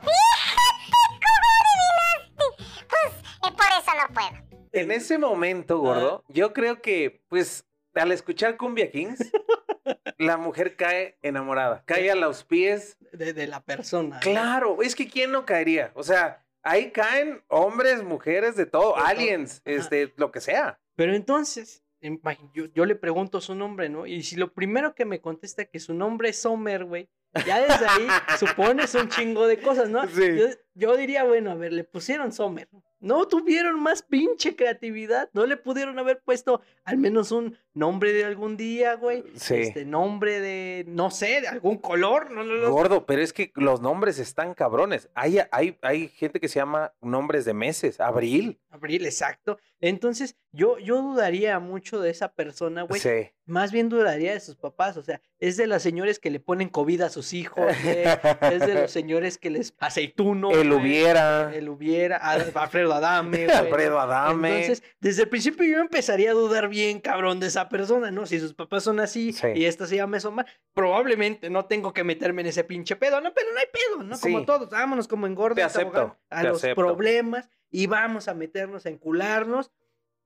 Fíjate 0.00 1.18
cómo 1.22 1.46
adivinaste. 1.60 2.44
Pues 2.88 3.12
eh, 3.44 3.54
por 3.56 3.66
eso 3.78 3.92
no 3.96 4.14
puedo. 4.14 4.46
En 4.72 4.90
ese 4.90 5.18
momento, 5.18 5.78
gordo, 5.78 6.24
yo 6.28 6.52
creo 6.52 6.82
que, 6.82 7.22
pues, 7.28 7.66
al 7.94 8.12
escuchar 8.12 8.56
Cumbia 8.56 8.90
Kings, 8.90 9.30
la 10.18 10.36
mujer 10.36 10.76
cae 10.76 11.18
enamorada, 11.22 11.82
cae 11.86 12.10
a 12.10 12.14
los 12.14 12.44
pies. 12.44 12.98
De, 13.12 13.32
de 13.32 13.46
la 13.46 13.60
persona. 13.60 14.20
Claro, 14.20 14.82
es 14.82 14.94
que 14.94 15.08
¿quién 15.08 15.32
no 15.32 15.46
caería? 15.46 15.92
O 15.94 16.02
sea, 16.02 16.44
ahí 16.62 16.90
caen 16.90 17.42
hombres, 17.48 18.02
mujeres, 18.02 18.56
de 18.56 18.66
todo, 18.66 18.96
aliens, 18.96 19.62
este, 19.64 20.12
lo 20.16 20.30
que 20.30 20.40
sea. 20.42 20.78
Pero 20.94 21.14
entonces, 21.14 21.82
yo, 22.54 22.66
yo 22.74 22.84
le 22.84 22.94
pregunto 22.94 23.40
su 23.40 23.54
nombre, 23.54 23.88
¿no? 23.88 24.06
Y 24.06 24.22
si 24.22 24.36
lo 24.36 24.52
primero 24.52 24.94
que 24.94 25.04
me 25.04 25.20
contesta 25.20 25.64
que 25.64 25.80
su 25.80 25.94
nombre 25.94 26.30
es 26.30 26.40
Sommer, 26.42 26.84
güey, 26.84 27.08
ya 27.46 27.60
desde 27.60 27.86
ahí 27.86 28.08
supones 28.38 28.94
un 28.94 29.08
chingo 29.08 29.46
de 29.46 29.60
cosas, 29.60 29.88
¿no? 29.88 30.06
Sí. 30.08 30.36
Yo, 30.36 30.46
yo 30.74 30.96
diría, 30.96 31.24
bueno, 31.24 31.50
a 31.50 31.54
ver, 31.54 31.72
le 31.72 31.84
pusieron 31.84 32.32
Sommer. 32.32 32.68
No 32.98 33.28
tuvieron 33.28 33.80
más 33.80 34.02
pinche 34.02 34.56
creatividad. 34.56 35.28
No 35.32 35.46
le 35.46 35.56
pudieron 35.56 35.98
haber 35.98 36.22
puesto 36.22 36.62
al 36.84 36.96
menos 36.96 37.30
un 37.30 37.58
nombre 37.76 38.12
de 38.12 38.24
algún 38.24 38.56
día, 38.56 38.94
güey. 38.94 39.24
Sí. 39.36 39.54
Este 39.54 39.84
nombre 39.84 40.40
de, 40.40 40.84
no 40.88 41.10
sé, 41.10 41.40
de 41.42 41.48
algún 41.48 41.76
color. 41.76 42.30
No, 42.30 42.42
no, 42.42 42.56
no. 42.56 42.70
Gordo, 42.70 43.06
pero 43.06 43.22
es 43.22 43.32
que 43.32 43.52
los 43.54 43.80
nombres 43.80 44.18
están 44.18 44.54
cabrones. 44.54 45.08
Hay, 45.14 45.38
hay, 45.52 45.78
hay 45.82 46.08
gente 46.08 46.40
que 46.40 46.48
se 46.48 46.58
llama 46.58 46.92
nombres 47.00 47.44
de 47.44 47.54
meses, 47.54 48.00
abril. 48.00 48.58
Abril, 48.70 49.04
exacto. 49.04 49.58
Entonces, 49.80 50.36
yo, 50.52 50.78
yo 50.78 51.02
dudaría 51.02 51.58
mucho 51.58 52.00
de 52.00 52.10
esa 52.10 52.32
persona, 52.32 52.82
güey. 52.82 53.00
Sí. 53.00 53.30
Más 53.44 53.72
bien 53.72 53.88
dudaría 53.88 54.32
de 54.32 54.40
sus 54.40 54.56
papás, 54.56 54.96
o 54.96 55.02
sea, 55.02 55.20
es 55.38 55.56
de 55.56 55.66
las 55.66 55.82
señores 55.82 56.18
que 56.18 56.30
le 56.30 56.40
ponen 56.40 56.68
COVID 56.68 57.02
a 57.02 57.10
sus 57.10 57.32
hijos, 57.32 57.66
güey, 57.84 58.04
es 58.52 58.60
de 58.60 58.74
los 58.74 58.90
señores 58.90 59.38
que 59.38 59.50
les 59.50 59.74
aceituno. 59.78 60.50
El 60.50 60.70
güey, 60.70 60.80
hubiera. 60.80 61.54
El 61.54 61.68
hubiera, 61.68 62.16
Alfredo 62.16 62.92
Adame, 62.94 63.44
güey. 63.44 63.56
Alfredo 63.56 64.00
Adame. 64.00 64.62
Entonces, 64.62 64.82
desde 64.98 65.22
el 65.22 65.28
principio 65.28 65.64
yo 65.64 65.78
empezaría 65.80 66.30
a 66.30 66.34
dudar 66.34 66.68
bien, 66.68 67.00
cabrón, 67.00 67.38
de 67.38 67.46
esa 67.46 67.65
persona, 67.68 68.10
¿no? 68.10 68.26
Si 68.26 68.38
sus 68.40 68.54
papás 68.54 68.84
son 68.84 69.00
así 69.00 69.32
Sí. 69.32 69.48
y 69.54 69.64
esta 69.66 69.86
se 69.86 69.96
llama 69.96 70.20
Somar, 70.20 70.46
probablemente 70.74 71.50
no 71.50 71.64
tengo 71.66 71.92
que 71.92 72.04
meterme 72.04 72.42
en 72.42 72.48
ese 72.48 72.64
pinche 72.64 72.96
pedo, 72.96 73.20
¿no? 73.20 73.32
Pero 73.34 73.48
no 73.52 73.58
hay 73.58 73.66
pedo, 73.72 74.02
¿no? 74.02 74.18
Como 74.18 74.40
Sí. 74.40 74.46
todos, 74.46 74.70
vámonos 74.70 75.08
como 75.08 75.26
engordos 75.26 75.64
acepto, 75.64 76.16
a 76.30 76.42
los 76.42 76.58
acepto. 76.58 76.82
problemas 76.82 77.48
y 77.70 77.86
vamos 77.86 78.28
a 78.28 78.34
meternos 78.34 78.86
a 78.86 78.90
encularnos. 78.90 79.70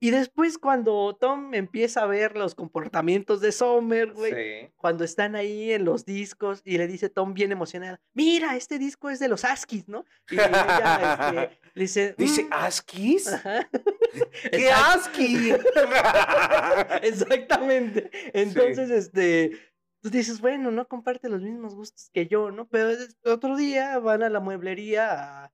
Y 0.03 0.13
después 0.13 0.57
cuando 0.57 1.15
Tom 1.21 1.53
empieza 1.53 2.03
a 2.03 2.07
ver 2.07 2.35
los 2.35 2.55
comportamientos 2.55 3.43
de 3.43 3.53
Sommer, 3.53 4.13
güey, 4.13 4.33
Sí. 4.33 4.73
cuando 4.77 5.05
están 5.05 5.37
ahí 5.37 5.73
en 5.73 5.85
los 5.85 6.07
discos 6.07 6.63
y 6.65 6.79
le 6.79 6.87
dice 6.87 7.11
Tom 7.11 7.35
bien 7.35 7.53
emocionada, 7.53 8.01
mira, 8.15 8.57
este 8.57 8.79
disco 8.79 9.11
es 9.11 9.19
de 9.19 9.29
los 9.29 9.45
Askis, 9.45 9.89
¿no? 9.89 10.07
Y 10.31 10.37
ella 10.37 11.19
este, 11.21 11.61
le 11.75 11.83
dice, 11.83 12.15
Dice, 12.17 12.45
"Mm". 12.45 12.49
¿Askis? 12.51 13.29
Ajá. 13.31 13.69
¿Qué? 14.51 14.71
Exactamente. 17.03 18.11
Entonces, 18.33 18.91
este, 18.91 19.53
tú 20.03 20.11
dices, 20.11 20.41
bueno, 20.41 20.71
no 20.71 20.87
comparte 20.89 21.29
los 21.29 21.43
mismos 21.43 21.75
gustos 21.75 22.11
que 22.13 22.27
yo, 22.27 22.51
¿no? 22.51 22.69
Pero 22.69 22.91
otro 23.25 23.57
día 23.57 23.99
van 23.99 24.23
a 24.23 24.29
la 24.31 24.41
mueblería, 24.41 25.45
a, 25.45 25.51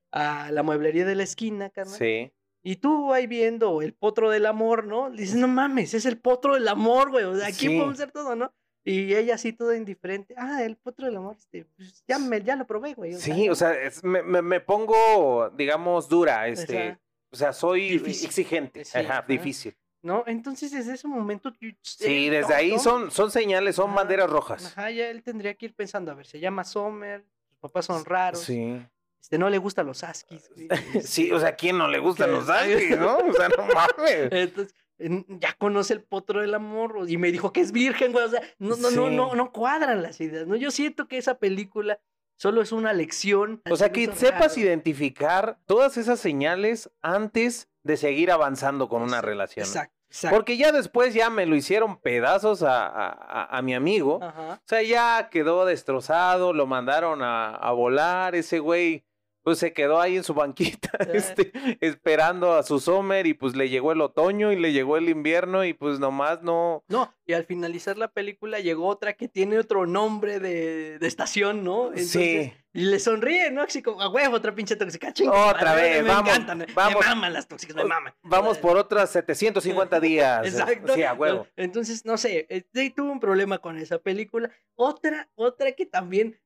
a 0.46 0.50
la 0.52 0.62
mueblería 0.62 1.04
de 1.04 1.14
la 1.14 1.22
esquina, 1.22 1.70
carnal. 1.70 1.98
sí. 1.98 2.32
Y 2.62 2.76
tú 2.76 3.12
ahí 3.14 3.28
viendo 3.28 3.80
el 3.80 3.94
potro 3.94 4.28
del 4.28 4.44
amor, 4.44 4.86
¿no? 4.88 5.08
Dices, 5.08 5.36
no 5.36 5.46
mames, 5.46 5.94
es 5.94 6.04
el 6.04 6.18
potro 6.18 6.54
del 6.54 6.66
amor, 6.66 7.12
güey. 7.12 7.24
O 7.24 7.36
sea, 7.36 7.46
aquí 7.46 7.68
Sí. 7.68 7.70
podemos 7.76 7.94
hacer 7.94 8.10
todo, 8.10 8.34
¿no? 8.34 8.52
Y 8.84 9.14
ella 9.14 9.36
así 9.36 9.52
toda 9.52 9.76
indiferente. 9.76 10.34
Ah, 10.36 10.64
el 10.64 10.76
potro 10.76 11.06
del 11.06 11.16
amor, 11.16 11.36
este, 11.38 11.64
pues, 11.76 12.02
ya, 12.08 12.18
me, 12.18 12.42
ya 12.42 12.56
lo 12.56 12.66
probé, 12.66 12.94
güey. 12.94 13.12
Sí, 13.14 13.48
o 13.48 13.54
sea, 13.54 13.72
es- 13.80 14.02
me, 14.02 14.20
me- 14.24 14.42
me 14.42 14.58
pongo, 14.58 15.48
digamos, 15.50 16.08
dura, 16.08 16.48
este, 16.48 16.66
sea, 16.72 17.00
o 17.36 17.38
sea, 17.38 17.52
soy 17.52 17.90
difícil. 17.98 18.26
exigente, 18.26 18.84
Sí, 18.84 18.98
ajá, 18.98 19.24
difícil. 19.28 19.76
¿No? 20.02 20.22
Entonces, 20.26 20.70
desde 20.70 20.94
ese 20.94 21.08
momento. 21.08 21.52
yo- 21.60 21.70
Sí, 21.82 22.28
desde 22.28 22.54
ahí 22.54 22.78
son, 22.78 23.10
son 23.10 23.30
señales, 23.30 23.76
son 23.76 23.86
Ajá, 23.90 23.96
banderas 23.96 24.30
rojas. 24.30 24.66
Ajá, 24.66 24.90
ya 24.90 25.08
él 25.10 25.22
tendría 25.22 25.54
que 25.54 25.66
ir 25.66 25.74
pensando, 25.74 26.12
a 26.12 26.14
ver, 26.14 26.26
se 26.26 26.38
llama 26.40 26.62
Sommer, 26.64 27.24
sus 27.50 27.58
papás 27.58 27.86
son 27.86 28.04
raros, 28.04 28.40
Sí. 28.40 28.80
este, 29.20 29.36
no 29.38 29.50
le 29.50 29.58
gustan 29.58 29.86
los 29.86 30.04
Askis, 30.04 30.48
Sí, 31.04 31.32
o 31.32 31.40
sea, 31.40 31.48
¿a 31.50 31.56
quién 31.56 31.76
no 31.78 31.88
le 31.88 31.98
gustan 31.98 32.30
los 32.30 32.48
Askis, 32.48 32.96
no? 32.98 33.16
O 33.18 33.32
sea, 33.32 33.48
no 33.48 33.66
mames. 33.66 34.28
Entonces, 34.32 34.74
en- 34.98 35.26
ya 35.40 35.52
conoce 35.58 35.92
el 35.94 36.02
potro 36.02 36.40
del 36.40 36.54
amor 36.54 37.04
y 37.08 37.16
me 37.16 37.32
dijo 37.32 37.52
que 37.52 37.60
es 37.60 37.72
virgen, 37.72 38.12
güey. 38.12 38.24
O 38.26 38.30
sea, 38.30 38.40
no, 38.58 38.76
no, 38.76 38.90
no, 38.92 39.10
no, 39.10 39.34
no 39.34 39.50
cuadran 39.52 40.02
las 40.02 40.20
ideas, 40.20 40.46
¿no? 40.46 40.54
Yo 40.56 40.70
siento 40.70 41.08
que 41.08 41.18
esa 41.18 41.38
película 41.38 41.98
solo 42.36 42.62
es 42.62 42.72
una 42.72 42.92
lección. 42.92 43.62
O 43.70 43.76
sea, 43.76 43.90
que 43.92 44.06
sepas 44.14 44.52
raro. 44.56 44.60
identificar 44.60 45.58
todas 45.66 45.96
esas 45.96 46.20
señales 46.20 46.90
antes 47.02 47.68
de 47.82 47.96
seguir 47.96 48.30
avanzando 48.30 48.88
con 48.88 49.02
una 49.02 49.22
relación. 49.22 49.64
Exacto, 49.66 49.94
exacto. 50.10 50.36
Porque 50.36 50.56
ya 50.56 50.72
después 50.72 51.14
ya 51.14 51.30
me 51.30 51.46
lo 51.46 51.56
hicieron 51.56 51.98
pedazos 52.00 52.62
a, 52.62 52.86
a- 52.86 53.08
a- 53.10 53.56
a 53.58 53.62
mi 53.62 53.74
amigo. 53.74 54.18
Ajá. 54.22 54.54
O 54.54 54.68
sea, 54.68 54.82
ya 54.82 55.28
quedó 55.30 55.64
destrozado, 55.64 56.52
lo 56.52 56.66
mandaron 56.66 57.22
a, 57.22 57.54
a 57.54 57.72
volar, 57.72 58.34
ese 58.34 58.58
güey 58.58 59.04
pues 59.46 59.60
se 59.60 59.72
quedó 59.72 60.00
ahí 60.00 60.16
en 60.16 60.24
su 60.24 60.34
banquita, 60.34 60.90
este, 61.14 61.52
esperando 61.80 62.54
a 62.54 62.64
su 62.64 62.80
summer 62.80 63.28
y 63.28 63.32
pues 63.34 63.54
le 63.54 63.68
llegó 63.68 63.92
el 63.92 64.00
otoño 64.00 64.50
y 64.50 64.56
le 64.58 64.72
llegó 64.72 64.96
el 64.96 65.08
invierno 65.08 65.64
y 65.64 65.72
pues 65.72 66.00
nomás 66.00 66.42
no... 66.42 66.82
No, 66.88 67.14
y 67.24 67.32
al 67.32 67.44
finalizar 67.44 67.96
la 67.96 68.08
película 68.08 68.58
llegó 68.58 68.88
otra 68.88 69.12
que 69.12 69.28
tiene 69.28 69.56
otro 69.60 69.86
nombre 69.86 70.40
de, 70.40 70.98
de 70.98 71.06
estación, 71.06 71.62
¿no? 71.62 71.92
Sí. 71.94 72.52
Y 72.72 72.80
le 72.86 72.98
sonríe, 72.98 73.52
¿no? 73.52 73.62
Así 73.62 73.82
como, 73.82 74.02
a 74.02 74.08
huevo, 74.08 74.34
otra 74.34 74.52
pinche 74.52 74.74
tóxica. 74.74 75.12
chinga, 75.12 75.30
Otra 75.30 75.74
madre, 75.74 75.90
vez, 75.90 76.02
me 76.02 76.08
vamos, 76.08 76.28
encantan, 76.30 76.58
me 76.58 76.66
vamos. 76.74 77.06
maman 77.06 77.32
las 77.32 77.46
tóxicas, 77.46 77.76
me 77.76 77.84
maman. 77.84 78.14
Vamos 78.22 78.58
por 78.58 78.76
otras 78.76 79.10
750 79.10 80.00
días. 80.00 80.44
Exacto. 80.44 80.92
Sí, 80.92 81.04
a 81.04 81.14
huevo. 81.14 81.46
Entonces, 81.54 82.04
no 82.04 82.18
sé, 82.18 82.48
sí 82.74 82.90
tuve 82.90 83.10
un 83.12 83.20
problema 83.20 83.58
con 83.58 83.78
esa 83.78 83.98
película. 83.98 84.50
Otra, 84.74 85.30
otra 85.36 85.70
que 85.72 85.86
también, 85.86 86.38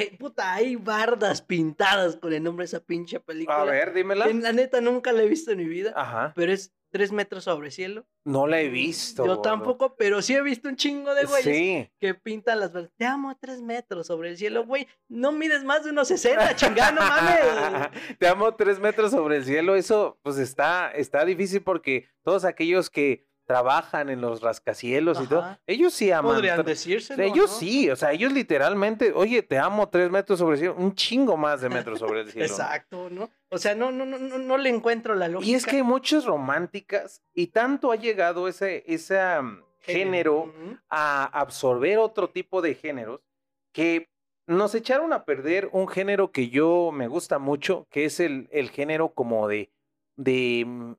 eh, 0.00 0.16
puta, 0.18 0.52
hay 0.54 0.76
bardas 0.76 1.42
pintadas 1.42 2.16
con 2.16 2.32
el 2.32 2.42
nombre 2.42 2.64
de 2.64 2.66
esa 2.66 2.80
pinche 2.80 3.20
película. 3.20 3.62
A 3.62 3.64
ver, 3.64 3.92
dímela. 3.94 4.26
En 4.28 4.42
la 4.42 4.52
neta 4.52 4.80
nunca 4.80 5.12
la 5.12 5.22
he 5.22 5.28
visto 5.28 5.52
en 5.52 5.58
mi 5.58 5.66
vida, 5.66 5.92
Ajá. 5.96 6.32
pero 6.34 6.52
es 6.52 6.72
Tres 6.94 7.10
metros 7.10 7.42
sobre 7.42 7.72
cielo. 7.72 8.06
No 8.24 8.46
la 8.46 8.60
he 8.60 8.68
visto. 8.68 9.26
Yo 9.26 9.40
tampoco, 9.40 9.96
pero 9.96 10.22
sí 10.22 10.32
he 10.36 10.40
visto 10.42 10.68
un 10.68 10.76
chingo 10.76 11.12
de 11.12 11.24
güeyes 11.24 11.42
Sí. 11.44 11.90
que 11.98 12.14
pintan 12.14 12.60
las 12.60 12.72
bardas. 12.72 12.92
Te 12.96 13.04
amo 13.04 13.30
a 13.30 13.34
tres 13.34 13.60
metros 13.62 14.06
sobre 14.06 14.28
el 14.30 14.36
cielo, 14.36 14.64
güey. 14.64 14.86
No 15.08 15.32
mides 15.32 15.64
más 15.64 15.82
de 15.82 15.90
unos 15.90 16.06
60, 16.06 16.54
chingada, 16.54 16.92
no 16.92 17.00
mames. 17.00 17.90
Te 18.20 18.28
amo 18.28 18.54
tres 18.54 18.78
metros 18.78 19.10
sobre 19.10 19.38
el 19.38 19.44
cielo. 19.44 19.74
Eso, 19.74 20.20
pues 20.22 20.38
está, 20.38 20.92
está 20.92 21.24
difícil 21.24 21.62
porque 21.64 22.06
todos 22.22 22.44
aquellos 22.44 22.90
que 22.90 23.26
trabajan 23.44 24.08
en 24.08 24.20
los 24.20 24.40
rascacielos 24.40 25.20
y 25.22 25.26
todo, 25.26 25.58
ellos 25.66 25.92
sí 25.92 26.10
aman. 26.10 26.34
Podrían 26.34 26.64
decirse. 26.64 27.14
ellos 27.22 27.56
sí, 27.56 27.90
o 27.90 27.96
sea, 27.96 28.12
ellos 28.12 28.32
literalmente, 28.32 29.12
oye, 29.12 29.42
te 29.42 29.58
amo 29.58 29.88
tres 29.88 30.10
metros 30.10 30.38
sobre 30.38 30.54
el 30.54 30.58
cielo, 30.60 30.76
un 30.78 30.94
chingo 30.94 31.36
más 31.36 31.60
de 31.60 31.68
metros 31.68 31.98
sobre 31.98 32.22
el 32.22 32.30
cielo. 32.32 32.46
Exacto, 32.46 33.10
¿no? 33.10 33.30
O 33.50 33.58
sea, 33.58 33.74
no, 33.74 33.90
no, 33.90 34.06
no, 34.06 34.18
no, 34.18 34.38
no 34.38 34.58
le 34.58 34.70
encuentro 34.70 35.14
la 35.14 35.28
lógica. 35.28 35.50
Y 35.50 35.54
es 35.54 35.66
que 35.66 35.76
hay 35.76 35.82
muchas 35.82 36.24
románticas 36.24 37.22
y 37.34 37.48
tanto 37.48 37.92
ha 37.92 37.96
llegado 37.96 38.48
ese, 38.48 38.82
ese 38.86 39.18
um, 39.38 39.60
género 39.80 40.52
a 40.88 41.24
absorber 41.24 41.98
otro 41.98 42.30
tipo 42.30 42.62
de 42.62 42.74
géneros 42.74 43.20
que 43.72 44.08
nos 44.46 44.74
echaron 44.74 45.12
a 45.12 45.24
perder 45.24 45.68
un 45.72 45.88
género 45.88 46.30
que 46.30 46.48
yo 46.48 46.90
me 46.92 47.08
gusta 47.08 47.38
mucho, 47.38 47.86
que 47.90 48.04
es 48.04 48.20
el, 48.20 48.48
el 48.52 48.70
género 48.70 49.14
como 49.14 49.48
de, 49.48 49.70
de, 50.16 50.64
mm, 50.66 50.92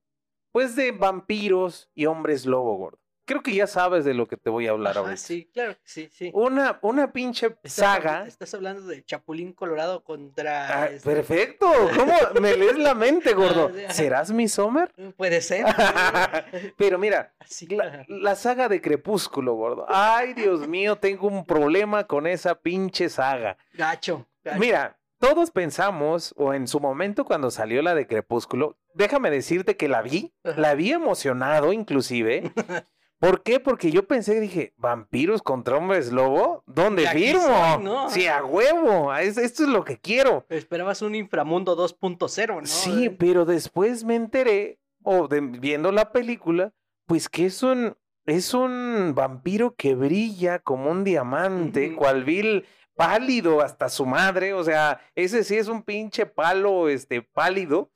pues 0.56 0.78
de 0.78 0.94
vampiros 0.94 1.90
y 1.96 2.06
hombres 2.06 2.46
lobo, 2.46 2.78
gordo. 2.78 2.98
Creo 3.26 3.44
que 3.44 3.54
ya 3.54 3.68
sabes 3.68 4.06
de 4.06 4.14
lo 4.14 4.26
que 4.26 4.38
te 4.38 4.50
voy 4.50 4.68
a 4.68 4.70
hablar 4.70 4.92
Ajá, 4.92 5.00
ahorita. 5.02 5.18
sí, 5.18 5.50
claro 5.52 5.76
sí, 5.84 6.08
sí. 6.14 6.32
Una, 6.34 6.80
una 6.82 7.12
pinche 7.12 7.48
Estás 7.48 7.74
saga. 7.74 8.26
Estás 8.26 8.54
hablando 8.54 8.88
de 8.88 9.04
Chapulín 9.04 9.52
Colorado 9.52 10.06
contra. 10.06 10.84
Ah, 10.84 10.86
este, 10.88 11.14
perfecto, 11.14 11.70
¿cómo 11.98 12.14
me 12.40 12.56
lees 12.56 12.78
la 12.78 12.96
mente, 12.96 13.34
gordo? 13.34 13.70
Ah. 13.90 13.92
¿Serás 13.92 14.32
mi 14.32 14.48
Sommer? 14.48 14.94
Puede 15.18 15.42
ser. 15.42 15.66
Pero 16.78 17.00
mira, 17.00 17.34
Así, 17.40 17.68
La, 18.08 18.36
saga 18.36 18.70
de 18.70 18.80
Crepúsculo, 18.80 19.56
gordo. 19.56 19.86
Ay, 19.90 20.36
Dios 20.36 20.70
mío, 20.70 20.96
tengo 20.96 21.28
un 21.28 21.46
problema 21.46 22.06
con 22.06 22.28
esa 22.28 22.56
pinche 22.56 23.10
saga. 23.10 23.58
Gacho. 23.74 24.26
gacho. 24.42 24.58
Mira, 24.58 24.98
todos 25.20 25.52
pensamos, 25.52 26.34
o 26.38 26.54
en 26.54 26.70
su 26.70 26.80
momento 26.80 27.26
cuando 27.26 27.52
salió 27.52 27.82
la 27.82 27.94
de 27.94 28.08
Crepúsculo, 28.08 28.78
déjame 28.96 29.30
decirte 29.30 29.78
que 29.78 29.88
la 29.88 30.02
vi, 30.02 30.34
la 30.44 30.74
vi 30.76 30.92
emocionado 30.92 31.72
inclusive. 31.74 32.52
¿Por 33.20 33.44
qué? 33.44 33.60
Porque 33.62 33.92
yo 33.92 34.06
pensé, 34.08 34.40
dije, 34.42 34.74
vampiros 34.76 35.42
contra 35.42 35.78
hombres 35.78 36.12
lobo, 36.12 36.64
¿dónde 36.68 37.08
firmo? 37.08 37.42
soy, 37.42 37.84
¿no? 37.84 38.10
Sí, 38.10 38.28
a 38.28 38.44
huevo, 38.44 39.14
es- 39.16 39.38
esto 39.38 39.64
es 39.64 39.70
lo 39.70 39.86
que 39.86 39.98
quiero. 39.98 40.46
Esperabas 40.50 41.02
un 41.02 41.16
inframundo 41.16 41.76
2.0, 41.78 42.56
¿no? 42.62 42.66
Sí, 42.68 43.06
Eh, 43.06 43.12
pero 43.12 43.46
después 43.46 44.04
me 44.04 44.16
enteré, 44.16 44.80
o 45.04 45.28
viendo 45.30 45.92
la 45.94 46.12
película, 46.12 46.74
pues 47.08 47.30
que 47.30 47.46
es 47.46 47.64
un, 47.64 47.96
es 48.26 48.54
un 48.54 49.14
vampiro 49.16 49.76
que 49.76 49.96
brilla 49.96 50.60
como 50.60 50.92
un 50.92 51.04
diamante, 51.06 51.96
cual 51.96 52.26
vil 52.26 52.66
pálido 52.96 53.62
hasta 53.62 53.88
su 53.90 54.06
madre, 54.06 54.54
o 54.54 54.64
sea, 54.64 55.00
ese 55.16 55.44
sí 55.44 55.56
es 55.58 55.68
un 55.70 55.84
pinche 55.84 56.26
palo, 56.26 56.90
este, 56.90 57.22
pálido, 57.22 57.92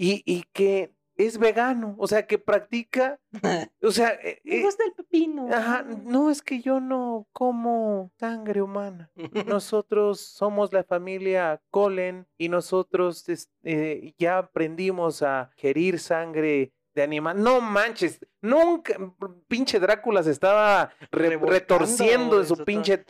y, 0.00 0.22
y 0.24 0.44
que 0.52 0.94
es 1.16 1.36
vegano, 1.36 1.94
o 1.98 2.06
sea, 2.06 2.26
que 2.26 2.38
practica, 2.38 3.20
o 3.82 3.90
sea, 3.90 4.08
eh, 4.24 4.40
Me 4.42 4.56
eh, 4.56 4.62
gusta 4.62 4.84
el 4.84 4.92
pepino. 4.94 5.48
ajá, 5.52 5.82
no 5.82 6.30
es 6.30 6.40
que 6.40 6.60
yo 6.62 6.80
no 6.80 7.26
como 7.32 8.10
sangre 8.18 8.62
humana. 8.62 9.10
Nosotros 9.46 10.18
somos 10.20 10.72
la 10.72 10.82
familia 10.82 11.60
Colen 11.70 12.26
y 12.38 12.48
nosotros 12.48 13.26
eh, 13.64 14.14
ya 14.18 14.38
aprendimos 14.38 15.22
a 15.22 15.50
gerir 15.58 15.98
sangre 15.98 16.72
de 16.94 17.02
animal. 17.02 17.42
No 17.42 17.60
manches, 17.60 18.18
nunca, 18.40 18.96
pinche 19.46 19.78
Drácula 19.78 20.22
se 20.22 20.30
estaba 20.30 20.90
re- 21.12 21.36
retorciendo 21.36 22.40
en 22.40 22.46
su 22.46 22.64
pinche 22.64 23.04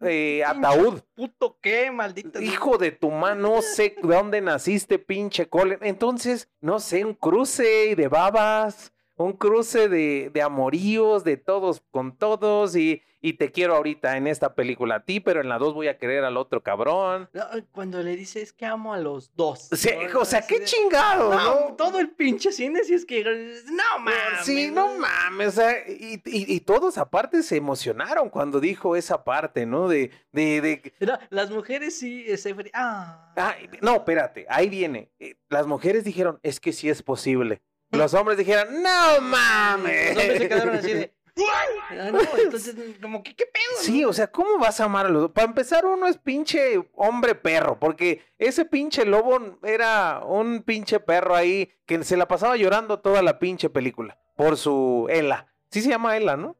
eh, 0.00 0.42
Pinche 0.42 0.42
ataúd. 0.44 1.00
Puto 1.14 1.58
qué, 1.60 1.90
maldito. 1.90 2.40
Hijo 2.40 2.78
de 2.78 2.90
tu 2.92 3.10
mano, 3.10 3.56
no 3.56 3.62
sé 3.62 3.94
de 4.02 4.14
dónde 4.14 4.40
naciste, 4.40 4.98
pinche. 4.98 5.48
Entonces, 5.82 6.48
no 6.60 6.80
sé, 6.80 7.04
un 7.04 7.14
cruce 7.14 7.94
de 7.96 8.08
babas, 8.08 8.92
un 9.16 9.32
cruce 9.32 9.88
de, 9.88 10.30
de 10.32 10.42
amoríos, 10.42 11.24
de 11.24 11.36
todos 11.36 11.82
con 11.90 12.16
todos, 12.16 12.76
y, 12.76 13.02
y 13.20 13.32
te 13.34 13.50
quiero 13.50 13.74
ahorita 13.74 14.16
en 14.18 14.26
esta 14.26 14.54
película 14.54 14.96
a 14.96 15.04
ti, 15.04 15.20
pero 15.20 15.40
en 15.40 15.48
la 15.48 15.58
dos 15.58 15.74
voy 15.74 15.88
a 15.88 15.98
querer 15.98 16.22
al 16.24 16.36
otro 16.36 16.62
cabrón. 16.62 17.28
Cuando 17.72 18.02
le 18.02 18.14
dice 18.14 18.42
es 18.42 18.52
que 18.52 18.66
amo 18.66 18.92
a 18.94 18.98
los 18.98 19.34
dos. 19.34 19.68
Sí, 19.72 19.90
¿no? 20.12 20.20
o 20.20 20.24
sea, 20.24 20.42
qué 20.46 20.62
chingado, 20.64 21.30
No, 21.34 21.68
¿no? 21.70 21.76
todo 21.76 21.98
el 21.98 22.10
pinche 22.10 22.52
cine, 22.52 22.84
si 22.84 22.94
es 22.94 23.04
que. 23.06 23.24
No 23.24 23.98
mames. 24.00 24.44
Sí, 24.44 24.70
no 24.70 24.94
mames, 24.96 25.48
o 25.48 25.52
sea, 25.52 25.72
y, 25.88 26.20
y- 26.24 26.54
y 26.54 26.60
todos 26.60 26.98
aparte 26.98 27.42
se 27.42 27.56
emocionaron 27.56 28.28
cuando 28.30 28.60
dijo 28.60 28.96
esa 28.96 29.24
parte, 29.24 29.66
¿no? 29.66 29.88
De, 29.88 30.10
de, 30.32 30.60
de, 30.60 30.92
No, 31.00 31.18
las 31.30 31.50
mujeres 31.50 31.98
sí 31.98 32.24
se. 32.36 32.54
Ah. 32.74 33.32
Ay, 33.34 33.68
no, 33.80 33.96
espérate, 33.96 34.46
ahí 34.48 34.68
viene. 34.68 35.10
Eh, 35.18 35.36
Las 35.48 35.66
mujeres 35.66 36.04
dijeron, 36.04 36.38
es 36.42 36.60
que 36.60 36.72
sí 36.72 36.88
es 36.88 37.02
posible. 37.02 37.62
Los 37.90 38.14
hombres 38.14 38.38
dijeron, 38.38 38.82
no 38.82 39.20
mames. 39.20 40.14
Los 40.14 40.22
hombres 40.22 40.38
se 40.38 40.48
quedaron 40.48 40.76
así 40.76 40.92
de. 40.92 41.16
Ah, 41.38 42.10
no, 42.10 42.18
entonces, 42.38 42.74
como 43.00 43.22
que, 43.22 43.34
¿qué 43.36 43.44
pedo? 43.44 43.64
Sí, 43.80 44.00
no? 44.00 44.08
o 44.08 44.12
sea, 44.14 44.28
¿cómo 44.28 44.58
vas 44.58 44.80
a 44.80 44.84
amar 44.84 45.06
a 45.06 45.08
los 45.10 45.22
dos? 45.22 45.30
Para 45.32 45.46
empezar, 45.46 45.84
uno 45.84 46.06
es 46.06 46.16
pinche 46.16 46.82
hombre 46.94 47.34
perro, 47.34 47.78
porque 47.78 48.22
ese 48.38 48.64
pinche 48.64 49.04
lobo 49.04 49.58
era 49.62 50.22
un 50.24 50.62
pinche 50.62 50.98
perro 50.98 51.34
ahí 51.36 51.70
que 51.84 52.02
se 52.04 52.16
la 52.16 52.26
pasaba 52.26 52.56
llorando 52.56 53.00
toda 53.00 53.22
la 53.22 53.38
pinche 53.38 53.68
película 53.68 54.18
por 54.34 54.56
su 54.56 55.06
Ela. 55.10 55.46
Sí 55.70 55.82
se 55.82 55.90
llama 55.90 56.16
Ela, 56.16 56.38
¿no? 56.38 56.56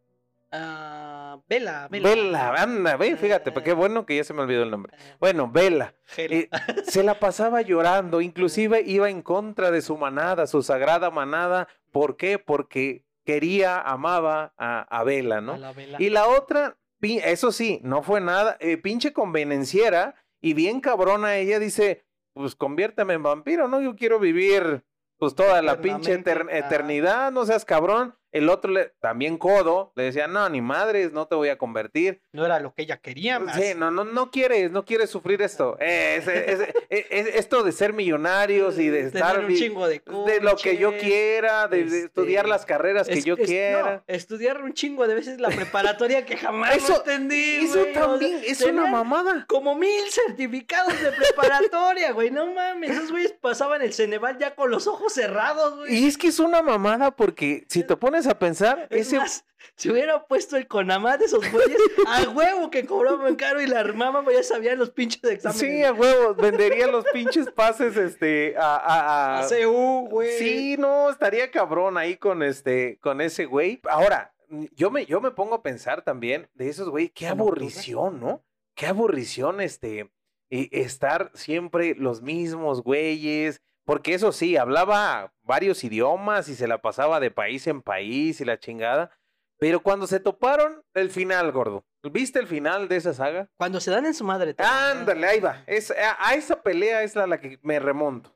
Ah, 0.52 1.15
Vela, 1.48 1.88
Vela. 1.90 2.08
Vela, 2.08 2.54
anda, 2.54 2.96
ve, 2.96 3.16
fíjate, 3.16 3.52
pues 3.52 3.64
qué 3.64 3.72
bueno 3.72 4.06
que 4.06 4.16
ya 4.16 4.24
se 4.24 4.34
me 4.34 4.42
olvidó 4.42 4.62
el 4.62 4.70
nombre. 4.70 4.92
Ah, 4.96 5.16
Bueno, 5.20 5.50
Vela. 5.50 5.94
Eh, 6.16 6.48
se 6.84 7.02
la 7.02 7.18
pasaba 7.18 7.62
llorando, 7.62 8.20
inclusive 8.20 8.82
iba 8.84 9.10
en 9.10 9.22
contra 9.22 9.70
de 9.70 9.82
su 9.82 9.96
manada, 9.96 10.46
su 10.46 10.62
sagrada 10.62 11.10
manada. 11.10 11.68
¿Por 11.90 12.16
qué? 12.16 12.38
Porque 12.38 13.04
quería, 13.24 13.80
amaba 13.80 14.54
a, 14.56 14.80
a 14.82 15.04
Vela, 15.04 15.38
A 15.38 15.40
¿no? 15.40 15.56
la. 15.56 15.74
Y 15.98 16.10
la 16.10 16.28
otra, 16.28 16.76
eso 17.00 17.52
sí, 17.52 17.80
no 17.82 18.02
fue 18.02 18.20
nada, 18.20 18.56
eh, 18.60 18.76
pinche 18.76 19.12
convenenciera 19.12 20.14
y 20.40 20.54
bien 20.54 20.80
cabrona 20.80 21.36
ella 21.36 21.58
dice, 21.58 22.04
pues 22.32 22.54
conviérteme 22.54 23.14
en 23.14 23.22
vampiro, 23.22 23.68
¿no? 23.68 23.80
Yo 23.80 23.96
quiero 23.96 24.18
vivir 24.18 24.84
pues 25.18 25.34
toda 25.34 25.62
la 25.62 25.80
pinche 25.80 26.12
eternidad, 26.12 27.32
no 27.32 27.46
seas 27.46 27.64
cabrón. 27.64 28.14
El 28.36 28.48
otro 28.48 28.70
le- 28.72 28.92
también 29.00 29.38
codo, 29.38 29.92
le 29.96 30.04
decía, 30.04 30.26
no, 30.28 30.48
ni 30.48 30.60
madres, 30.60 31.12
no 31.12 31.26
te 31.26 31.34
voy 31.34 31.48
a 31.48 31.58
convertir. 31.58 32.20
No 32.32 32.44
era 32.44 32.60
lo 32.60 32.74
que 32.74 32.82
ella 32.82 32.98
quería 32.98 33.38
más. 33.38 33.56
Sí, 33.56 33.72
no, 33.76 33.90
no, 33.90 34.04
no 34.04 34.30
quieres, 34.30 34.70
no 34.70 34.84
quieres 34.84 35.10
sufrir 35.10 35.42
esto. 35.42 35.76
Eh, 35.80 36.16
es- 36.18 36.28
es- 36.28 36.60
es- 36.90 37.06
es- 37.10 37.34
esto 37.36 37.62
de 37.62 37.72
ser 37.72 37.92
millonarios 37.92 38.78
y 38.78 38.88
de 38.88 39.04
Tener 39.10 39.16
estar 39.16 39.38
un 39.40 39.46
vi- 39.48 39.58
chingo 39.58 39.86
de 39.88 40.02
de 40.26 40.40
lo 40.40 40.56
que 40.56 40.76
yo 40.76 40.96
quiera, 40.98 41.68
de, 41.68 41.78
de 41.78 41.84
este, 41.84 42.04
estudiar 42.06 42.48
las 42.48 42.66
carreras 42.66 43.08
que 43.08 43.22
yo 43.22 43.36
quiera. 43.36 44.02
no, 44.06 44.14
estudiar 44.14 44.62
un 44.62 44.72
chingo 44.74 45.06
de 45.06 45.14
veces 45.14 45.40
la 45.40 45.48
preparatoria 45.48 46.24
que 46.26 46.36
jamás 46.36 46.76
Eso- 46.76 46.96
entendí. 46.98 47.64
Eso 47.64 47.84
también 47.94 48.40
es 48.44 48.60
una 48.62 48.86
mamada. 48.86 49.44
Como 49.48 49.74
mil 49.74 50.10
certificados 50.10 51.00
de 51.00 51.12
preparatoria, 51.12 52.12
güey. 52.12 52.30
No 52.30 52.46
mames, 52.52 52.90
esos 52.90 53.10
güeyes 53.10 53.32
pasaban 53.40 53.82
el 53.82 53.92
Ceneval 53.92 54.38
ya 54.38 54.54
con 54.54 54.70
los 54.70 54.86
ojos 54.86 55.12
cerrados, 55.12 55.76
güey. 55.78 55.94
Y 55.94 56.06
es 56.06 56.18
que 56.18 56.28
es 56.28 56.38
una 56.38 56.62
mamada 56.62 57.10
porque 57.10 57.64
si 57.68 57.82
te 57.84 57.96
pones 57.96 58.25
a 58.26 58.38
pensar, 58.38 58.86
Es 58.90 59.08
ese 59.08 59.18
más, 59.18 59.44
si 59.76 59.90
hubiera 59.90 60.24
puesto 60.26 60.56
el 60.56 60.66
Conamá 60.66 61.16
de 61.16 61.24
esos 61.26 61.40
güeyes, 61.52 61.78
a 62.06 62.28
huevo 62.30 62.70
que 62.70 62.84
cobraban 62.86 63.36
caro 63.36 63.60
y 63.60 63.66
la 63.66 63.80
armaban, 63.80 64.24
ya 64.32 64.42
sabían 64.42 64.78
los 64.78 64.90
pinches 64.90 65.22
exámenes. 65.24 65.60
Sí, 65.60 65.82
a 65.84 65.92
huevo, 65.92 66.34
vendería 66.34 66.86
los 66.86 67.04
pinches 67.12 67.50
pases 67.50 67.96
este 67.96 68.54
a, 68.56 68.76
a- 68.76 69.38
A 69.38 69.40
a- 69.40 69.48
CU, 69.48 70.08
güey. 70.10 70.38
Sí, 70.38 70.76
no, 70.78 71.10
estaría 71.10 71.50
cabrón 71.50 71.98
ahí 71.98 72.16
con 72.16 72.42
este 72.42 72.98
con 73.00 73.20
ese 73.20 73.46
güey. 73.46 73.80
Ahora, 73.88 74.32
yo 74.76 74.90
me 74.90 75.06
yo 75.06 75.20
me 75.20 75.30
pongo 75.32 75.54
a 75.56 75.62
pensar 75.62 76.02
también 76.02 76.48
de 76.54 76.68
esos 76.68 76.88
güey, 76.88 77.08
qué 77.08 77.26
aburrición, 77.26 78.20
¿no? 78.20 78.44
Qué 78.74 78.86
aburrición 78.86 79.60
este 79.60 80.10
y 80.48 80.68
estar 80.78 81.32
siempre 81.34 81.94
los 81.96 82.22
mismos 82.22 82.82
güeyes, 82.82 83.60
porque 83.86 84.12
eso 84.12 84.32
sí, 84.32 84.56
hablaba 84.56 85.32
varios 85.42 85.82
idiomas 85.84 86.48
y 86.48 86.54
se 86.54 86.66
la 86.66 86.82
pasaba 86.82 87.20
de 87.20 87.30
país 87.30 87.66
en 87.66 87.80
país 87.80 88.40
y 88.40 88.44
la 88.44 88.58
chingada. 88.58 89.10
Pero 89.58 89.80
cuando 89.80 90.06
se 90.06 90.20
toparon, 90.20 90.82
el 90.92 91.08
final, 91.08 91.50
gordo. 91.52 91.86
¿Viste 92.02 92.38
el 92.38 92.46
final 92.46 92.88
de 92.88 92.96
esa 92.96 93.14
saga? 93.14 93.48
Cuando 93.56 93.80
se 93.80 93.90
dan 93.90 94.04
en 94.04 94.12
su 94.12 94.24
madre. 94.24 94.54
Ándale, 94.58 95.26
ahí 95.26 95.40
va. 95.40 95.62
Es, 95.66 95.90
a, 95.92 96.16
a 96.18 96.34
esa 96.34 96.62
pelea 96.62 97.02
es 97.02 97.16
la, 97.16 97.26
la 97.26 97.40
que 97.40 97.58
me 97.62 97.78
remonto. 97.78 98.34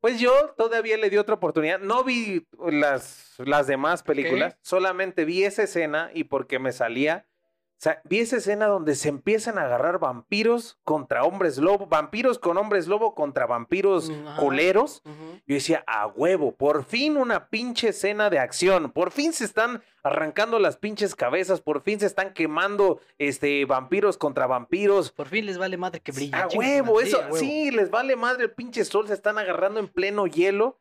Pues 0.00 0.18
yo 0.18 0.54
todavía 0.56 0.96
le 0.96 1.08
di 1.08 1.18
otra 1.18 1.36
oportunidad. 1.36 1.78
No 1.78 2.02
vi 2.02 2.46
las, 2.68 3.34
las 3.38 3.66
demás 3.66 4.02
películas, 4.02 4.58
solamente 4.60 5.24
vi 5.24 5.44
esa 5.44 5.62
escena 5.62 6.10
y 6.12 6.24
porque 6.24 6.58
me 6.58 6.72
salía. 6.72 7.26
O 7.84 7.86
sea, 7.86 8.00
vi 8.04 8.20
esa 8.20 8.38
escena 8.38 8.64
donde 8.66 8.94
se 8.94 9.10
empiezan 9.10 9.58
a 9.58 9.64
agarrar 9.66 9.98
vampiros 9.98 10.78
contra 10.84 11.22
hombres 11.24 11.58
lobo, 11.58 11.86
vampiros 11.86 12.38
con 12.38 12.56
hombres 12.56 12.86
lobo 12.86 13.14
contra 13.14 13.44
vampiros 13.44 14.08
Mm. 14.08 14.24
Ujú. 15.04 15.40
Yo 15.46 15.54
decía, 15.54 15.84
a 15.86 16.06
huevo, 16.06 16.52
por 16.56 16.84
fin 16.86 17.18
una 17.18 17.50
pinche 17.50 17.88
escena 17.90 18.30
de 18.30 18.38
acción, 18.38 18.90
por 18.90 19.10
fin 19.10 19.34
se 19.34 19.44
están 19.44 19.82
arrancando 20.02 20.58
las 20.58 20.78
pinches 20.78 21.14
cabezas, 21.14 21.60
por 21.60 21.82
fin 21.82 22.00
se 22.00 22.06
están 22.06 22.32
quemando 22.32 23.00
este 23.18 23.66
vampiros 23.66 24.16
contra 24.16 24.46
vampiros. 24.46 25.12
Por 25.12 25.28
fin 25.28 25.44
les 25.44 25.58
vale 25.58 25.76
madre 25.76 26.00
que 26.00 26.12
brille. 26.12 26.34
A 26.34 26.48
huevo, 26.48 27.02
eso, 27.02 27.18
a 27.20 27.24
huevo. 27.26 27.36
sí, 27.36 27.70
les 27.70 27.90
vale 27.90 28.16
madre 28.16 28.44
el 28.44 28.52
pinche 28.52 28.86
sol, 28.86 29.08
se 29.08 29.12
están 29.12 29.36
agarrando 29.36 29.78
en 29.78 29.88
pleno 29.88 30.26
hielo 30.26 30.78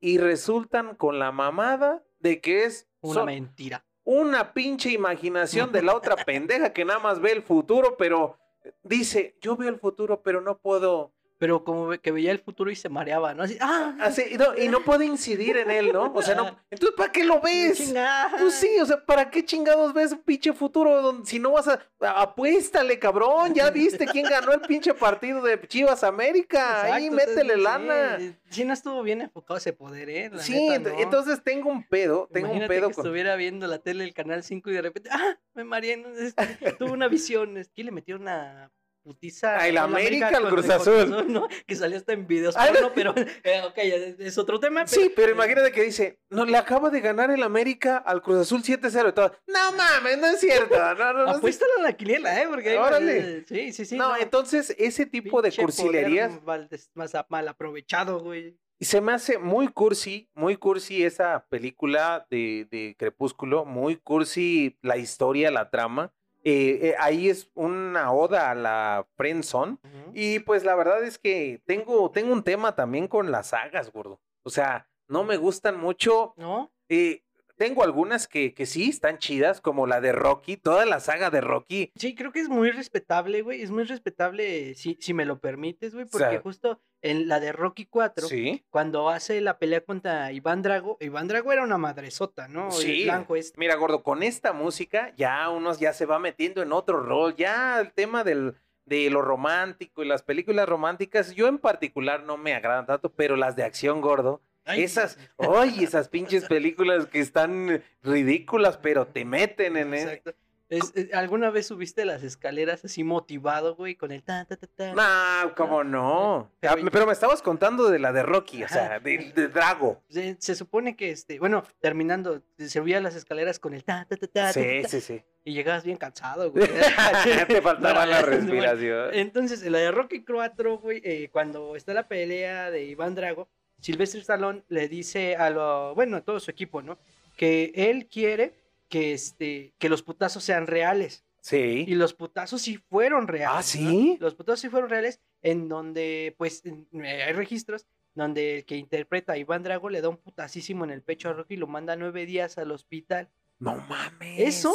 y 0.00 0.16
resultan 0.16 0.94
con 0.94 1.18
la 1.18 1.32
mamada 1.32 2.02
de 2.18 2.40
que 2.40 2.64
es 2.64 2.88
Una 3.02 3.14
son- 3.14 3.26
mentira. 3.26 3.84
Una 4.04 4.52
pinche 4.52 4.90
imaginación 4.90 5.72
de 5.72 5.82
la 5.82 5.94
otra 5.94 6.16
pendeja 6.26 6.72
que 6.72 6.84
nada 6.84 7.00
más 7.00 7.20
ve 7.20 7.32
el 7.32 7.42
futuro, 7.42 7.96
pero 7.96 8.38
dice, 8.82 9.36
yo 9.40 9.56
veo 9.56 9.68
el 9.68 9.78
futuro, 9.78 10.22
pero 10.22 10.40
no 10.40 10.58
puedo, 10.58 11.12
Pero 11.40 11.64
como 11.64 11.88
que 11.98 12.12
veía 12.12 12.32
el 12.32 12.38
futuro 12.40 12.70
y 12.70 12.76
se 12.76 12.90
mareaba, 12.90 13.32
¿no? 13.32 13.44
Así, 13.44 13.56
¡ah! 13.62 13.96
así, 13.98 14.22
y 14.30 14.36
no, 14.36 14.54
y 14.58 14.68
no 14.68 14.80
puede 14.84 15.06
incidir 15.06 15.56
en 15.56 15.70
él, 15.70 15.90
¿no? 15.90 16.12
O 16.12 16.20
sea, 16.20 16.34
no, 16.34 16.54
entonces, 16.70 16.94
¿para 16.94 17.10
qué 17.10 17.24
lo 17.24 17.40
ves? 17.40 17.78
Chinga. 17.78 18.30
Pues 18.38 18.52
sí, 18.56 18.68
o 18.78 18.84
sea, 18.84 19.02
¿para 19.06 19.30
qué 19.30 19.42
chingados 19.42 19.94
ves 19.94 20.12
un 20.12 20.18
pinche 20.18 20.52
futuro 20.52 21.00
donde, 21.00 21.24
si 21.26 21.38
no 21.38 21.52
vas 21.52 21.66
a, 21.66 21.80
apuéstale, 22.20 22.98
cabrón? 22.98 23.54
Ya 23.54 23.70
viste 23.70 24.04
quién 24.06 24.26
ganó 24.28 24.52
el 24.52 24.60
pinche 24.60 24.92
partido 24.92 25.40
de 25.40 25.58
Chivas 25.66 26.04
América. 26.04 26.82
Ahí 26.92 27.08
métele 27.08 27.56
lana. 27.56 28.18
Sí, 28.18 28.36
sí, 28.50 28.64
no 28.66 28.74
estuvo 28.74 29.02
bien 29.02 29.22
enfocado 29.22 29.56
ese 29.56 29.72
poder, 29.72 30.10
¿eh? 30.10 30.28
La 30.30 30.42
Sí, 30.42 30.68
neta, 30.68 30.90
ent- 30.90 30.92
no. 30.94 31.00
entonces 31.00 31.42
tengo 31.42 31.70
un 31.70 31.84
pedo, 31.88 32.28
tengo 32.30 32.48
Imagínate 32.48 32.74
un 32.74 32.78
pedo 32.80 32.88
que 32.90 32.94
con... 32.96 33.06
estuviera 33.06 33.34
viendo 33.36 33.66
la 33.66 33.78
tele 33.78 34.04
del 34.04 34.12
canal 34.12 34.42
5 34.42 34.68
y 34.68 34.72
de 34.74 34.82
repente, 34.82 35.08
¡ah! 35.10 35.38
Me 35.54 35.64
mareé. 35.64 35.96
¿no? 35.96 36.10
Es- 36.10 36.34
Tuve 36.78 36.90
una 36.90 37.08
visión. 37.08 37.56
Es 37.56 37.70
que 37.70 37.82
le 37.82 37.92
metió 37.92 38.16
una 38.16 38.70
putiza. 39.02 39.58
A 39.58 39.68
el 39.68 39.78
América, 39.78 40.28
al 40.28 40.34
contra 40.34 40.50
Cruz 40.50 40.64
el 40.66 40.72
Azul. 40.72 41.32
¿no? 41.32 41.48
Que 41.66 41.76
salió 41.76 41.96
hasta 41.96 42.12
en 42.12 42.26
videos 42.26 42.54
Ah, 42.56 42.70
pero 42.94 43.14
eh, 43.44 43.62
ok, 43.66 43.78
es, 44.18 44.38
otro 44.38 44.60
tema. 44.60 44.86
Sí, 44.86 45.12
pero 45.14 45.32
imagínate 45.32 45.72
que 45.72 45.82
dice, 45.82 46.20
no, 46.30 46.44
le 46.44 46.56
acaba 46.56 46.90
de 46.90 47.00
ganar 47.00 47.30
el 47.30 47.42
América 47.42 47.96
al 47.98 48.22
Cruz 48.22 48.38
Azul 48.38 48.62
7-0 48.62 49.08
y 49.08 49.12
todo. 49.12 49.32
No 49.46 49.72
mames, 49.76 50.18
no 50.18 50.26
es 50.26 50.40
cierto. 50.40 50.76
No, 50.94 51.12
no, 51.12 51.30
Apuéstala 51.30 51.72
a 51.78 51.82
la 51.82 51.92
quiniela, 51.92 52.42
¿eh? 52.42 52.46
Porque 52.48 52.78
Órale. 52.78 53.44
Sí, 53.46 53.72
sí, 53.72 53.84
sí. 53.84 53.96
no, 53.96 54.16
entonces 54.16 54.74
ese 54.78 55.06
tipo 55.06 55.42
de 55.42 55.52
cursilerías 55.52 56.42
mal, 56.42 56.68
más, 56.94 57.12
mal 57.28 57.48
aprovechado, 57.48 58.20
güey. 58.20 58.58
y 58.78 58.84
se 58.84 59.00
me 59.00 59.12
hace 59.12 59.38
muy 59.38 59.68
cursi, 59.68 60.28
muy 60.34 60.56
cursi 60.56 61.04
esa 61.04 61.46
película 61.48 62.26
de, 62.30 62.66
de 62.70 62.94
Crepúsculo, 62.98 63.64
muy 63.64 63.96
cursi 63.96 64.78
la 64.82 64.96
historia, 64.96 65.50
la 65.50 65.70
trama. 65.70 66.12
Eh, 66.42 66.78
eh, 66.90 66.94
ahí 66.98 67.28
es 67.28 67.50
una 67.54 68.12
oda 68.12 68.50
a 68.50 68.54
la 68.54 69.06
friendzone. 69.16 69.78
Y 70.14 70.38
pues 70.40 70.64
la 70.64 70.74
verdad 70.74 71.02
es 71.04 71.18
que 71.18 71.60
tengo, 71.66 72.10
tengo 72.10 72.32
un 72.32 72.42
tema 72.42 72.74
también 72.74 73.08
con 73.08 73.30
las 73.30 73.48
sagas, 73.48 73.92
gordo. 73.92 74.20
O 74.42 74.50
sea, 74.50 74.88
no 75.08 75.24
me 75.24 75.36
gustan 75.36 75.78
mucho. 75.78 76.34
¿No? 76.36 76.72
eh, 76.88 77.22
tengo 77.56 77.84
algunas 77.84 78.26
que, 78.26 78.54
que 78.54 78.64
sí 78.64 78.88
están 78.88 79.18
chidas, 79.18 79.60
como 79.60 79.86
la 79.86 80.00
de 80.00 80.12
Rocky, 80.12 80.56
toda 80.56 80.86
la 80.86 80.98
saga 80.98 81.28
de 81.28 81.42
Rocky. 81.42 81.92
Sí, 81.94 82.14
creo 82.14 82.32
que 82.32 82.40
es 82.40 82.48
muy 82.48 82.70
respetable, 82.70 83.42
güey. 83.42 83.60
Es 83.60 83.70
muy 83.70 83.84
respetable, 83.84 84.74
si, 84.76 84.96
si 84.98 85.12
me 85.12 85.26
lo 85.26 85.40
permites, 85.40 85.92
güey. 85.92 86.06
Porque 86.06 86.26
sea- 86.30 86.40
justo 86.40 86.80
en 87.02 87.28
la 87.28 87.40
de 87.40 87.52
Rocky 87.52 87.86
4, 87.86 88.28
Sí. 88.28 88.64
cuando 88.70 89.08
hace 89.08 89.40
la 89.40 89.58
pelea 89.58 89.80
contra 89.82 90.32
Iván 90.32 90.62
Drago, 90.62 90.96
Iván 91.00 91.28
Drago 91.28 91.52
era 91.52 91.62
una 91.62 91.78
madresota, 91.78 92.48
¿no? 92.48 92.70
Sí. 92.70 93.04
Blanco 93.04 93.36
este. 93.36 93.58
Mira, 93.58 93.74
gordo, 93.76 94.02
con 94.02 94.22
esta 94.22 94.52
música 94.52 95.12
ya 95.16 95.48
uno 95.48 95.72
ya 95.78 95.92
se 95.92 96.06
va 96.06 96.18
metiendo 96.18 96.62
en 96.62 96.72
otro 96.72 97.00
rol. 97.02 97.34
Ya 97.36 97.80
el 97.80 97.92
tema 97.92 98.22
del, 98.24 98.54
de 98.84 99.08
lo 99.10 99.22
romántico 99.22 100.02
y 100.02 100.06
las 100.06 100.22
películas 100.22 100.68
románticas, 100.68 101.34
yo 101.34 101.48
en 101.48 101.58
particular 101.58 102.22
no 102.24 102.36
me 102.36 102.54
agradan 102.54 102.86
tanto, 102.86 103.10
pero 103.12 103.36
las 103.36 103.56
de 103.56 103.64
acción, 103.64 104.00
gordo. 104.00 104.40
Ay, 104.66 104.82
esas, 104.82 105.18
oye, 105.36 105.84
esas 105.84 106.08
pinches 106.10 106.44
películas 106.46 107.06
que 107.06 107.20
están 107.20 107.82
ridículas, 108.02 108.76
pero 108.76 109.06
te 109.06 109.24
meten 109.24 109.76
en 109.78 109.94
e-, 109.94 110.02
Exacto. 110.02 110.34
Es- 110.70 110.92
es- 110.94 111.12
¿Alguna 111.12 111.50
vez 111.50 111.66
subiste 111.66 112.04
las 112.04 112.22
escaleras 112.22 112.84
así 112.84 113.02
motivado, 113.04 113.74
güey, 113.74 113.96
con 113.96 114.12
el 114.12 114.22
ta 114.22 114.44
ta 114.44 114.56
ta 114.56 114.66
ta? 114.68 114.94
No, 114.94 115.54
cómo 115.56 115.82
no. 115.84 116.50
Pero- 116.60 116.74
Ah, 116.74 116.88
Pero 116.92 117.06
me 117.06 117.12
estabas 117.12 117.42
contando 117.42 117.90
de 117.90 117.98
la 117.98 118.12
de 118.12 118.22
Rocky, 118.22 118.62
o 118.62 118.68
sea, 118.68 119.00
de, 119.00 119.32
de 119.34 119.48
Drago. 119.48 120.02
Se, 120.08 120.36
se 120.38 120.54
supone 120.54 120.94
que, 120.96 121.10
este, 121.10 121.38
bueno, 121.40 121.64
terminando, 121.80 122.40
subía 122.68 123.00
las 123.00 123.16
escaleras 123.16 123.58
con 123.58 123.74
el 123.74 123.82
ta 123.84 124.06
ta 124.08 124.16
ta 124.16 124.26
ta, 124.28 124.52
Sí, 124.52 124.80
ta, 124.82 124.88
sí, 124.88 125.00
sí. 125.00 125.22
y 125.44 125.52
llegabas 125.54 125.84
bien 125.84 125.96
cansado, 125.96 126.50
güey. 126.52 126.64
Te 127.48 127.60
faltaba 127.60 128.06
No, 128.06 128.10
la 128.12 128.20
bueno, 128.22 128.26
respiración. 128.36 129.10
Entonces, 129.14 129.62
en 129.64 129.72
la 129.72 129.78
de 129.80 129.90
Rocky 129.90 130.24
4, 130.24 130.78
güey, 130.78 131.02
eh, 131.04 131.28
cuando 131.32 131.74
está 131.76 131.92
la 131.92 132.06
pelea 132.06 132.70
de 132.70 132.84
Iván 132.84 133.14
Drago, 133.16 133.48
Sylvester 133.80 134.20
Stallone 134.20 134.62
le 134.68 134.86
dice 134.88 135.34
a 135.36 135.50
lo, 135.50 135.94
bueno, 135.96 136.18
a 136.18 136.20
todo 136.20 136.38
su 136.38 136.50
equipo, 136.50 136.80
¿no? 136.82 136.98
Que 137.36 137.72
él 137.74 138.06
quiere 138.06 138.52
que 138.90 139.14
este, 139.14 139.72
que 139.78 139.88
los 139.88 140.02
putazos 140.02 140.44
sean 140.44 140.66
reales. 140.66 141.24
Y 141.42 141.46
Sí. 141.46 141.86
los 141.94 142.12
putazos 142.12 142.60
sí 142.60 142.76
fueron 142.76 143.26
reales. 143.26 143.50
Ah, 143.50 143.56
¿no? 143.80 143.90
¿sí? 143.90 144.18
Los 144.20 144.34
putazos 144.34 144.60
sí 144.60 144.68
fueron 144.68 144.90
reales, 144.90 145.20
en 145.40 145.68
donde, 145.70 146.34
pues, 146.36 146.62
eh, 146.66 147.22
hay 147.22 147.32
registros 147.32 147.86
donde 148.14 148.58
el 148.58 148.64
que 148.66 148.76
interpreta 148.76 149.32
a 149.32 149.38
Iván 149.38 149.62
Drago 149.62 149.88
le 149.88 150.02
da 150.02 150.10
un 150.10 150.18
putacísimo 150.18 150.84
en 150.84 150.90
el 150.90 151.00
pecho 151.00 151.30
a 151.30 151.32
Rocky 151.32 151.54
y 151.54 151.56
lo 151.56 151.66
manda 151.66 151.96
nueve 151.96 152.26
días 152.26 152.58
al 152.58 152.72
hospital. 152.72 153.30
No 153.58 153.76
mames. 153.76 154.38
¿Eso? 154.38 154.74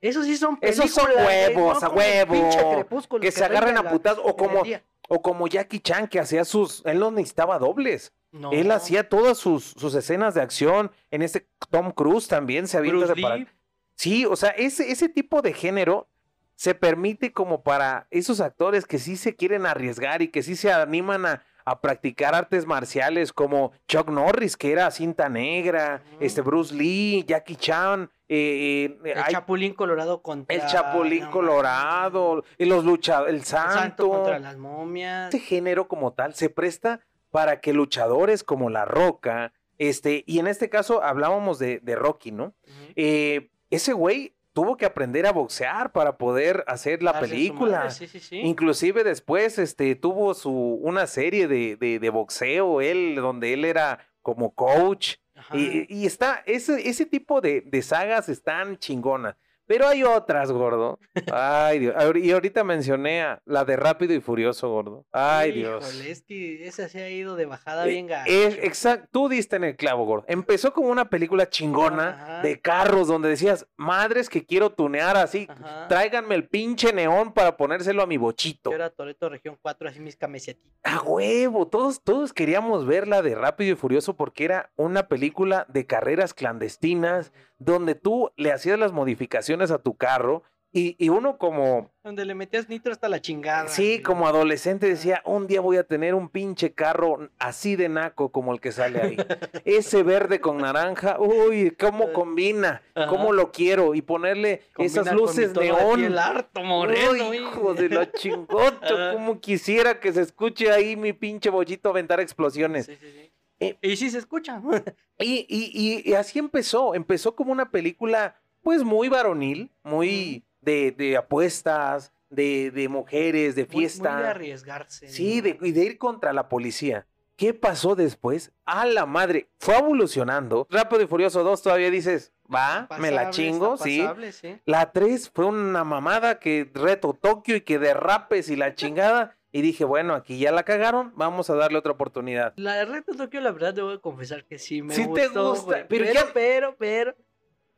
Eso 0.00 0.22
sí 0.22 0.36
son 0.36 0.58
Esos 0.60 0.90
son 0.90 1.06
películas, 1.06 1.24
güey, 1.26 1.56
huevos, 1.56 1.80
no 1.82 1.86
a 1.86 1.90
como 1.90 2.00
el 2.02 2.06
huevo. 2.28 2.32
pinche 2.34 2.70
Crepúsculo 2.74 3.22
Que 3.22 3.32
se 3.32 3.44
agarren 3.44 3.76
raya 3.76 3.88
a 3.88 3.92
putazos, 3.92 4.22
o 4.24 4.36
como-. 4.36 4.62
O 5.08 5.22
como 5.22 5.46
Jackie 5.48 5.80
Chan, 5.80 6.06
que 6.08 6.20
hacía 6.20 6.44
sus. 6.44 6.82
Él 6.84 6.98
no 6.98 7.10
necesitaba 7.10 7.58
dobles. 7.58 8.12
No. 8.40 8.52
Él 8.52 8.70
hacía 8.70 9.08
todas 9.08 9.38
sus, 9.38 9.64
sus 9.64 9.94
escenas 9.94 10.34
de 10.34 10.42
acción. 10.42 10.90
En 11.10 11.22
este 11.22 11.48
Tom 11.70 11.90
Cruise 11.92 12.28
también 12.28 12.68
se 12.68 12.78
para- 12.78 13.36
Lee, 13.36 13.48
Sí, 13.94 14.26
o 14.26 14.36
sea, 14.36 14.50
ese, 14.50 14.90
ese 14.92 15.08
tipo 15.08 15.40
de 15.42 15.52
género 15.54 16.08
se 16.54 16.74
permite 16.74 17.32
como 17.32 17.62
para 17.62 18.06
esos 18.10 18.40
actores 18.40 18.84
que 18.86 18.98
sí 18.98 19.16
se 19.16 19.34
quieren 19.36 19.64
arriesgar 19.66 20.22
y 20.22 20.28
que 20.28 20.42
sí 20.42 20.54
se 20.56 20.70
animan 20.72 21.24
a, 21.26 21.42
a 21.64 21.80
practicar 21.80 22.34
artes 22.34 22.66
marciales 22.66 23.32
como 23.32 23.72
Chuck 23.88 24.08
Norris, 24.10 24.56
que 24.56 24.70
era 24.72 24.90
cinta 24.90 25.28
negra, 25.28 26.02
este 26.20 26.40
Bruce 26.42 26.74
Lee, 26.74 27.24
Jackie 27.26 27.56
Chan, 27.56 28.10
eh, 28.28 28.96
eh, 29.04 29.10
el 29.12 29.18
hay- 29.18 29.32
Chapulín 29.32 29.74
Colorado 29.74 30.20
contra... 30.22 30.54
el 30.54 30.66
Chapulín 30.66 31.24
no, 31.24 31.30
Colorado, 31.30 32.44
y 32.58 32.64
los 32.66 32.84
luchadores, 32.84 33.30
el 33.34 33.40
El 33.40 33.44
santo 33.44 33.78
Santo. 33.78 34.08
contra 34.10 34.38
las 34.38 34.56
momias. 34.56 35.34
Este 35.34 35.44
género 35.46 35.88
como 35.88 36.12
tal 36.12 36.34
se 36.34 36.48
presta 36.50 37.00
para 37.30 37.60
que 37.60 37.72
luchadores 37.72 38.42
como 38.44 38.70
La 38.70 38.84
Roca, 38.84 39.52
Este, 39.78 40.24
y 40.26 40.38
en 40.38 40.46
este 40.46 40.68
caso 40.68 41.02
hablábamos 41.02 41.58
de, 41.58 41.80
de 41.80 41.96
Rocky, 41.96 42.32
¿no? 42.32 42.54
Eh, 42.94 43.50
ese 43.70 43.92
güey 43.92 44.34
tuvo 44.54 44.78
que 44.78 44.86
aprender 44.86 45.26
a 45.26 45.32
boxear 45.32 45.92
para 45.92 46.16
poder 46.16 46.64
hacer 46.66 47.02
la 47.02 47.20
película. 47.20 47.90
Sí, 47.90 48.06
sí, 48.06 48.20
sí. 48.20 48.38
Inclusive 48.40 49.04
después 49.04 49.58
este, 49.58 49.94
tuvo 49.94 50.32
su, 50.32 50.50
una 50.50 51.06
serie 51.06 51.46
de, 51.46 51.76
de, 51.76 51.98
de 51.98 52.10
boxeo, 52.10 52.80
él, 52.80 53.16
donde 53.16 53.52
él 53.52 53.66
era 53.66 53.98
como 54.22 54.54
coach. 54.54 55.16
Y 55.52 56.06
está, 56.06 56.42
ese, 56.46 56.88
ese 56.88 57.04
tipo 57.04 57.42
de, 57.42 57.60
de 57.60 57.82
sagas 57.82 58.30
están 58.30 58.78
chingonas. 58.78 59.36
Pero 59.66 59.88
hay 59.88 60.02
otras, 60.04 60.50
gordo. 60.52 60.98
Ay, 61.32 61.78
Dios. 61.80 61.94
Y 62.16 62.30
ahorita 62.32 62.62
mencioné 62.64 63.22
a 63.22 63.42
la 63.44 63.64
de 63.64 63.76
Rápido 63.76 64.14
y 64.14 64.20
Furioso, 64.20 64.68
gordo. 64.70 65.04
Ay, 65.12 65.52
Dios. 65.52 65.92
Híjole, 65.92 66.10
es 66.10 66.22
que 66.22 66.66
esa 66.68 66.88
se 66.88 67.02
ha 67.02 67.10
ido 67.10 67.36
de 67.36 67.46
bajada 67.46 67.86
Eh, 67.86 67.90
bien 67.90 68.06
gacho. 68.06 68.30
Es, 68.30 68.54
exacto, 68.62 69.08
tú 69.10 69.28
diste 69.28 69.56
en 69.56 69.64
el 69.64 69.76
clavo, 69.76 70.04
gordo. 70.04 70.24
Empezó 70.28 70.72
como 70.72 70.88
una 70.88 71.10
película 71.10 71.48
chingona 71.48 72.08
Ajá. 72.10 72.42
de 72.42 72.60
carros 72.60 73.08
donde 73.08 73.28
decías, 73.28 73.66
madres 73.76 74.28
que 74.28 74.44
quiero 74.46 74.70
tunear 74.70 75.16
así, 75.16 75.46
Ajá. 75.48 75.88
tráiganme 75.88 76.34
el 76.34 76.48
pinche 76.48 76.92
neón 76.92 77.32
para 77.32 77.56
ponérselo 77.56 78.02
a 78.02 78.06
mi 78.06 78.16
bochito. 78.18 78.70
Yo 78.70 78.76
era 78.76 78.90
Toreto 78.90 79.28
Región 79.28 79.58
4, 79.60 79.88
así 79.88 80.00
mis 80.00 80.16
camisetitas. 80.16 80.70
A 80.84 81.00
huevo, 81.02 81.66
todos, 81.66 82.00
todos 82.02 82.32
queríamos 82.32 82.86
verla 82.86 83.22
de 83.22 83.34
Rápido 83.34 83.72
y 83.72 83.76
Furioso 83.76 84.14
porque 84.14 84.44
era 84.44 84.70
una 84.76 85.08
película 85.08 85.66
de 85.68 85.86
carreras 85.86 86.34
clandestinas 86.34 87.32
donde 87.58 87.94
tú 87.94 88.30
le 88.36 88.52
hacías 88.52 88.78
las 88.78 88.92
modificaciones 88.92 89.55
a 89.70 89.78
tu 89.78 89.94
carro 89.96 90.42
y, 90.72 90.94
y 90.98 91.08
uno 91.08 91.38
como, 91.38 91.90
Donde 92.04 92.26
le 92.26 92.34
metías 92.34 92.68
nitro 92.68 92.92
hasta 92.92 93.08
la 93.08 93.18
chingada. 93.20 93.66
sí, 93.68 94.02
como 94.02 94.26
adolescente 94.28 94.86
decía, 94.86 95.22
un 95.24 95.46
día 95.46 95.62
voy 95.62 95.78
a 95.78 95.84
tener 95.84 96.14
un 96.14 96.28
pinche 96.28 96.74
carro 96.74 97.30
así 97.38 97.76
de 97.76 97.88
naco 97.88 98.30
como 98.30 98.52
el 98.52 98.60
que 98.60 98.72
sale 98.72 99.00
ahí. 99.00 99.16
Ese 99.64 100.02
verde 100.02 100.38
con 100.40 100.58
naranja, 100.58 101.16
uy, 101.18 101.70
cómo 101.70 102.12
combina, 102.12 102.82
cómo 103.08 103.32
lo 103.32 103.52
quiero 103.52 103.94
y 103.94 104.02
ponerle 104.02 104.64
esas 104.76 105.06
Combina 105.06 105.12
luces 105.14 105.54
neón. 105.54 105.96
piel 106.00 106.18
harto 106.18 106.62
moreno. 106.62 107.30
Uy, 107.30 107.36
hijo 107.38 107.72
de 107.72 107.88
la 107.88 108.10
chingota, 108.12 109.12
como 109.14 109.40
quisiera 109.40 109.98
que 109.98 110.12
se 110.12 110.20
escuche 110.22 110.70
ahí 110.72 110.94
mi 110.96 111.12
pinche 111.14 111.48
bollito 111.48 111.88
aventar 111.88 112.20
explosiones. 112.20 112.86
Sí, 112.86 112.96
sí, 113.00 113.06
sí. 113.12 113.32
Eh, 113.60 113.78
y 113.80 113.96
sí 113.96 114.10
se 114.10 114.18
escucha. 114.18 114.60
Y, 115.18 115.46
y- 115.48 115.70
y- 115.72 116.10
y 116.10 116.12
así 116.12 116.38
empezó, 116.38 116.94
empezó 116.94 117.34
como 117.34 117.50
una 117.50 117.70
película 117.70 118.36
pues 118.66 118.82
muy 118.82 119.08
varonil, 119.08 119.70
muy 119.84 120.42
de, 120.60 120.90
de 120.90 121.16
apuestas, 121.16 122.12
de, 122.30 122.72
de 122.72 122.88
mujeres, 122.88 123.54
de 123.54 123.62
Muy- 123.62 123.72
Muy, 123.76 123.84
de 123.84 123.88
fiesta. 123.90 124.30
arriesgarse. 124.30 125.06
sí, 125.08 125.40
y 125.60 125.70
de 125.70 125.84
ir 125.84 125.98
contra 125.98 126.32
la 126.32 126.48
policía. 126.48 127.06
¿Qué 127.36 127.54
pasó 127.54 127.94
después? 127.94 128.50
A 128.64 128.84
la 128.84 129.06
madre, 129.06 129.46
fue 129.60 129.76
evolucionando. 129.78 130.66
Rápido 130.68 131.02
y 131.02 131.06
Furioso 131.06 131.44
2 131.44 131.62
todavía 131.62 131.92
dices, 131.92 132.32
va, 132.52 132.88
me 132.98 133.12
la 133.12 133.30
chingo, 133.30 133.76
sí. 133.76 134.04
sí. 134.32 134.58
La 134.64 134.90
3 134.90 135.30
fue 135.32 135.44
una 135.44 135.84
mamada 135.84 136.40
que 136.40 136.68
reto 136.74 137.12
Tokio 137.14 137.54
y 137.54 137.60
que 137.60 137.78
derrapes 137.78 138.48
y 138.50 138.56
la 138.56 138.74
chingada. 138.74 139.36
Y 139.52 139.62
dije, 139.62 139.84
bueno, 139.84 140.14
aquí 140.14 140.38
ya 140.38 140.50
la 140.50 140.64
cagaron, 140.64 141.12
vamos 141.14 141.48
a 141.48 141.54
darle 141.54 141.78
otra 141.78 141.92
oportunidad. 141.92 142.52
La 142.56 142.74
de 142.74 142.84
Reto 142.84 143.14
Tokio, 143.14 143.40
la 143.40 143.52
verdad, 143.52 143.72
debo 143.72 143.90
de 143.90 144.00
confesar 144.00 144.44
que 144.44 144.58
sí 144.58 144.82
me 144.82 144.92
Sí 144.94 145.02
te 145.14 145.28
gustó. 145.28 145.50
gusta, 145.50 145.64
güey. 145.66 145.86
pero 145.88 146.04
Pero, 146.04 146.14
ya- 146.14 146.30
pero, 146.34 146.76
pero, 146.78 147.14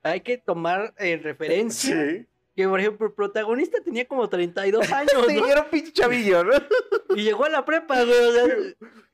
hay 0.03 0.21
que 0.21 0.39
tomar 0.39 0.95
en 0.99 1.23
referencia 1.23 2.27
que, 2.57 2.67
por 2.67 2.81
ejemplo, 2.81 3.07
el 3.07 3.13
protagonista 3.13 3.79
tenía 3.85 4.07
como 4.07 4.29
32 4.29 4.91
años, 4.93 5.13
Sí, 5.29 5.35
¿no? 5.37 5.47
era 5.47 5.63
un 5.63 5.71
pinche 5.71 5.93
chavillo, 5.93 6.45
¿no? 6.45 6.53
Y 7.17 7.23
llegó 7.23 7.45
a 7.45 7.49
la 7.49 7.65
prepa, 7.65 8.03
güey. 8.05 8.19
o 8.19 8.33
sea, 8.33 8.45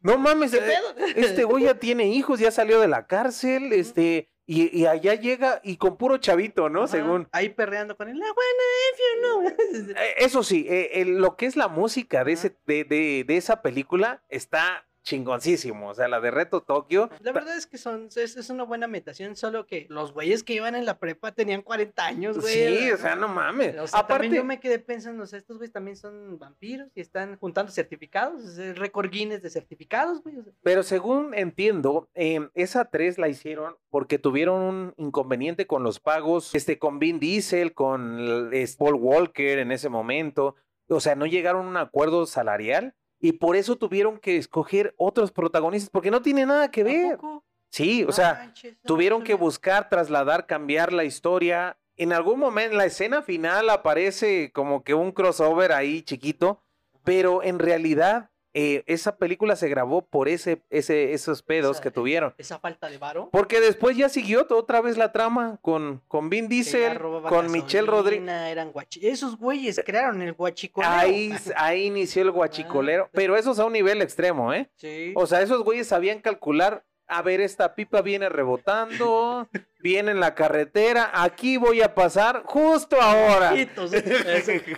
No 0.01 0.19
mames, 0.19 0.51
¿Qué 0.53 0.59
eh, 0.59 1.13
este 1.17 1.45
güey 1.45 1.65
ya 1.65 1.75
tiene 1.79 2.07
hijos, 2.09 2.41
ya 2.41 2.51
salió 2.51 2.81
de 2.81 2.89
la 2.89 3.07
cárcel, 3.07 3.73
este, 3.73 4.29
y, 4.47 4.77
y 4.79 4.87
allá 4.87 5.15
llega 5.15 5.61
y 5.63 5.77
con 5.77 5.97
puro 5.97 6.17
chavito, 6.19 6.69
¿no? 6.69 6.81
Ajá, 6.85 6.89
Según. 6.89 7.29
Ahí 7.33 7.51
perreando 7.51 7.97
con 7.97 8.09
él. 8.09 8.19
La 8.19 8.27
buena 8.33 8.63
if 8.93 8.99
you 8.99 9.21
know. 9.21 9.95
Eh, 10.03 10.15
Eso 10.19 10.43
sí, 10.43 10.67
eh, 10.69 11.05
lo 11.07 11.37
que 11.37 11.47
es 11.47 11.57
la 11.57 11.69
música 11.69 12.25
de, 12.25 12.33
ese, 12.33 12.57
de, 12.67 12.85
de, 12.85 13.25
de 13.27 13.37
esa 13.37 13.63
película 13.63 14.23
está 14.29 14.87
chingoncísimo. 15.05 15.91
O 15.91 15.95
sea, 15.95 16.09
la 16.09 16.21
de 16.21 16.31
Reto 16.31 16.63
Tokio. 16.63 17.09
La 17.21 17.31
verdad 17.33 17.57
es 17.57 17.67
que 17.67 17.79
son, 17.79 18.09
es, 18.17 18.37
es 18.37 18.51
una 18.51 18.65
buena 18.65 18.87
imitación, 18.87 19.37
solo 19.37 19.67
que 19.67 19.87
los 19.89 20.13
güeyes 20.13 20.43
que 20.43 20.55
iban 20.55 20.75
en 20.75 20.85
la 20.85 20.99
prepa 20.99 21.33
tenían 21.33 21.63
40 21.63 22.05
años, 22.05 22.39
güey. 22.41 22.79
Sí, 22.79 22.91
o 22.91 22.97
sea, 22.97 23.15
no 23.15 23.29
mames. 23.29 23.79
O 23.79 23.87
sea, 23.87 24.01
Aparte, 24.01 24.31
yo 24.31 24.45
me 24.45 24.59
quedé 24.59 24.79
pensando, 24.79 25.23
o 25.23 25.27
sea, 25.27 25.39
estos 25.39 25.59
güeyes 25.59 25.73
también 25.73 25.97
son 25.97 26.39
vampiros 26.39 26.89
y 26.95 27.01
están 27.01 27.37
juntando 27.37 27.71
certificados, 27.71 28.57
récord 28.77 29.11
Guinness 29.11 29.43
de 29.43 29.51
certificados, 29.51 30.23
güey. 30.23 30.39
o 30.39 30.43
sea. 30.43 30.53
Pero 30.63 30.83
según 30.83 31.35
entiendo, 31.35 32.09
em, 32.15 32.51
esa 32.55 32.87
3 32.87 33.19
la 33.19 33.29
hicieron 33.29 33.77
porque 33.91 34.19
tuvieron 34.19 34.63
un 34.63 34.95
inconveniente 34.97 35.67
con 35.67 35.83
los 35.83 36.01
pagos, 36.01 36.55
este, 36.55 36.79
con 36.79 36.99
Vin 36.99 37.21
Diesel, 37.21 37.75
con 37.75 38.19
el- 38.19 38.55
es, 38.55 38.77
Paul 38.77 38.95
Walker 38.95 39.59
en 39.59 39.71
ese 39.71 39.89
momento. 39.89 40.57
O 40.89 41.01
sea, 41.01 41.15
no 41.15 41.27
llegaron 41.27 41.67
a 41.67 41.69
un 41.71 41.77
acuerdo 41.77 42.27
salarial 42.27 42.95
y 43.25 43.33
por 43.33 43.57
eso 43.57 43.77
tuvieron 43.77 44.19
que 44.19 44.37
escoger 44.37 44.95
otros 44.99 45.33
protagonistas 45.33 45.89
porque 45.89 46.11
no 46.11 46.21
tiene 46.21 46.45
nada 46.45 46.71
que 46.71 46.83
¿A 46.83 46.85
ver. 46.85 47.19
Sí, 47.71 48.05
o 48.05 48.13
sea, 48.13 48.35
manches, 48.35 48.77
tuvieron 48.85 49.25
que 49.25 49.33
buscar, 49.33 49.89
trasladar, 49.89 50.45
cambiar 50.45 50.93
la 50.93 51.05
historia. 51.05 51.79
En 51.97 52.13
algún 52.13 52.39
momento, 52.39 52.73
en 52.73 52.77
la 52.77 52.85
escena 52.85 53.23
final 53.23 53.71
aparece 53.71 54.53
como 54.53 54.85
que 54.85 54.93
un 54.93 55.11
crossover 55.11 55.73
ahí 55.73 56.03
chiquito, 56.03 56.61
pero 57.03 57.43
en 57.43 57.59
realidad 57.61 58.31
eh, 58.55 58.85
esa 58.87 59.17
película 59.17 59.57
se 59.57 59.69
grabó 59.69 60.03
por 60.03 60.29
ese, 60.29 60.63
ese, 60.71 61.13
esos 61.13 61.43
pedos 61.43 61.77
Esa- 61.77 61.83
que 61.83 61.91
tuvieron. 61.91 62.35
Esa 62.39 62.59
falta 62.59 62.89
de 62.89 62.99
varo. 62.99 63.29
Porque 63.33 63.61
después 63.61 63.97
ya 63.97 64.09
siguió 64.09 64.47
otra 64.49 64.81
vez 64.81 64.97
la 64.97 65.13
trama 65.13 65.59
con, 65.61 66.01
con 66.09 66.31
Vin 66.31 66.49
Diesel, 66.49 66.99
con 67.29 67.51
Michelle 67.51 67.87
Rodríguez. 67.87 68.25
gasolina, 68.25 68.51
Eran 68.51 68.73
guachi... 68.73 69.07
Esos 69.07 69.37
güeyes 69.37 69.81
crearon 69.85 70.23
el 70.23 70.33
guachicoleo. 70.33 70.89
Ahí, 70.91 71.35
ahí 71.57 71.87
inició 71.87 72.23
el 72.23 72.31
guachicolero, 72.31 73.05
Ah. 73.09 73.11
pero 73.13 73.37
eso 73.37 73.53
es 73.53 73.59
a 73.59 73.65
un 73.65 73.73
nivel 73.73 74.01
extremo, 74.03 74.53
¿eh? 74.53 74.71
Sí. 74.77 75.13
O 75.17 75.27
sea, 75.27 75.43
esos 75.43 75.63
güeyes 75.65 75.89
sabían 75.89 76.21
calcular, 76.21 76.85
a 77.17 77.23
ver, 77.23 77.41
esta 77.41 77.75
pipa 77.75 78.03
viene 78.03 78.29
rebotando, 78.29 79.49
viene 79.81 80.11
en 80.13 80.21
la 80.21 80.35
carretera, 80.35 81.11
aquí 81.13 81.57
voy 81.57 81.83
a 81.83 81.95
pasar 81.95 82.43
justo 82.45 83.01
ahora. 83.01 83.53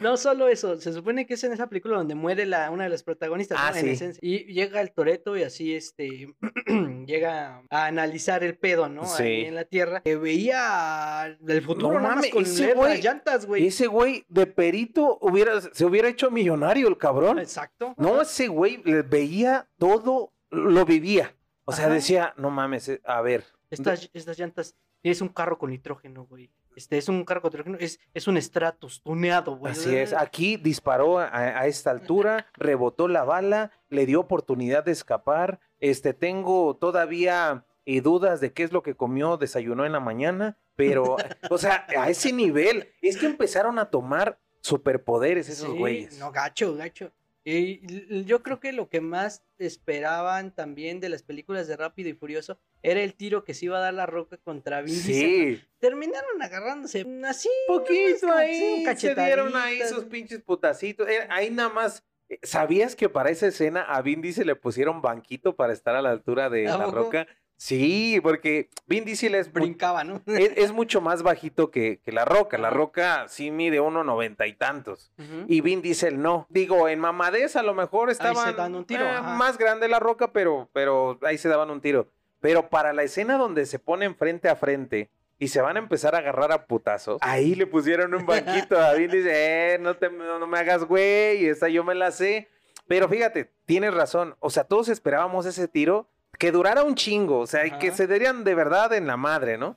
No 0.00 0.16
solo 0.16 0.48
eso, 0.48 0.80
se 0.80 0.92
supone 0.92 1.26
que 1.26 1.34
es 1.34 1.44
en 1.44 1.52
esa 1.52 1.68
película 1.68 1.96
donde 1.96 2.14
muere 2.14 2.46
la, 2.46 2.70
una 2.70 2.84
de 2.84 2.90
las 2.90 3.02
protagonistas, 3.02 3.58
Ah, 3.60 3.70
¿no? 3.70 3.76
En 3.78 3.84
sí. 3.84 3.90
esencia. 3.90 4.20
Y 4.22 4.52
llega 4.52 4.80
el 4.80 4.92
Toreto 4.92 5.36
y 5.36 5.42
así 5.42 5.74
este 5.74 6.28
llega 7.06 7.62
a 7.70 7.86
analizar 7.86 8.42
el 8.44 8.56
pedo, 8.58 8.88
¿no? 8.88 9.04
Sí. 9.06 9.22
Ahí 9.22 9.44
en 9.44 9.54
la 9.54 9.64
tierra. 9.64 10.02
Que 10.02 10.16
veía 10.16 11.36
el 11.46 11.62
futuro 11.62 11.94
No 11.94 12.00
nada 12.00 12.16
más 12.16 12.28
con 12.30 12.42
ese 12.44 12.74
güey- 12.74 12.88
las 12.90 13.04
llantas, 13.04 13.46
güey. 13.46 13.66
Ese 13.66 13.86
güey 13.86 14.24
de 14.28 14.46
perito 14.46 15.18
hubiera, 15.20 15.60
se 15.60 15.84
hubiera 15.84 16.08
hecho 16.08 16.30
millonario 16.30 16.88
el 16.88 16.98
cabrón. 16.98 17.38
Exacto. 17.38 17.94
No, 17.96 18.20
ese 18.22 18.48
güey 18.48 18.82
le 18.84 19.02
veía 19.02 19.68
todo, 19.78 20.32
lo 20.50 20.84
vivía. 20.84 21.35
O 21.66 21.72
sea, 21.72 21.86
Ajá. 21.86 21.94
decía, 21.94 22.34
no 22.38 22.50
mames, 22.50 22.88
eh, 22.88 23.00
a 23.04 23.20
ver. 23.20 23.44
Estas, 23.70 24.08
estas 24.14 24.38
llantas, 24.38 24.76
es 25.02 25.20
un 25.20 25.28
carro 25.28 25.58
con 25.58 25.70
nitrógeno, 25.70 26.24
güey. 26.24 26.50
Este 26.74 26.96
es 26.98 27.08
un 27.08 27.24
carro 27.24 27.42
con 27.42 27.50
nitrógeno, 27.50 27.76
es, 27.78 28.00
es 28.14 28.26
un 28.26 28.40
Stratus 28.40 29.02
tuneado, 29.02 29.56
güey. 29.56 29.72
Así 29.72 29.94
es, 29.94 30.12
aquí 30.12 30.56
disparó 30.56 31.18
a, 31.18 31.28
a 31.28 31.66
esta 31.66 31.90
altura, 31.90 32.46
rebotó 32.54 33.08
la 33.08 33.24
bala, 33.24 33.72
le 33.88 34.06
dio 34.06 34.20
oportunidad 34.20 34.84
de 34.84 34.92
escapar. 34.92 35.60
Este, 35.80 36.14
tengo 36.14 36.76
todavía 36.76 37.66
eh, 37.84 38.00
dudas 38.00 38.40
de 38.40 38.52
qué 38.52 38.62
es 38.62 38.72
lo 38.72 38.82
que 38.82 38.94
comió, 38.94 39.36
desayunó 39.36 39.84
en 39.84 39.92
la 39.92 40.00
mañana, 40.00 40.58
pero, 40.76 41.16
o 41.50 41.58
sea, 41.58 41.86
a 41.98 42.08
ese 42.10 42.32
nivel, 42.32 42.92
es 43.02 43.16
que 43.16 43.26
empezaron 43.26 43.78
a 43.78 43.90
tomar 43.90 44.38
superpoderes 44.60 45.48
esos 45.48 45.70
Sí, 45.72 45.78
güeyes. 45.78 46.18
No, 46.18 46.30
gacho, 46.32 46.74
gacho. 46.74 47.12
Y 47.48 48.24
yo 48.24 48.42
creo 48.42 48.58
que 48.58 48.72
lo 48.72 48.88
que 48.88 49.00
más 49.00 49.44
esperaban 49.58 50.52
también 50.52 50.98
de 50.98 51.08
las 51.08 51.22
películas 51.22 51.68
de 51.68 51.76
Rápido 51.76 52.08
y 52.08 52.12
Furioso 52.14 52.58
era 52.82 53.00
el 53.00 53.14
tiro 53.14 53.44
que 53.44 53.54
se 53.54 53.66
iba 53.66 53.78
a 53.78 53.80
dar 53.80 53.94
la 53.94 54.04
roca 54.04 54.36
contra 54.36 54.82
Vin 54.82 55.00
Diesel. 55.00 55.58
Sí, 55.60 55.64
Terminaron 55.78 56.42
agarrándose 56.42 57.06
así. 57.24 57.48
poquito 57.68 58.26
nomás, 58.26 58.40
ahí, 58.40 58.84
se 58.96 59.14
dieron 59.14 59.54
ahí 59.54 59.78
sus 59.88 60.06
pinches 60.06 60.42
putacitos. 60.42 61.08
Eh, 61.08 61.24
Ahí 61.30 61.50
nada 61.50 61.68
más, 61.68 62.04
eh, 62.28 62.40
¿sabías 62.42 62.96
que 62.96 63.08
para 63.08 63.30
esa 63.30 63.46
escena 63.46 63.82
a 63.82 64.02
Vin 64.02 64.22
Diesel 64.22 64.48
le 64.48 64.56
pusieron 64.56 65.00
banquito 65.00 65.54
para 65.54 65.72
estar 65.72 65.94
a 65.94 66.02
la 66.02 66.10
altura 66.10 66.50
de 66.50 66.66
¿A 66.66 66.76
la 66.76 66.86
roca? 66.90 67.28
Sí, 67.56 68.20
porque 68.22 68.68
Vin 68.86 69.04
Diesel 69.04 69.34
es, 69.34 69.50
Brincaba, 69.52 70.04
¿no? 70.04 70.20
es, 70.26 70.52
es 70.56 70.72
mucho 70.72 71.00
más 71.00 71.22
bajito 71.22 71.70
que, 71.70 72.00
que 72.04 72.12
la 72.12 72.24
roca. 72.24 72.58
La 72.58 72.70
roca 72.70 73.26
sí 73.28 73.50
mide 73.50 73.80
uno 73.80 74.04
noventa 74.04 74.46
y 74.46 74.52
tantos. 74.52 75.10
Y 75.48 75.62
Vin 75.62 75.82
Diesel 75.82 76.20
no. 76.20 76.46
Digo, 76.50 76.88
en 76.88 77.00
mamadez 77.00 77.56
a 77.56 77.62
lo 77.62 77.74
mejor 77.74 78.10
estaban 78.10 78.56
dan 78.56 78.74
un 78.74 78.84
tiro, 78.84 79.04
eh, 79.04 79.20
más 79.22 79.58
grande 79.58 79.88
la 79.88 80.00
roca, 80.00 80.32
pero, 80.32 80.68
pero 80.72 81.18
ahí 81.22 81.38
se 81.38 81.48
daban 81.48 81.70
un 81.70 81.80
tiro. 81.80 82.08
Pero 82.40 82.68
para 82.68 82.92
la 82.92 83.02
escena 83.02 83.38
donde 83.38 83.64
se 83.64 83.78
ponen 83.78 84.14
frente 84.14 84.48
a 84.48 84.56
frente 84.56 85.10
y 85.38 85.48
se 85.48 85.60
van 85.62 85.76
a 85.76 85.80
empezar 85.80 86.14
a 86.14 86.18
agarrar 86.18 86.52
a 86.52 86.66
putazos, 86.66 87.18
ahí 87.22 87.54
le 87.54 87.66
pusieron 87.66 88.14
un 88.14 88.26
banquito 88.26 88.78
a 88.78 88.92
Vin 88.92 89.10
Diesel, 89.10 89.32
eh, 89.34 89.78
no, 89.80 89.96
te, 89.96 90.10
no, 90.10 90.38
no 90.38 90.46
me 90.46 90.58
hagas 90.58 90.84
güey, 90.84 91.46
esa 91.46 91.68
yo 91.68 91.84
me 91.84 91.94
la 91.94 92.10
sé. 92.10 92.48
Pero 92.86 93.08
fíjate, 93.08 93.50
tienes 93.64 93.94
razón. 93.94 94.36
O 94.38 94.50
sea, 94.50 94.64
todos 94.64 94.88
esperábamos 94.88 95.46
ese 95.46 95.66
tiro 95.66 96.08
que 96.38 96.52
durara 96.52 96.82
un 96.84 96.94
chingo, 96.94 97.38
o 97.40 97.46
sea, 97.46 97.66
y 97.66 97.70
que 97.78 97.88
Ajá. 97.88 97.96
se 97.96 98.06
darían 98.06 98.44
de 98.44 98.54
verdad 98.54 98.92
en 98.94 99.06
la 99.06 99.16
madre, 99.16 99.58
¿no? 99.58 99.76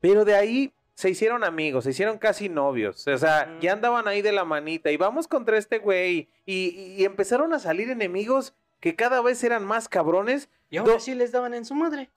Pero 0.00 0.24
de 0.24 0.34
ahí 0.34 0.72
se 0.94 1.10
hicieron 1.10 1.44
amigos, 1.44 1.84
se 1.84 1.90
hicieron 1.90 2.18
casi 2.18 2.48
novios, 2.48 3.06
o 3.06 3.18
sea, 3.18 3.56
ya 3.60 3.72
andaban 3.72 4.08
ahí 4.08 4.22
de 4.22 4.32
la 4.32 4.44
manita 4.44 4.90
y 4.90 4.96
vamos 4.96 5.28
contra 5.28 5.58
este 5.58 5.78
güey 5.78 6.28
y, 6.46 6.94
y 6.98 7.04
empezaron 7.04 7.52
a 7.52 7.58
salir 7.58 7.90
enemigos 7.90 8.54
que 8.80 8.94
cada 8.94 9.20
vez 9.22 9.42
eran 9.44 9.64
más 9.64 9.88
cabrones, 9.88 10.48
Y 10.70 10.76
aún 10.78 10.88
Do- 10.88 10.96
así 10.96 11.14
les 11.14 11.32
daban 11.32 11.54
en 11.54 11.64
su 11.64 11.74
madre. 11.74 12.10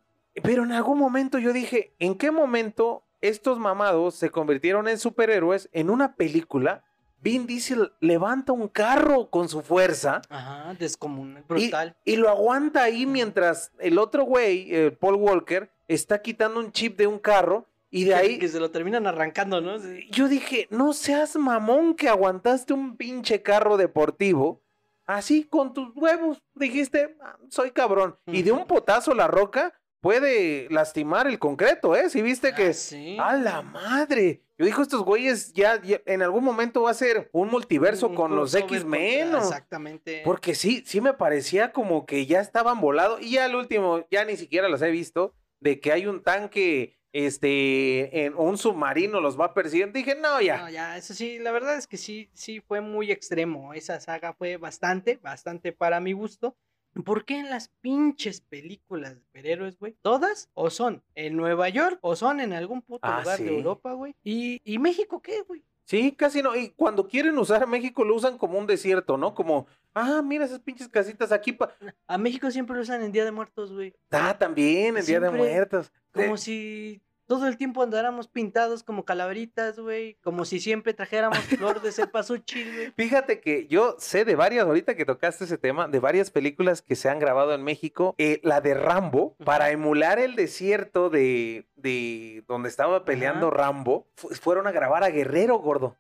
pero 0.44 0.64
en 0.64 0.72
algún 0.72 0.98
momento 1.00 1.40
yo 1.40 1.52
dije, 1.54 1.94
¿en 2.00 2.16
qué 2.16 2.32
momento 2.32 3.04
estos 3.22 3.60
mamados 3.60 4.16
se 4.16 4.30
convirtieron 4.30 4.88
en 4.88 4.98
superhéroes 4.98 5.68
en 5.74 5.90
una 5.90 6.16
película? 6.16 6.84
Vin 7.22 7.46
Diesel 7.48 7.92
levanta 8.00 8.54
un 8.54 8.68
carro 8.68 9.30
con 9.30 9.50
su 9.50 9.62
fuerza 9.62 10.22
Ajá, 10.30 10.74
descomunal, 10.80 11.44
y, 11.44 11.48
brutal. 11.48 11.96
y 12.06 12.16
lo 12.16 12.30
aguanta 12.30 12.84
ahí 12.84 13.06
mientras 13.06 13.72
el 13.80 13.98
otro 14.00 14.24
güey, 14.24 14.74
eh, 14.74 14.92
Paul 14.92 15.16
Walker, 15.16 15.70
está 15.88 16.22
quitando 16.22 16.60
un 16.60 16.72
chip 16.72 16.98
de 16.98 17.08
un 17.08 17.20
carro 17.20 17.66
y 17.92 18.04
de 18.06 18.12
Que- 18.12 18.16
ahí 18.16 18.40
Que 18.40 18.48
se 18.48 18.60
lo 18.60 18.72
terminan 18.72 19.08
arrancando, 19.08 19.60
¿no? 19.62 19.80
Sí. 19.80 20.08
yo 20.12 20.28
dije, 20.28 20.68
no 20.70 20.94
seas 20.94 21.36
mamón 21.36 21.96
que 21.96 22.08
aguantaste 22.08 22.74
un 22.74 22.96
pinche 22.96 23.42
carro 23.42 23.78
deportivo. 23.78 24.62
Así, 25.06 25.44
con 25.44 25.74
tus 25.74 25.90
huevos, 25.96 26.40
dijiste, 26.54 27.18
"Ah, 27.20 27.36
soy 27.50 27.72
cabrón. 27.72 28.16
Y 28.28 28.44
de 28.44 28.52
un 28.52 28.66
potazo 28.68 29.16
la 29.16 29.26
roca 29.28 29.74
puede 30.02 30.68
lastimar 30.70 31.28
el 31.28 31.40
concreto, 31.40 31.96
¿eh? 31.96 32.10
Si 32.10 32.22
viste 32.22 32.54
que... 32.54 32.68
Ah, 32.68 32.74
sí. 32.74 33.18
¡A 33.20 33.36
la 33.36 33.62
madre! 33.62 34.44
Yo 34.58 34.66
digo, 34.66 34.82
estos 34.82 35.04
güeyes 35.04 35.54
ya, 35.54 35.82
ya 35.82 36.02
en 36.06 36.22
algún 36.22 36.44
momento 36.44 36.82
va 36.82 36.92
a 36.92 36.94
ser 36.94 37.30
un 37.32 37.50
multiverso 37.50 38.08
Un 38.10 38.16
con 38.16 38.36
los 38.36 38.54
X-Men. 38.54 39.34
Exactamente. 39.36 40.22
Porque 40.26 40.54
sí, 40.54 40.84
sí 40.86 41.00
me 41.00 41.14
parecía 41.14 41.72
como 41.72 42.06
que 42.06 42.26
ya 42.26 42.42
estaban 42.42 42.82
volados. 42.82 43.22
Y 43.22 43.32
ya 43.32 43.46
al 43.46 43.56
último, 43.56 44.06
ya 44.12 44.26
ni 44.26 44.36
siquiera 44.36 44.68
los 44.68 44.82
he 44.82 44.92
visto, 44.92 45.34
de 45.62 45.80
que 45.80 45.94
hay 45.94 46.08
un 46.08 46.24
tanque, 46.24 46.98
este, 47.14 48.26
en, 48.26 48.36
un 48.36 48.58
submarino 48.58 49.22
los 49.22 49.40
va 49.40 49.54
persiguiendo. 49.54 49.98
Dije, 49.98 50.16
no, 50.16 50.42
ya. 50.42 50.58
No, 50.58 50.70
ya, 50.70 50.98
eso 50.98 51.14
sí, 51.14 51.40
la 51.40 51.52
verdad 51.52 51.78
es 51.78 51.88
que 51.88 51.96
sí, 51.96 52.30
sí 52.34 52.60
fue 52.60 52.82
muy 52.82 53.14
extremo. 53.14 53.74
Esa 53.74 54.02
saga 54.02 54.34
fue 54.34 54.58
bastante, 54.58 55.18
bastante 55.22 55.72
para 55.72 56.02
mi 56.02 56.12
gusto. 56.12 56.58
¿Por 57.06 57.24
qué 57.26 57.40
en 57.40 57.50
las 57.50 57.70
pinches 57.82 58.42
películas 58.42 59.16
de 59.16 59.22
superhéroes, 59.22 59.78
güey? 59.80 59.96
Todas 60.02 60.50
o 60.54 60.70
son 60.70 61.04
en 61.16 61.38
Nueva 61.38 61.70
York 61.70 62.00
o 62.02 62.16
son 62.16 62.40
en 62.40 62.54
algún 62.54 62.82
puto 62.82 63.00
Ah, 63.08 63.20
lugar 63.22 63.38
sí. 63.38 63.44
de 63.46 63.58
Europa, 63.58 63.94
güey. 63.94 64.16
¿Y, 64.24 64.62
¿Y 64.64 64.80
México 64.80 65.22
qué, 65.22 65.42
güey? 65.42 65.64
Sí, 65.86 66.12
casi 66.12 66.42
no. 66.44 66.56
Y 66.56 66.70
cuando 66.70 67.08
quieren 67.08 67.38
usar 67.40 67.64
a 67.64 67.66
México, 67.66 68.04
lo 68.04 68.16
usan 68.16 68.38
como 68.38 68.60
un 68.60 68.68
desierto, 68.68 69.18
¿no? 69.18 69.34
Como, 69.34 69.66
ah, 69.96 70.22
mira 70.24 70.46
esas 70.46 70.60
pinches 70.60 70.88
casitas 70.88 71.32
aquí. 71.32 71.52
Pa... 71.54 71.74
A 72.08 72.18
México 72.18 72.52
siempre 72.52 72.76
lo 72.76 72.82
usan 72.84 73.02
en 73.02 73.12
Día 73.12 73.26
de 73.26 73.32
Muertos, 73.32 73.72
güey. 73.74 73.94
Ah, 74.12 74.38
también, 74.38 74.98
el 74.98 75.06
Día 75.06 75.20
de 75.20 75.32
Muertos. 75.32 75.92
Como 76.12 76.36
Eh, 76.36 76.38
si 76.38 77.02
todo 77.30 77.48
el 77.48 77.58
tiempo 77.58 77.84
andáramos 77.84 78.28
pintados 78.28 78.82
como 78.84 79.06
calaveritas, 79.06 79.80
güey. 79.80 80.16
Como 80.24 80.46
si 80.46 80.60
siempre 80.60 80.96
trajéramos 80.96 81.38
flor 81.38 81.80
de 81.82 81.92
cempasúchil, 81.92 82.74
güey. 82.74 82.92
Fíjate 82.98 83.40
que 83.40 83.68
yo 83.68 83.96
sé 84.00 84.26
de 84.26 84.36
varias, 84.36 84.66
ahorita 84.66 84.96
que 84.96 85.06
tocaste 85.06 85.44
ese 85.46 85.60
tema, 85.60 85.88
de 85.88 86.00
varias 86.00 86.32
películas 86.32 86.82
que 86.82 86.96
se 86.96 87.08
han 87.08 87.20
grabado 87.20 87.54
en 87.54 87.64
México. 87.64 88.16
Eh, 88.18 88.42
la 88.44 88.62
de 88.62 88.74
Rambo, 88.74 89.38
para 89.46 89.70
emular 89.70 90.18
el 90.18 90.36
desierto 90.36 91.12
de, 91.12 91.68
de 91.76 92.44
donde 92.48 92.68
estaba 92.68 93.06
peleando 93.06 93.52
Rambo, 93.52 94.08
fu- 94.16 94.30
fueron 94.30 94.66
a 94.66 94.72
grabar 94.72 95.04
a 95.04 95.10
Guerrero, 95.10 95.60
gordo. 95.60 95.96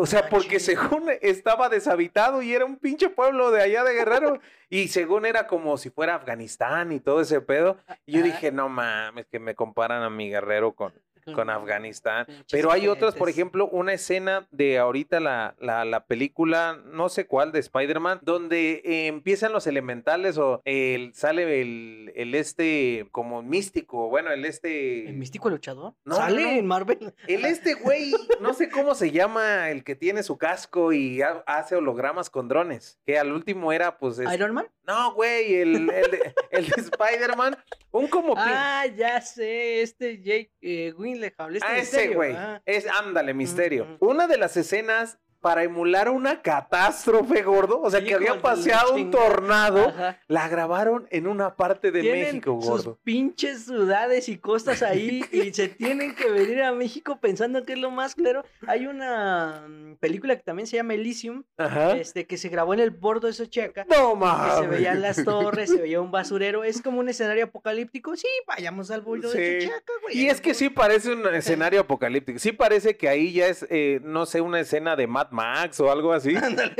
O 0.00 0.06
sea, 0.06 0.28
porque 0.28 0.60
según 0.60 1.10
estaba 1.22 1.68
deshabitado 1.68 2.40
y 2.40 2.54
era 2.54 2.64
un 2.64 2.76
pinche 2.76 3.08
pueblo 3.08 3.50
de 3.50 3.62
allá 3.62 3.82
de 3.82 3.94
Guerrero. 3.94 4.38
y 4.70 4.86
según 4.86 5.26
era 5.26 5.48
como 5.48 5.76
si 5.76 5.90
fuera 5.90 6.14
Afganistán 6.14 6.92
y 6.92 7.00
todo 7.00 7.20
ese 7.20 7.40
pedo. 7.40 7.78
Y 8.06 8.12
yo 8.12 8.22
dije, 8.22 8.52
no 8.52 8.68
mames, 8.68 9.26
que 9.26 9.40
me 9.40 9.56
comparan 9.56 10.04
a 10.04 10.08
mi 10.08 10.30
Guerrero 10.30 10.72
con, 10.76 10.94
con 11.34 11.50
Afganistán. 11.50 12.26
Pero 12.50 12.70
hay 12.72 12.88
otras, 12.88 13.14
por 13.14 13.28
ejemplo, 13.28 13.68
una 13.68 13.92
escena 13.92 14.46
de 14.50 14.78
ahorita 14.78 15.20
la, 15.20 15.54
la, 15.60 15.84
la 15.84 16.06
película, 16.06 16.80
no 16.86 17.08
sé 17.08 17.26
cuál, 17.26 17.52
de 17.52 17.58
Spider-Man, 17.60 18.20
donde 18.22 18.82
eh, 18.84 19.06
empiezan 19.06 19.52
los 19.52 19.66
elementales 19.66 20.38
o 20.38 20.62
el, 20.64 21.14
sale 21.14 21.60
el, 21.60 22.12
el 22.14 22.34
este 22.34 23.08
como 23.12 23.42
místico, 23.42 24.08
bueno, 24.08 24.30
el 24.30 24.44
este... 24.44 25.08
¿El 25.08 25.16
místico 25.16 25.50
luchador? 25.50 25.94
No, 26.04 26.16
¿Sale 26.16 26.42
no. 26.42 26.48
en 26.50 26.66
Marvel? 26.66 27.14
El 27.26 27.44
este 27.44 27.74
güey, 27.74 28.12
no 28.40 28.54
sé 28.54 28.68
cómo 28.70 28.94
se 28.94 29.10
llama, 29.10 29.70
el 29.70 29.84
que 29.84 29.94
tiene 29.96 30.22
su 30.22 30.38
casco 30.38 30.92
y 30.92 31.22
ha- 31.22 31.42
hace 31.46 31.76
hologramas 31.76 32.30
con 32.30 32.48
drones, 32.48 32.98
que 33.06 33.18
al 33.18 33.32
último 33.32 33.72
era 33.72 33.98
pues... 33.98 34.18
es- 34.18 34.32
¿Iron 34.32 34.52
Man? 34.54 34.66
No, 34.88 35.12
güey, 35.12 35.54
el, 35.56 35.90
el, 35.90 36.10
de- 36.10 36.34
el 36.50 36.66
de 36.66 36.80
Spider-Man, 36.80 37.56
un 37.90 38.08
como... 38.08 38.32
Ah, 38.36 38.86
ya 38.86 39.20
sé, 39.20 39.82
este 39.82 40.16
Jake 40.22 40.50
eh, 40.62 40.92
Gyllenhaal, 40.96 41.54
este 41.56 41.68
Ah, 41.68 41.78
ese 41.78 42.08
güey. 42.08 42.32
ah. 42.34 42.62
Es, 42.64 42.86
ándale, 42.98 43.34
misterio. 43.34 43.98
Una 44.00 44.26
de 44.26 44.38
las 44.38 44.56
escenas 44.56 45.18
para 45.40 45.62
emular 45.62 46.08
una 46.10 46.42
catástrofe, 46.42 47.42
gordo. 47.42 47.80
O 47.80 47.90
sea, 47.90 48.02
que 48.02 48.14
había 48.14 48.34
de 48.34 48.40
paseado 48.40 48.94
un 48.94 49.10
tornado. 49.10 49.88
Ajá. 49.88 50.20
La 50.28 50.48
grabaron 50.48 51.06
en 51.10 51.26
una 51.26 51.56
parte 51.56 51.90
de 51.90 52.00
Tienen 52.00 52.20
México, 52.26 52.58
sus 52.60 52.68
gordo. 52.70 52.98
pinches 53.04 53.64
ciudades 53.66 54.28
y 54.28 54.38
costas 54.38 54.82
ahí 54.82 55.24
y 55.32 55.52
se 55.52 55.68
tienen 55.68 56.14
que 56.14 56.30
venir 56.30 56.62
a 56.62 56.72
México 56.72 57.18
pensando 57.20 57.64
que 57.64 57.74
es 57.74 57.78
lo 57.78 57.90
más 57.90 58.14
claro. 58.14 58.44
Hay 58.66 58.86
una 58.86 59.64
mm, 59.68 59.96
película 59.96 60.36
que 60.36 60.42
también 60.42 60.66
se 60.66 60.76
llama 60.76 60.94
Elysium, 60.94 61.44
Ajá. 61.56 61.92
este, 61.96 62.26
que 62.26 62.36
se 62.36 62.48
grabó 62.48 62.74
en 62.74 62.80
el 62.80 62.90
bordo 62.90 63.26
de 63.26 63.32
Sochiaca. 63.32 63.84
No 63.88 64.10
que 64.14 64.16
mames. 64.18 64.54
se 64.58 64.66
veían 64.66 65.00
las 65.02 65.24
torres, 65.24 65.70
se 65.70 65.80
veía 65.80 66.00
un 66.00 66.10
basurero. 66.10 66.64
Es 66.64 66.82
como 66.82 67.00
un 67.00 67.08
escenario 67.08 67.44
apocalíptico. 67.44 68.16
Sí, 68.16 68.28
vayamos 68.46 68.90
al 68.90 69.00
bordo 69.02 69.30
de 69.30 69.60
Sí. 69.60 69.66
Sochiaca, 69.66 69.92
güey. 70.02 70.18
Y 70.18 70.28
es 70.28 70.40
que 70.40 70.54
sí 70.54 70.68
parece 70.68 71.12
un 71.12 71.26
escenario 71.34 71.80
apocalíptico. 71.80 72.38
Sí 72.38 72.52
parece 72.52 72.96
que 72.96 73.08
ahí 73.08 73.32
ya 73.32 73.46
es, 73.46 73.66
eh, 73.70 74.00
no 74.02 74.26
sé, 74.26 74.40
una 74.40 74.60
escena 74.60 74.96
de 74.96 75.06
Mad 75.30 75.58
Max 75.58 75.80
o 75.80 75.90
algo 75.90 76.12
así. 76.12 76.34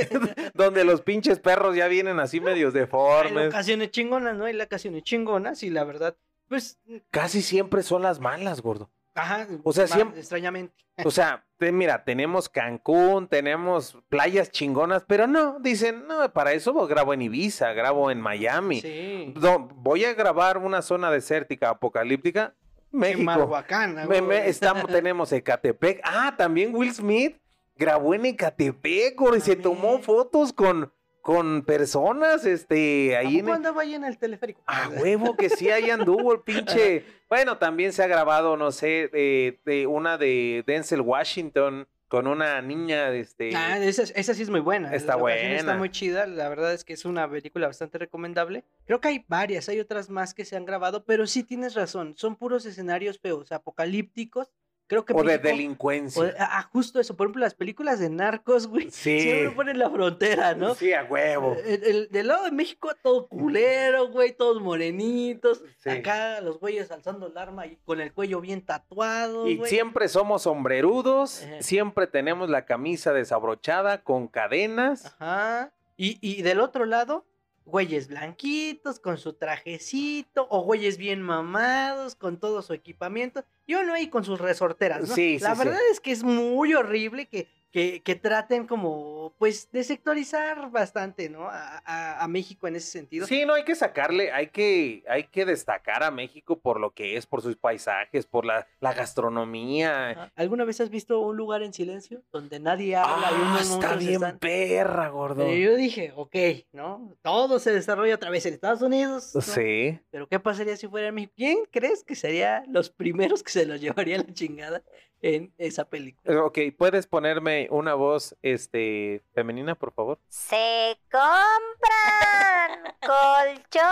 donde 0.55 0.85
los 0.85 1.03
pinches 1.03 1.39
perros 1.39 1.77
ya 1.77 1.89
vienen 1.89 2.21
así 2.21 2.41
medios 2.41 2.75
Hay 2.75 2.81
deformes. 2.81 3.47
locaciones 3.47 3.91
chingonas, 3.91 4.37
¿no? 4.37 4.45
Hay 4.45 4.53
locaciones 4.55 5.03
chingonas 5.03 5.63
y 5.63 5.71
la 5.71 5.85
verdad, 5.85 6.17
pues, 6.49 6.79
Casi 7.11 7.43
siempre 7.43 7.83
son 7.83 8.03
las 8.03 8.21
malas, 8.21 8.61
gordo. 8.63 8.91
ajá. 9.15 9.47
O 9.65 9.73
sea, 9.73 9.87
siempre- 9.87 10.21
Extrañamente. 10.21 10.75
O 11.05 11.11
sea, 11.13 11.45
te- 11.59 11.71
mira, 11.71 12.03
tenemos 12.05 12.49
Cancún, 12.49 13.29
tenemos 13.29 13.97
playas 14.09 14.51
chingonas, 14.51 15.05
pero 15.07 15.27
no, 15.29 15.61
dicen, 15.61 16.07
no, 16.09 16.33
para 16.33 16.53
eso 16.53 16.73
grabo 16.89 17.15
en 17.15 17.23
Ibiza, 17.23 17.73
grabo 17.73 18.11
en 18.11 18.21
Miami. 18.21 18.81
Sí. 18.81 19.33
No, 19.41 19.61
voy 19.77 20.05
a 20.05 20.15
grabar 20.15 20.59
una 20.59 20.83
zona 20.83 21.11
desértica 21.13 21.69
apocalíptica, 21.71 22.55
México. 22.91 23.23
Marhuacán, 23.23 24.09
Me- 24.09 24.23
me- 24.23 24.49
estamos, 24.49 24.87
tenemos 24.87 25.31
Ecatepec. 25.33 26.01
Ah, 26.03 26.35
también 26.37 26.75
Will 26.75 26.93
Smith 26.93 27.37
grabó 27.79 28.15
en 28.15 28.27
Ecatepec, 28.27 29.17
y 29.37 29.41
se 29.41 29.57
tomó 29.57 29.99
fotos 30.01 30.53
con, 30.53 30.93
con 31.23 31.63
personas, 31.63 32.45
este, 32.45 33.17
¿A 33.17 33.21
ahí 33.21 33.39
en 33.39 33.49
andaba 33.49 33.83
ahí 33.83 33.95
en 33.95 34.05
el 34.05 34.19
teleférico? 34.19 34.63
a 34.67 34.89
huevo 34.89 35.37
que 35.37 35.49
sí, 35.49 35.71
ahí 35.71 35.91
anduvo 35.91 36.33
el 36.35 36.41
pinche. 36.41 37.05
Bueno, 37.29 37.59
también 37.59 37.93
se 37.93 38.03
ha 38.03 38.07
grabado, 38.07 38.57
no 38.57 38.73
sé, 38.73 39.09
de, 39.13 39.61
de 39.67 39.87
una 39.87 40.17
de 40.17 40.65
Denzel 40.67 41.03
Washington 41.03 41.87
con 42.09 42.27
una 42.27 42.63
niña, 42.63 43.11
este. 43.13 43.55
Ah, 43.55 43.79
esa, 43.85 44.05
esa 44.05 44.33
sí 44.33 44.43
es 44.43 44.49
muy 44.49 44.61
buena. 44.61 44.95
Está 44.95 45.15
la 45.17 45.23
ocasión 45.23 45.53
Está 45.53 45.65
buena. 45.65 45.79
muy 45.79 45.91
chida. 45.91 46.27
La 46.27 46.49
verdad 46.49 46.73
es 46.73 46.85
que 46.85 46.95
es 46.95 47.05
una 47.05 47.31
película 47.31 47.67
bastante 47.67 47.99
recomendable. 47.99 48.65
Creo 48.87 49.03
que 49.03 49.09
hay 49.09 49.25
varias, 49.29 49.69
hay 49.69 49.79
otras 49.79 50.09
más 50.09 50.33
que 50.33 50.47
se 50.47 50.57
han 50.57 50.65
grabado, 50.65 51.05
pero 51.05 51.27
sí 51.27 51.43
tienes 51.45 51.75
razón. 51.75 52.15
Son 52.17 52.35
puros 52.37 52.65
escenarios 52.65 53.19
feos, 53.19 53.53
apocalípticos. 53.53 54.51
Creo 54.89 55.05
que 55.05 55.13
o 55.13 55.19
de 55.19 55.25
México- 55.25 55.49
delincuencia. 55.49 56.23
o 56.23 56.25
de- 56.25 56.35
ah, 56.39 56.69
justo 56.73 56.99
eso. 56.99 57.15
Por 57.15 57.27
ejemplo, 57.27 57.41
las 57.43 57.55
películas 57.55 58.01
de 58.01 58.09
narcos, 58.11 58.67
güey. 58.67 58.91
Sí. 58.91 59.21
Siempre 59.21 59.51
ponen 59.51 59.79
la 59.79 59.91
frontera, 59.91 60.55
¿no? 60.55 60.75
Sí, 60.75 60.93
a 60.95 61.05
huevo. 61.05 61.57
El- 61.65 61.85
el- 61.85 62.09
del 62.11 62.27
lado 62.27 62.45
de 62.45 62.53
México, 62.53 62.91
todo 63.03 63.29
culero, 63.29 64.09
güey, 64.09 64.33
todos 64.33 64.61
morenitos. 64.63 65.63
Sí. 65.79 65.91
Acá 65.91 66.41
los 66.41 66.59
güeyes 66.59 66.91
alzando 66.91 67.27
el 67.27 67.37
arma 67.37 67.67
y 67.67 67.77
con 67.85 68.01
el 68.01 68.13
cuello 68.13 68.41
bien 68.41 68.63
tatuado. 68.65 69.47
Y 69.47 69.59
güey. 69.59 69.69
siempre 69.71 70.09
somos 70.09 70.43
sombrerudos, 70.43 71.43
Ajá. 71.45 71.61
siempre 71.63 72.07
tenemos 72.07 72.49
la 72.49 72.65
camisa 72.65 73.13
desabrochada 73.13 74.03
con 74.03 74.27
cadenas. 74.29 75.05
Ajá. 75.19 75.73
Y, 75.97 76.19
y 76.23 76.43
del 76.43 76.61
otro 76.61 76.87
lado, 76.87 77.27
güeyes 77.69 78.09
blanquitos 78.09 78.99
con 78.99 79.19
su 79.19 79.35
trajecito, 79.35 80.47
o 80.51 80.63
güeyes 80.63 80.97
bien 80.99 81.23
mamados 81.23 82.15
con 82.15 82.39
todo 82.39 82.63
su 82.63 82.73
equipamiento, 82.73 83.45
y 83.67 83.75
uno 83.75 83.95
ahí 83.95 84.09
con 84.09 84.25
sus 84.25 84.41
resorteras, 84.41 85.09
¿no? 85.09 85.15
Sí, 85.15 85.39
La 85.39 85.55
sí, 85.55 85.61
sí. 85.61 85.69
verdad 85.69 85.81
es 85.91 86.01
que 86.01 86.13
es 86.13 86.25
muy 86.25 86.75
horrible 86.75 87.27
que 87.27 87.49
que, 87.71 88.03
que 88.03 88.15
traten 88.15 88.67
como, 88.67 89.35
pues, 89.39 89.71
de 89.73 89.85
sectorizar 89.85 90.71
bastante, 90.71 91.29
¿no? 91.29 91.49
A, 91.49 91.83
a- 91.85 92.25
a 92.25 92.29
México 92.29 92.67
en 92.67 92.77
ese 92.77 92.91
sentido. 92.91 93.27
Sí, 93.27 93.45
no 93.45 93.55
hay 93.55 93.65
que 93.65 93.75
sacarle, 93.75 94.33
hay 94.33 94.49
que, 94.49 95.05
hay 95.09 95.25
que 95.25 95.45
destacar 95.45 96.03
a 96.03 96.11
México 96.11 96.59
por 96.59 96.81
lo 96.81 96.93
que 96.93 97.17
es, 97.17 97.27
por 97.27 97.43
sus 97.43 97.57
paisajes, 97.57 98.27
por 98.27 98.45
la, 98.47 98.67
la 98.81 98.95
gastronomía. 98.95 100.31
¿Alguna 100.37 100.65
vez 100.65 100.81
has 100.81 100.91
visto 100.91 101.21
un 101.21 101.37
lugar 101.37 101.63
en 101.63 101.73
silencio 101.73 102.23
donde 102.33 102.61
nadie 102.61 102.97
habla 102.97 103.31
y 103.31 103.35
uno 103.35 103.57
Ah, 103.57 103.61
está 103.61 103.97
bien 103.97 104.13
están? 104.15 104.39
perra, 104.39 105.09
gordo. 105.09 105.45
Pero 105.47 105.55
yo 105.57 105.77
dije, 105.77 106.13
ok, 106.17 106.37
¿no? 106.73 107.17
Todo 107.23 107.59
se 107.59 107.73
desarrolla 107.73 108.15
otra 108.15 108.31
vez 108.31 108.47
en 108.47 108.55
Estados 108.55 108.83
Unidos. 108.83 109.33
¿no? 109.35 109.41
Sí. 109.41 109.99
Pero 110.11 110.29
¿qué 110.29 110.41
pasaría 110.41 110.77
si 110.77 110.89
fuera 110.89 111.09
en 111.09 111.15
México? 111.15 111.33
¿Quién 111.37 111.59
crees 111.71 112.05
que 112.05 112.15
sería 112.15 112.65
los 112.69 112.91
primeros 112.91 113.43
que 113.43 113.51
se 113.53 113.67
los 113.67 113.81
llevaría 114.09 114.19
la 114.19 114.33
chingada 114.33 114.83
en 115.23 115.53
esa 115.59 115.85
película? 115.85 116.45
Ok, 116.45 116.59
¿puedes 116.77 117.07
ponerme 117.07 117.69
una 117.71 117.95
voz 117.95 118.37
este 118.43 119.23
femenina, 119.35 119.75
por 119.75 119.93
favor? 119.93 120.19
Se 120.29 120.99
compran 121.11 122.95
colchones, 123.01 123.89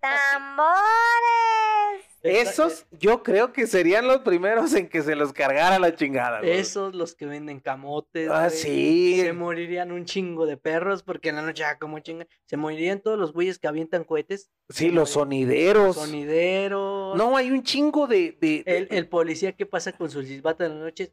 tambores. 0.00 0.76
Esos 2.28 2.86
yo 2.92 3.22
creo 3.22 3.52
que 3.52 3.66
serían 3.66 4.06
los 4.06 4.18
primeros 4.20 4.74
en 4.74 4.88
que 4.88 5.02
se 5.02 5.14
los 5.16 5.32
cargara 5.32 5.78
la 5.78 5.94
chingada. 5.94 6.40
Esos 6.40 6.94
los 6.94 7.14
que 7.14 7.26
venden 7.26 7.60
camotes. 7.60 8.28
Ah, 8.30 8.46
güey, 8.48 8.58
sí. 8.58 9.20
Se 9.20 9.32
morirían 9.32 9.92
un 9.92 10.04
chingo 10.04 10.46
de 10.46 10.56
perros 10.56 11.02
porque 11.02 11.28
en 11.30 11.36
la 11.36 11.42
noche, 11.42 11.64
ah, 11.64 11.78
como 11.78 11.98
chingan. 12.00 12.26
Se 12.46 12.56
morirían 12.56 13.00
todos 13.00 13.18
los 13.18 13.32
güeyes 13.32 13.58
que 13.58 13.68
avientan 13.68 14.04
cohetes. 14.04 14.50
Sí, 14.68 14.90
los 14.90 15.10
sonideros. 15.10 15.96
Sonideros. 15.96 17.16
No, 17.16 17.36
hay 17.36 17.50
un 17.50 17.62
chingo 17.62 18.06
de... 18.06 18.36
de- 18.40 18.62
de- 18.64 18.76
El, 18.78 18.88
el 18.90 19.08
policía 19.08 19.52
que 19.52 19.66
pasa 19.66 19.92
con 19.92 20.10
su 20.10 20.22
silbato 20.22 20.64
en 20.64 20.78
la 20.78 20.84
noche. 20.84 21.12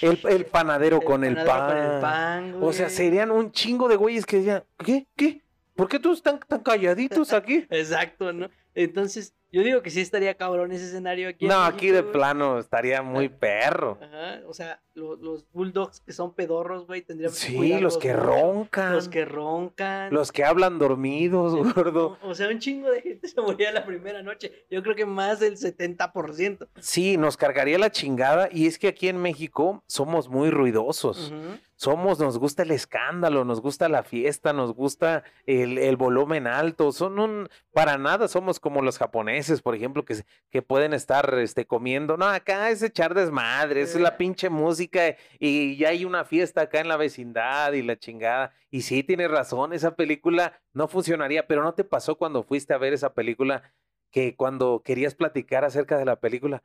el, 0.00 0.18
el 0.28 0.46
panadero 0.46 0.98
el 0.98 1.04
con 1.04 1.24
el 1.24 1.34
panadero 1.34 2.00
pan. 2.00 2.40
con 2.40 2.46
el 2.46 2.52
pan, 2.54 2.62
O 2.62 2.72
sea, 2.72 2.88
serían 2.88 3.30
un 3.30 3.52
chingo 3.52 3.88
de 3.88 3.96
güeyes 3.96 4.24
que 4.26 4.38
decían, 4.38 4.64
¿qué? 4.84 5.06
¿Qué? 5.16 5.42
¿Por 5.74 5.88
qué 5.88 5.98
todos 5.98 6.18
están 6.18 6.38
tan 6.46 6.60
calladitos 6.62 7.32
aquí? 7.32 7.66
Exacto, 7.70 8.32
¿no? 8.32 8.48
Entonces, 8.74 9.34
yo 9.52 9.62
digo 9.62 9.82
que 9.82 9.90
sí 9.90 10.00
estaría 10.00 10.34
cabrón 10.34 10.72
ese 10.72 10.86
escenario 10.86 11.28
aquí. 11.28 11.46
No, 11.46 11.62
aquí 11.62 11.90
de 11.90 12.02
plano 12.02 12.58
estaría 12.58 13.02
muy 13.02 13.28
perro. 13.28 13.98
Ajá, 14.00 14.40
o 14.46 14.54
sea, 14.54 14.80
lo- 14.94 15.16
los 15.16 15.46
bulldogs 15.52 16.00
que 16.00 16.12
son 16.12 16.34
pedorros, 16.34 16.86
güey, 16.86 17.02
tendríamos 17.02 17.38
que 17.38 17.46
Sí, 17.48 17.56
cuidarlos 17.56 17.94
los 17.94 18.02
que 18.02 18.12
roncan. 18.12 18.92
Los 18.92 19.08
que 19.08 19.24
roncan. 19.24 20.12
Los 20.12 20.32
que 20.32 20.44
hablan 20.44 20.78
dormidos, 20.78 21.52
gordo. 21.76 22.18
O, 22.22 22.30
o 22.30 22.34
sea, 22.34 22.48
un 22.48 22.58
chingo 22.58 22.90
de 22.90 23.02
gente 23.02 23.28
se 23.28 23.40
moría 23.40 23.70
la 23.72 23.84
primera 23.86 24.22
noche. 24.22 24.66
Yo 24.70 24.82
creo 24.82 24.94
que 24.96 25.06
más 25.06 25.38
del 25.40 25.56
70%. 25.56 26.68
Sí, 26.80 27.16
nos 27.16 27.36
cargaría 27.36 27.78
la 27.78 27.90
chingada. 27.90 28.48
Y 28.50 28.66
es 28.66 28.78
que 28.78 28.88
aquí 28.88 29.08
en 29.08 29.18
México 29.18 29.82
somos 29.86 30.28
muy 30.28 30.50
ruidosos. 30.50 31.30
Ujú. 31.30 31.58
Somos, 31.82 32.20
nos 32.20 32.38
gusta 32.38 32.62
el 32.62 32.70
escándalo, 32.70 33.44
nos 33.44 33.60
gusta 33.60 33.88
la 33.88 34.04
fiesta, 34.04 34.52
nos 34.52 34.72
gusta 34.72 35.24
el, 35.46 35.78
el 35.78 35.96
volumen 35.96 36.46
alto. 36.46 36.92
Son 36.92 37.18
un, 37.18 37.48
para 37.72 37.98
nada 37.98 38.28
somos 38.28 38.60
como 38.60 38.82
los 38.82 38.98
japoneses, 38.98 39.62
por 39.62 39.74
ejemplo, 39.74 40.04
que, 40.04 40.22
que 40.48 40.62
pueden 40.62 40.92
estar 40.92 41.36
este, 41.40 41.66
comiendo. 41.66 42.16
No, 42.16 42.26
acá 42.26 42.70
es 42.70 42.84
echar 42.84 43.14
desmadre, 43.14 43.82
esa 43.82 43.98
es 43.98 44.00
la 44.04 44.16
pinche 44.16 44.48
música 44.48 45.16
y 45.40 45.76
ya 45.76 45.88
hay 45.88 46.04
una 46.04 46.24
fiesta 46.24 46.60
acá 46.60 46.78
en 46.78 46.86
la 46.86 46.96
vecindad 46.96 47.72
y 47.72 47.82
la 47.82 47.98
chingada. 47.98 48.52
Y 48.70 48.82
sí, 48.82 49.02
tienes 49.02 49.32
razón, 49.32 49.72
esa 49.72 49.96
película 49.96 50.60
no 50.72 50.86
funcionaría, 50.86 51.48
pero 51.48 51.64
¿no 51.64 51.74
te 51.74 51.82
pasó 51.82 52.16
cuando 52.16 52.44
fuiste 52.44 52.72
a 52.74 52.78
ver 52.78 52.92
esa 52.92 53.12
película 53.12 53.74
que 54.12 54.36
cuando 54.36 54.82
querías 54.84 55.16
platicar 55.16 55.64
acerca 55.64 55.98
de 55.98 56.04
la 56.04 56.20
película, 56.20 56.62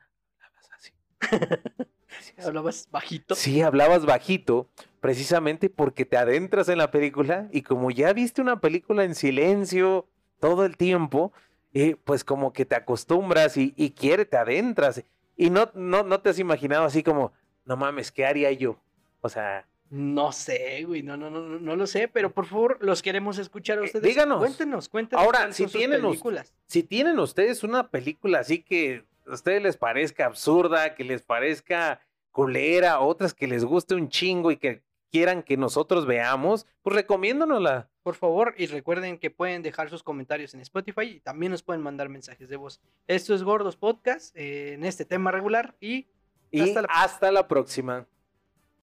hablabas 2.44 2.88
bajito. 2.92 3.36
Sí, 3.36 3.62
hablabas 3.62 4.06
bajito, 4.06 4.68
precisamente 5.00 5.70
porque 5.70 6.06
te 6.06 6.18
adentras 6.18 6.70
en 6.70 6.78
la 6.78 6.92
película 6.92 7.48
y 7.52 7.62
como 7.62 7.92
ya 7.92 8.14
viste 8.14 8.42
una 8.42 8.60
película 8.60 9.04
en 9.04 9.16
silencio 9.16 10.08
todo 10.40 10.66
el 10.66 10.78
tiempo, 10.78 11.34
eh, 11.74 11.96
pues 12.04 12.24
como 12.24 12.54
que 12.54 12.66
te 12.66 12.76
acostumbras 12.76 13.58
y, 13.58 13.74
y 13.76 13.92
quiere, 13.92 14.26
te 14.26 14.38
adentras. 14.38 15.04
Y 15.36 15.50
no, 15.50 15.70
no, 15.76 16.04
no 16.04 16.20
te 16.22 16.30
has 16.30 16.40
imaginado 16.40 16.86
así 16.86 17.04
como, 17.04 17.32
no 17.66 17.76
mames, 17.78 18.12
¿qué 18.12 18.26
haría 18.26 18.52
yo? 18.52 18.80
O 19.22 19.30
sea, 19.30 19.68
No 19.90 20.32
sé, 20.32 20.84
güey, 20.86 21.02
no, 21.04 21.16
no, 21.18 21.30
no, 21.30 21.42
no, 21.42 21.60
no 21.60 21.76
lo 21.76 21.88
sé, 21.88 22.08
pero 22.08 22.32
por 22.34 22.46
favor, 22.46 22.78
los 22.82 23.02
queremos 23.02 23.38
escuchar 23.38 23.78
a 23.80 23.82
Eh, 23.82 23.86
ustedes. 23.86 24.04
díganos. 24.04 24.40
Cuéntenos, 24.40 24.90
cuéntenos. 24.90 25.24
Ahora, 25.24 25.52
si 25.54 25.66
tienen 25.68 26.02
películas. 26.02 26.54
si 26.66 26.84
tienen 26.84 27.20
ustedes 27.20 27.64
una 27.64 27.90
película 27.90 28.40
así 28.40 28.62
que 28.64 29.04
a 29.28 29.34
ustedes 29.34 29.62
les 29.62 29.78
parezca 29.78 30.26
absurda, 30.26 30.96
que 30.96 31.04
les 31.04 31.22
parezca 31.22 32.02
culera, 32.32 33.00
otras 33.00 33.34
que 33.34 33.48
les 33.48 33.66
guste 33.66 33.96
un 33.96 34.10
chingo 34.10 34.52
y 34.52 34.58
que 34.58 34.84
quieran 35.12 35.42
que 35.44 35.58
nosotros 35.58 36.06
veamos, 36.06 36.66
pues 36.82 36.96
recomiéndonosla. 36.96 37.90
Por 38.04 38.16
favor, 38.16 38.54
y 38.58 38.68
recuerden 38.68 39.18
que 39.18 39.30
pueden 39.32 39.62
dejar 39.64 39.90
sus 39.90 40.04
comentarios 40.04 40.54
en 40.54 40.62
Spotify 40.62 41.02
y 41.04 41.20
también 41.20 41.52
nos 41.52 41.64
pueden 41.64 41.82
mandar 41.82 42.10
mensajes 42.10 42.48
de 42.50 42.56
voz. 42.56 42.80
Esto 43.08 43.34
es 43.34 43.44
Gordos 43.44 43.76
Podcast 43.76 44.36
eh, 44.38 44.74
en 44.74 44.86
este 44.86 45.04
tema 45.06 45.32
regular 45.32 45.76
y 45.80 46.08
Y 46.52 46.62
Hasta 46.62 46.82
la- 46.84 46.88
hasta 46.90 47.32
la 47.32 47.48
próxima. 47.48 48.06